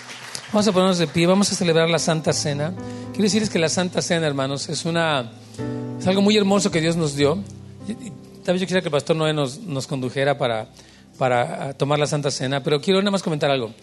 vamos 0.51 0.67
a 0.67 0.71
ponernos 0.71 0.99
de 0.99 1.07
pie, 1.07 1.25
vamos 1.25 1.51
a 1.51 1.55
celebrar 1.55 1.89
la 1.89 1.99
Santa 1.99 2.33
Cena. 2.33 2.73
Quiero 3.11 3.23
decirles 3.23 3.49
que 3.49 3.57
la 3.57 3.69
Santa 3.69 4.01
Cena, 4.01 4.27
hermanos, 4.27 4.69
es 4.69 4.85
una 4.85 5.31
es 6.03 6.07
algo 6.07 6.21
muy 6.21 6.35
hermoso 6.35 6.69
que 6.69 6.81
Dios 6.81 6.97
nos 6.97 7.15
dio. 7.15 7.41
Tal 8.43 8.53
vez 8.53 8.61
yo 8.61 8.67
quisiera 8.67 8.81
que 8.81 8.89
el 8.89 8.91
pastor 8.91 9.15
Noé 9.15 9.33
nos, 9.33 9.59
nos 9.59 9.87
condujera 9.87 10.37
para, 10.37 10.67
para 11.17 11.69
ah, 11.69 11.73
tomar 11.73 11.97
la 11.97 12.07
Santa 12.07 12.29
Cena, 12.29 12.61
pero 12.61 12.81
quiero 12.81 12.99
nada 12.99 13.11
más 13.11 13.23
comentar 13.23 13.49
algo. 13.49 13.73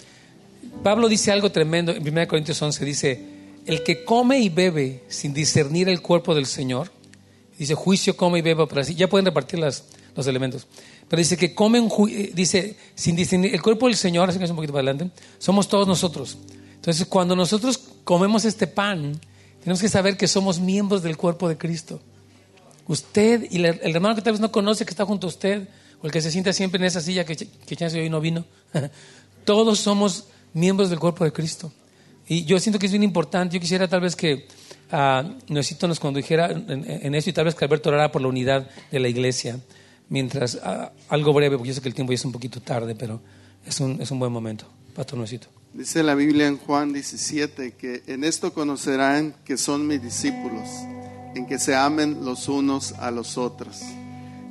Pablo 0.83 1.09
dice 1.09 1.33
algo 1.33 1.51
tremendo 1.51 1.93
en 1.93 2.07
1 2.07 2.29
Corintios 2.29 2.61
11, 2.61 2.85
dice, 2.85 3.40
el 3.67 3.83
que 3.83 4.05
come 4.05 4.39
y 4.39 4.49
bebe 4.49 5.05
sin 5.09 5.33
discernir 5.35 5.89
el 5.89 6.01
cuerpo 6.03 6.35
del 6.35 6.47
Señor, 6.47 6.91
dice, 7.59 7.75
juicio 7.75 8.17
come 8.17 8.39
y 8.39 8.43
bebe 8.43 8.67
para 8.67 8.85
sí, 8.85 8.95
ya 8.95 9.09
pueden 9.09 9.27
repartir 9.27 9.59
las, 9.59 9.85
los 10.17 10.27
elementos, 10.27 10.67
pero 11.09 11.19
dice 11.21 11.37
que 11.37 11.55
come 11.55 11.79
un 11.81 11.91
ju- 11.91 12.11
eh, 12.11 12.33
dice, 12.35 12.77
sin 12.95 13.17
discernir 13.17 13.55
el 13.55 13.63
cuerpo 13.63 13.87
del 13.87 13.97
Señor, 13.97 14.29
así 14.31 14.39
que 14.39 14.45
un 14.47 14.57
poquito 14.57 14.73
para 14.73 14.91
adelante, 14.91 15.15
somos 15.39 15.69
todos 15.69 15.87
nosotros. 15.87 16.39
Entonces, 16.75 17.07
cuando 17.07 17.37
nosotros 17.37 17.79
comemos 18.05 18.45
este 18.47 18.67
pan, 18.67 19.21
tenemos 19.63 19.81
que 19.83 19.89
saber 19.89 20.17
que 20.17 20.27
somos 20.27 20.59
miembros 20.61 21.03
del 21.03 21.17
cuerpo 21.19 21.49
de 21.49 21.59
Cristo. 21.59 22.01
Usted 22.87 23.47
y 23.51 23.59
el 23.59 23.95
hermano 23.95 24.15
que 24.15 24.23
tal 24.23 24.33
vez 24.33 24.41
no 24.41 24.51
conoce 24.51 24.85
que 24.85 24.91
está 24.91 25.05
junto 25.05 25.27
a 25.27 25.31
usted, 25.31 25.69
o 26.03 26.07
el 26.07 26.13
que 26.13 26.23
se 26.23 26.31
sienta 26.31 26.53
siempre 26.55 26.79
en 26.81 26.87
esa 26.87 27.01
silla 27.03 27.25
que, 27.25 27.37
que 27.37 27.77
chance 27.77 28.01
hoy 28.01 28.09
no 28.09 28.21
vino, 28.21 28.47
todos 29.45 29.79
somos 29.79 30.25
miembros 30.55 30.89
del 30.91 30.99
cuerpo 30.99 31.25
de 31.25 31.33
Cristo. 31.33 31.71
Y 32.31 32.45
yo 32.45 32.61
siento 32.61 32.79
que 32.79 32.87
es 32.87 32.93
bien 32.93 33.03
importante. 33.03 33.57
Yo 33.57 33.61
quisiera 33.61 33.89
tal 33.89 34.03
vez 34.03 34.15
que 34.15 34.47
ah, 34.93 35.29
Noecito 35.49 35.89
nos 35.89 35.99
condujera 35.99 36.49
en, 36.53 36.85
en 36.87 37.15
eso 37.17 37.29
y 37.29 37.33
tal 37.33 37.47
vez 37.47 37.57
que 37.57 37.65
Alberto 37.65 37.89
orara 37.89 38.13
por 38.13 38.23
la 38.23 38.29
unidad 38.29 38.71
de 38.93 39.01
la 39.01 39.09
iglesia. 39.09 39.59
Mientras, 40.09 40.57
ah, 40.63 40.93
algo 41.09 41.33
breve, 41.33 41.57
porque 41.57 41.71
yo 41.71 41.75
sé 41.75 41.81
que 41.81 41.89
el 41.89 41.95
tiempo 41.95 42.13
ya 42.13 42.15
es 42.15 42.25
un 42.25 42.31
poquito 42.31 42.61
tarde, 42.61 42.95
pero 42.95 43.21
es 43.67 43.81
un, 43.81 44.01
es 44.01 44.13
un 44.13 44.21
buen 44.21 44.31
momento. 44.31 44.65
Pastor 44.95 45.19
Noecito. 45.19 45.49
Dice 45.75 46.05
la 46.05 46.15
Biblia 46.15 46.47
en 46.47 46.59
Juan 46.59 46.93
17 46.93 47.73
que 47.73 48.05
en 48.07 48.23
esto 48.23 48.53
conocerán 48.53 49.35
que 49.45 49.57
son 49.57 49.89
mis 49.89 50.01
discípulos, 50.01 50.69
en 51.35 51.47
que 51.47 51.59
se 51.59 51.75
amen 51.75 52.25
los 52.25 52.49
unos 52.49 52.93
a 52.93 53.11
los 53.11 53.39
otros. 53.39 53.81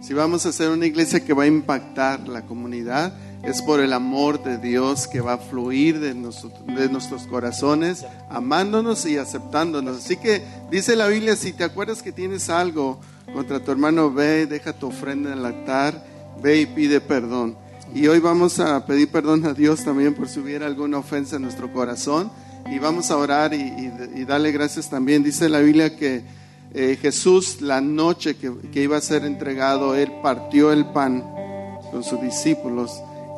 Si 0.02 0.14
vamos 0.14 0.46
a 0.46 0.52
ser 0.52 0.70
una 0.70 0.86
iglesia 0.86 1.24
que 1.24 1.32
va 1.32 1.44
a 1.44 1.48
impactar 1.48 2.28
la 2.28 2.46
comunidad, 2.46 3.14
es 3.44 3.62
por 3.62 3.80
el 3.80 3.94
amor 3.94 4.44
de 4.44 4.58
Dios 4.58 5.08
que 5.08 5.22
va 5.22 5.34
a 5.34 5.38
fluir 5.38 6.00
de, 6.00 6.14
nuestros 6.14 7.24
corazones, 7.28 8.06
amándonos 8.30 9.06
y 9.06 9.18
aceptándonos. 9.18 9.98
Así 9.98 10.18
que 10.18 10.44
dice 10.70 10.96
la 10.96 11.08
Biblia, 11.08 11.36
si 11.36 11.54
te 11.54 11.64
acuerdas 11.64 12.02
que 12.02 12.12
tienes 12.12 12.50
algo 12.50 13.00
contra 13.34 13.60
tu 13.60 13.72
hermano, 13.72 14.12
ve, 14.12 14.46
deja 14.46 14.74
tu 14.74 14.88
ofrenda 14.88 15.32
en 15.34 15.40
el 15.40 15.46
altar, 15.46 16.06
ve 16.42 16.62
y 16.62 16.66
pide 16.66 17.00
perdón. 17.02 17.58
Y 17.94 18.08
hoy 18.08 18.20
vamos 18.20 18.60
a 18.60 18.86
pedir 18.86 19.10
perdón 19.10 19.46
a 19.46 19.54
Dios 19.54 19.84
también 19.84 20.14
por 20.14 20.28
si 20.28 20.40
hubiera 20.40 20.66
alguna 20.68 20.98
ofensa 21.00 21.38
en 21.38 21.44
nuestro 21.44 21.72
corazón. 21.74 22.32
Y 22.72 22.78
vamos 22.78 23.10
a 23.10 23.18
orar 23.18 23.54
y, 23.54 23.62
y- 23.62 23.92
y 24.22 24.26
darle 24.26 24.52
gracias 24.52 24.90
también. 24.90 25.24
Dice 25.24 25.50
la 25.50 25.60
Biblia 25.60 25.96
que 25.96 26.24
Eh, 26.72 27.00
Jesús, 27.02 27.62
la 27.62 27.82
noche 27.82 28.36
que, 28.36 28.52
que 28.72 28.84
iba 28.84 28.96
a 28.96 29.02
ser 29.02 29.26
entregado, 29.26 29.96
él 29.96 30.12
partió 30.22 30.72
el 30.72 30.86
pan 30.86 31.24
con 31.90 32.04
sus 32.04 32.22
discípulos 32.22 32.92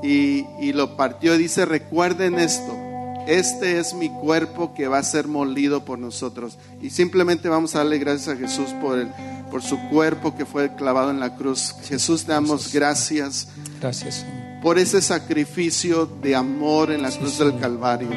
y, 0.03 0.45
y 0.59 0.73
lo 0.73 0.95
partió 0.95 1.35
y 1.35 1.37
dice, 1.37 1.65
recuerden 1.65 2.39
esto, 2.39 2.77
este 3.27 3.79
es 3.79 3.93
mi 3.93 4.09
cuerpo 4.09 4.73
que 4.73 4.87
va 4.87 4.97
a 4.97 5.03
ser 5.03 5.27
molido 5.27 5.85
por 5.85 5.99
nosotros. 5.99 6.57
Y 6.81 6.89
simplemente 6.89 7.49
vamos 7.49 7.75
a 7.75 7.79
darle 7.79 7.99
gracias 7.99 8.35
a 8.35 8.39
Jesús 8.39 8.71
por, 8.81 8.97
el, 8.97 9.09
por 9.49 9.61
su 9.61 9.77
cuerpo 9.89 10.35
que 10.35 10.45
fue 10.45 10.75
clavado 10.75 11.11
en 11.11 11.19
la 11.19 11.35
cruz. 11.35 11.75
Jesús, 11.83 12.25
te 12.25 12.31
damos 12.31 12.73
gracias 12.73 13.47
Gracias, 13.79 14.25
por 14.61 14.79
ese 14.79 15.01
sacrificio 15.01 16.05
de 16.05 16.35
amor 16.35 16.91
en 16.91 17.03
la 17.03 17.11
cruz 17.11 17.37
del 17.37 17.59
Calvario. 17.59 18.09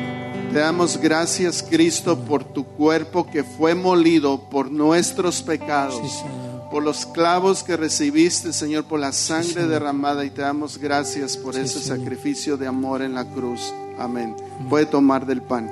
Te 0.53 0.59
damos 0.61 0.99
gracias, 0.99 1.63
Cristo, 1.69 2.19
por 2.19 2.45
tu 2.45 2.65
cuerpo 2.65 3.29
que 3.29 3.43
fue 3.43 3.75
molido 3.75 4.49
por 4.49 4.71
nuestros 4.71 5.43
pecados, 5.43 5.97
Sí. 5.97 6.54
Por 6.75 6.83
los 6.83 7.07
clavos 7.07 7.63
que 7.63 7.77
recibiste, 7.77 8.53
Señor, 8.53 8.87
por 8.87 8.99
la 8.99 9.13
sangre 9.13 9.69
derramada 9.69 10.25
y 10.25 10.31
te 10.31 10.43
damos 10.43 10.77
gracias 10.79 11.37
por 11.37 11.55
Sí, 11.55 11.61
ese 11.61 11.79
Señor. 11.79 11.99
sacrificio 12.01 12.57
de 12.57 12.67
amor 12.67 13.01
en 13.03 13.15
la 13.15 13.25
cruz. 13.31 13.73
Amén. 13.97 14.35
Puede 14.69 14.85
tomar 14.87 15.25
del 15.25 15.41
pan. 15.41 15.71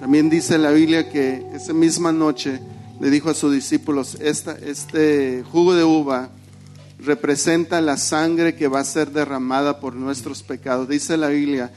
También 0.00 0.28
dice 0.28 0.58
la 0.58 0.72
Biblia 0.72 1.08
que 1.08 1.46
esa 1.54 1.72
misma 1.72 2.10
noche 2.10 2.58
le 2.98 3.10
dijo 3.10 3.30
a 3.30 3.34
sus 3.34 3.54
discípulos, 3.54 4.16
esta, 4.20 4.56
este 4.58 5.44
jugo 5.52 5.72
de 5.76 5.84
uva 5.84 6.30
representa 6.98 7.80
la 7.80 7.96
sangre 7.96 8.56
que 8.56 8.66
va 8.66 8.80
a 8.80 8.84
ser 8.84 9.12
derramada 9.12 9.78
por 9.78 9.94
nuestros 9.94 10.42
pecados. 10.42 10.88
Dice 10.88 11.16
la 11.16 11.28
Biblia 11.28 11.70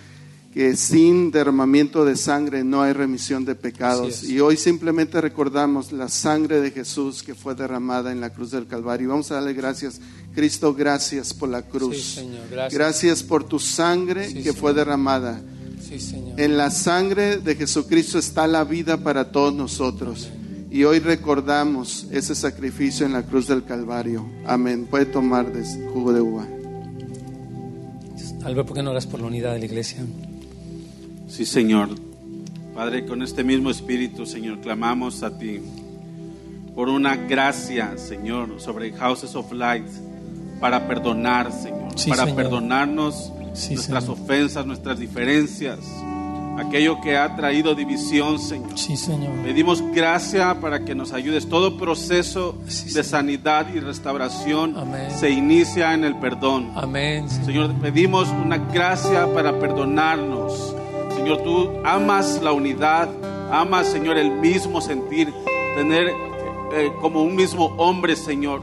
que 0.55 0.77
sin 0.77 1.31
derramamiento 1.31 2.05
de 2.05 2.15
sangre 2.15 2.63
no 2.63 2.81
hay 2.81 2.93
remisión 2.93 3.43
de 3.43 3.55
pecados. 3.55 4.23
Y 4.23 4.39
hoy 4.39 4.55
simplemente 4.55 5.19
recordamos 5.19 5.91
la 5.91 6.07
sangre 6.07 6.61
de 6.61 6.71
Jesús 6.71 7.23
que 7.23 7.35
fue 7.35 7.55
derramada 7.55 8.13
en 8.13 8.21
la 8.21 8.29
cruz 8.29 8.51
del 8.51 8.65
Calvario. 8.65 9.03
Y 9.03 9.09
vamos 9.09 9.29
a 9.31 9.35
darle 9.35 9.51
gracias. 9.51 9.99
Cristo, 10.33 10.73
gracias 10.73 11.33
por 11.33 11.49
la 11.49 11.63
cruz. 11.63 11.97
Sí, 11.97 12.21
Señor, 12.21 12.43
gracias. 12.49 12.73
Gracias 12.73 13.23
por 13.23 13.43
tu 13.43 13.59
sangre 13.59 14.29
Sí, 14.29 14.35
que 14.35 14.43
Señor. 14.43 14.55
fue 14.55 14.73
derramada. 14.73 15.41
Sí, 15.85 15.99
Señor. 15.99 16.39
En 16.39 16.55
la 16.55 16.71
sangre 16.71 17.35
de 17.35 17.55
Jesucristo 17.55 18.17
está 18.17 18.47
la 18.47 18.63
vida 18.63 18.95
para 19.03 19.33
todos 19.33 19.53
nosotros. 19.53 20.29
Y 20.71 20.85
hoy 20.85 20.99
recordamos 20.99 22.07
ese 22.11 22.33
sacrificio 22.33 23.05
en 23.05 23.11
la 23.11 23.23
cruz 23.23 23.47
del 23.49 23.65
Calvario. 23.65 24.25
Amén. 24.45 24.87
Puede 24.89 25.05
tomar 25.05 25.51
de 25.51 25.65
jugo 25.91 26.13
de 26.13 26.21
uva. 26.21 26.47
Albert, 28.45 28.67
¿por 28.67 28.77
qué 28.77 28.83
no 28.83 28.91
oras 28.91 29.05
por 29.05 29.19
la 29.19 29.27
unidad 29.27 29.51
de 29.51 29.59
la 29.59 29.65
iglesia? 29.65 30.05
Sí, 31.27 31.45
Señor. 31.45 31.89
Padre, 32.73 33.05
con 33.05 33.21
este 33.21 33.43
mismo 33.43 33.69
espíritu, 33.69 34.25
Señor, 34.25 34.59
clamamos 34.59 35.23
a 35.23 35.37
ti 35.37 35.61
por 36.75 36.89
una 36.89 37.15
gracia, 37.15 37.97
Señor, 37.97 38.59
sobre 38.59 38.91
Houses 38.93 39.35
of 39.35 39.51
Light 39.53 39.85
para 40.59 40.87
perdonar, 40.87 41.51
Señor, 41.51 41.91
Sí, 41.97 42.09
para 42.09 42.23
Señor. 42.23 42.35
perdonarnos 42.35 43.31
Sí, 43.53 43.75
nuestras 43.75 44.03
Señor. 44.03 44.19
ofensas, 44.19 44.65
nuestras 44.65 44.99
diferencias, 44.99 45.79
aquello 46.57 46.99
que 47.01 47.15
ha 47.15 47.33
traído 47.37 47.73
división, 47.75 48.37
Señor. 48.39 48.77
Sí, 48.77 48.97
Señor. 48.97 49.31
Pedimos 49.43 49.81
gracia 49.93 50.59
para 50.59 50.83
que 50.83 50.93
nos 50.95 51.13
ayudes. 51.13 51.47
Todo 51.47 51.77
proceso 51.77 52.57
Sí, 52.67 52.91
de 52.93 53.03
sanidad 53.05 53.67
y 53.73 53.79
restauración 53.79 54.77
Amén. 54.77 55.09
se 55.17 55.29
inicia 55.29 55.93
en 55.93 56.03
el 56.03 56.17
perdón. 56.17 56.71
Amén. 56.75 57.29
Señor, 57.29 57.73
pedimos 57.75 58.27
una 58.29 58.57
gracia 58.57 59.33
para 59.33 59.57
perdonarnos. 59.59 60.74
Señor, 61.25 61.41
tú 61.41 61.71
amas 61.83 62.39
la 62.43 62.51
unidad, 62.51 63.09
amas, 63.51 63.87
Señor, 63.87 64.15
el 64.15 64.29
mismo 64.29 64.79
sentir, 64.79 65.33
tener 65.75 66.13
eh, 66.71 66.93
como 67.01 67.23
un 67.23 67.35
mismo 67.35 67.65
hombre, 67.77 68.15
Señor. 68.15 68.61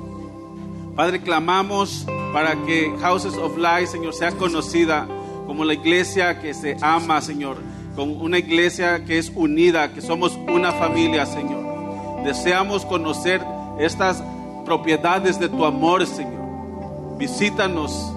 Padre, 0.95 1.21
clamamos 1.21 2.07
para 2.33 2.55
que 2.65 2.95
Houses 3.01 3.37
of 3.37 3.59
Light, 3.59 3.89
Señor, 3.89 4.15
sea 4.15 4.31
conocida 4.31 5.09
como 5.45 5.65
la 5.65 5.75
iglesia 5.75 6.39
que 6.39 6.55
se 6.55 6.77
ama, 6.81 7.21
Señor, 7.21 7.57
como 7.97 8.13
una 8.13 8.39
iglesia 8.39 9.05
que 9.05 9.19
es 9.19 9.33
unida, 9.35 9.93
que 9.93 10.01
somos 10.01 10.39
una 10.47 10.71
familia, 10.71 11.27
Señor. 11.27 12.23
Deseamos 12.23 12.87
conocer 12.87 13.45
estas 13.81 14.23
propiedades 14.65 15.41
de 15.41 15.49
tu 15.49 15.65
amor, 15.65 16.07
Señor. 16.07 17.19
Visítanos, 17.19 18.15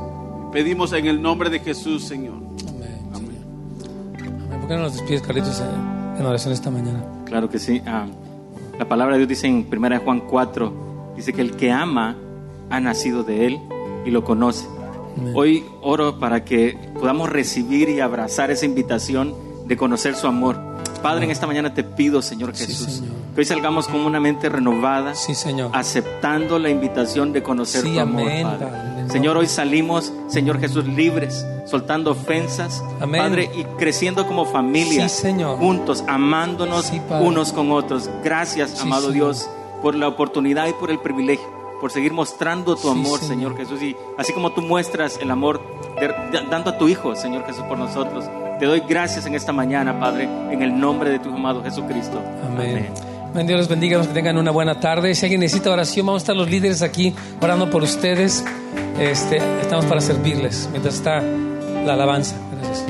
pedimos 0.52 0.94
en 0.94 1.08
el 1.08 1.20
nombre 1.20 1.50
de 1.50 1.62
Jesús, 1.62 2.04
Señor. 2.04 2.45
¿Por 4.66 4.70
qué 4.72 4.78
no 4.78 4.84
nos 4.86 4.94
despides, 4.94 5.22
Carlitos, 5.22 5.60
en 5.62 6.20
en 6.22 6.26
oración 6.26 6.52
esta 6.52 6.72
mañana? 6.72 7.04
Claro 7.26 7.52
que 7.52 7.60
sí. 7.60 7.84
Ah, 7.86 8.08
la 8.80 8.88
palabra 8.90 9.14
de 9.14 9.20
Dios 9.20 9.30
dice 9.30 9.46
en 9.46 9.68
1 9.72 10.00
Juan 10.04 10.22
4, 10.22 11.14
dice 11.16 11.34
que 11.34 11.42
el 11.42 11.56
que 11.56 11.72
ama 11.72 12.16
ha 12.72 12.80
nacido 12.80 13.24
de 13.24 13.46
él 13.46 13.60
y 14.08 14.10
lo 14.10 14.24
conoce. 14.24 14.66
Amén. 15.20 15.34
Hoy 15.36 15.64
oro 15.84 16.20
para 16.20 16.44
que 16.46 16.80
podamos 17.00 17.30
recibir 17.30 17.90
y 17.90 18.00
abrazar 18.00 18.50
esa 18.50 18.66
invitación 18.66 19.36
de 19.68 19.78
conocer 19.78 20.16
su 20.16 20.26
amor. 20.26 20.58
Padre, 21.04 21.26
en 21.26 21.32
esta 21.32 21.46
mañana 21.46 21.76
te 21.76 21.84
pido, 21.84 22.24
Señor 22.24 22.56
Sí, 22.56 22.66
Jesús, 22.66 22.92
Señor. 22.92 23.14
que 23.36 23.42
hoy 23.42 23.46
salgamos 23.46 23.88
con 23.88 24.00
una 24.02 24.20
mente 24.20 24.50
renovada, 24.50 25.14
Sí, 25.14 25.36
Señor. 25.36 25.70
aceptando 25.74 26.58
la 26.58 26.72
invitación 26.72 27.34
de 27.34 27.44
conocer 27.44 27.84
Sí, 27.84 27.94
tu 27.94 28.00
amor, 28.00 28.22
amén, 28.24 28.48
Padre. 28.48 28.66
Padre, 28.66 28.90
en 28.90 28.95
Señor, 29.10 29.38
hoy 29.38 29.48
salimos, 29.48 30.12
Señor 30.28 30.60
Jesús, 30.60 30.86
libres, 30.86 31.46
soltando 31.66 32.12
ofensas, 32.12 32.84
Amén. 33.00 33.22
Padre, 33.22 33.52
y 33.56 33.64
creciendo 33.78 34.26
como 34.28 34.46
familia, 34.46 35.08
Sí, 35.10 35.22
Señor. 35.22 35.58
juntos, 35.58 36.04
amándonos 36.08 36.86
Sí, 36.88 37.02
unos 37.22 37.54
con 37.54 37.72
otros. 37.72 38.10
Gracias, 38.24 38.72
Sí, 38.72 38.78
amado 38.82 39.04
Señor. 39.12 39.14
Dios, 39.14 39.50
por 39.82 39.96
la 39.96 40.08
oportunidad 40.08 40.68
y 40.68 40.74
por 40.74 40.92
el 40.92 41.00
privilegio, 41.00 41.46
por 41.80 41.92
seguir 41.92 42.14
mostrando 42.14 42.76
tu 42.76 42.90
amor, 42.90 43.20
Señor. 43.20 43.56
Señor 43.56 43.58
Jesús, 43.58 43.82
y 43.82 43.96
así 44.18 44.34
como 44.34 44.52
tú 44.54 44.62
muestras 44.62 45.18
el 45.22 45.30
amor 45.32 45.62
de- 46.00 46.08
de- 46.08 46.46
dando 46.50 46.72
a 46.72 46.78
tu 46.78 46.88
Hijo, 46.88 47.16
Señor 47.16 47.46
Jesús, 47.46 47.64
por 47.64 47.78
nosotros. 47.78 48.26
Te 48.60 48.66
doy 48.66 48.82
gracias 48.88 49.26
en 49.26 49.36
esta 49.36 49.52
mañana, 49.52 50.00
Padre, 50.00 50.24
en 50.52 50.62
el 50.62 50.80
nombre 50.80 51.10
de 51.10 51.20
tu 51.20 51.30
amado 51.30 51.62
Jesucristo. 51.64 52.22
Amén. 52.46 52.70
Amén. 52.78 53.15
Dios 53.44 53.60
los 53.60 53.68
bendiga, 53.68 54.02
que 54.02 54.08
tengan 54.08 54.38
una 54.38 54.52
buena 54.52 54.80
tarde. 54.80 55.14
Si 55.14 55.26
alguien 55.26 55.42
necesita 55.42 55.72
oración, 55.72 56.06
vamos 56.06 56.22
a 56.22 56.24
estar 56.24 56.36
los 56.36 56.50
líderes 56.50 56.82
aquí 56.82 57.14
orando 57.42 57.70
por 57.70 57.84
ustedes. 57.84 58.46
Este, 59.00 59.38
estamos 59.62 59.86
para 59.86 60.00
servirles 60.00 60.70
mientras 60.72 60.96
está 60.96 61.22
la 61.22 61.94
alabanza. 61.94 62.36
Gracias. 62.62 62.86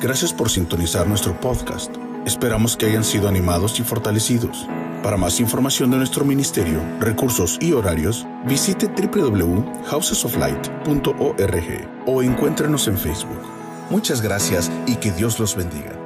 Gracias 0.00 0.32
por 0.32 0.48
sintonizar 0.48 1.08
nuestro 1.08 1.38
podcast. 1.40 1.92
Esperamos 2.24 2.76
que 2.76 2.86
hayan 2.86 3.04
sido 3.04 3.28
animados 3.28 3.80
y 3.80 3.82
fortalecidos. 3.82 4.68
Para 5.02 5.16
más 5.16 5.40
información 5.40 5.90
de 5.90 5.96
nuestro 5.98 6.24
ministerio, 6.24 6.80
recursos 7.00 7.58
y 7.60 7.72
horarios, 7.72 8.26
visite 8.44 8.88
www.housesoflight.org 8.88 11.88
o 12.06 12.22
encuéntrenos 12.22 12.88
en 12.88 12.98
Facebook. 12.98 13.42
Muchas 13.90 14.22
gracias 14.22 14.70
y 14.86 14.96
que 14.96 15.12
Dios 15.12 15.38
los 15.38 15.54
bendiga. 15.54 16.05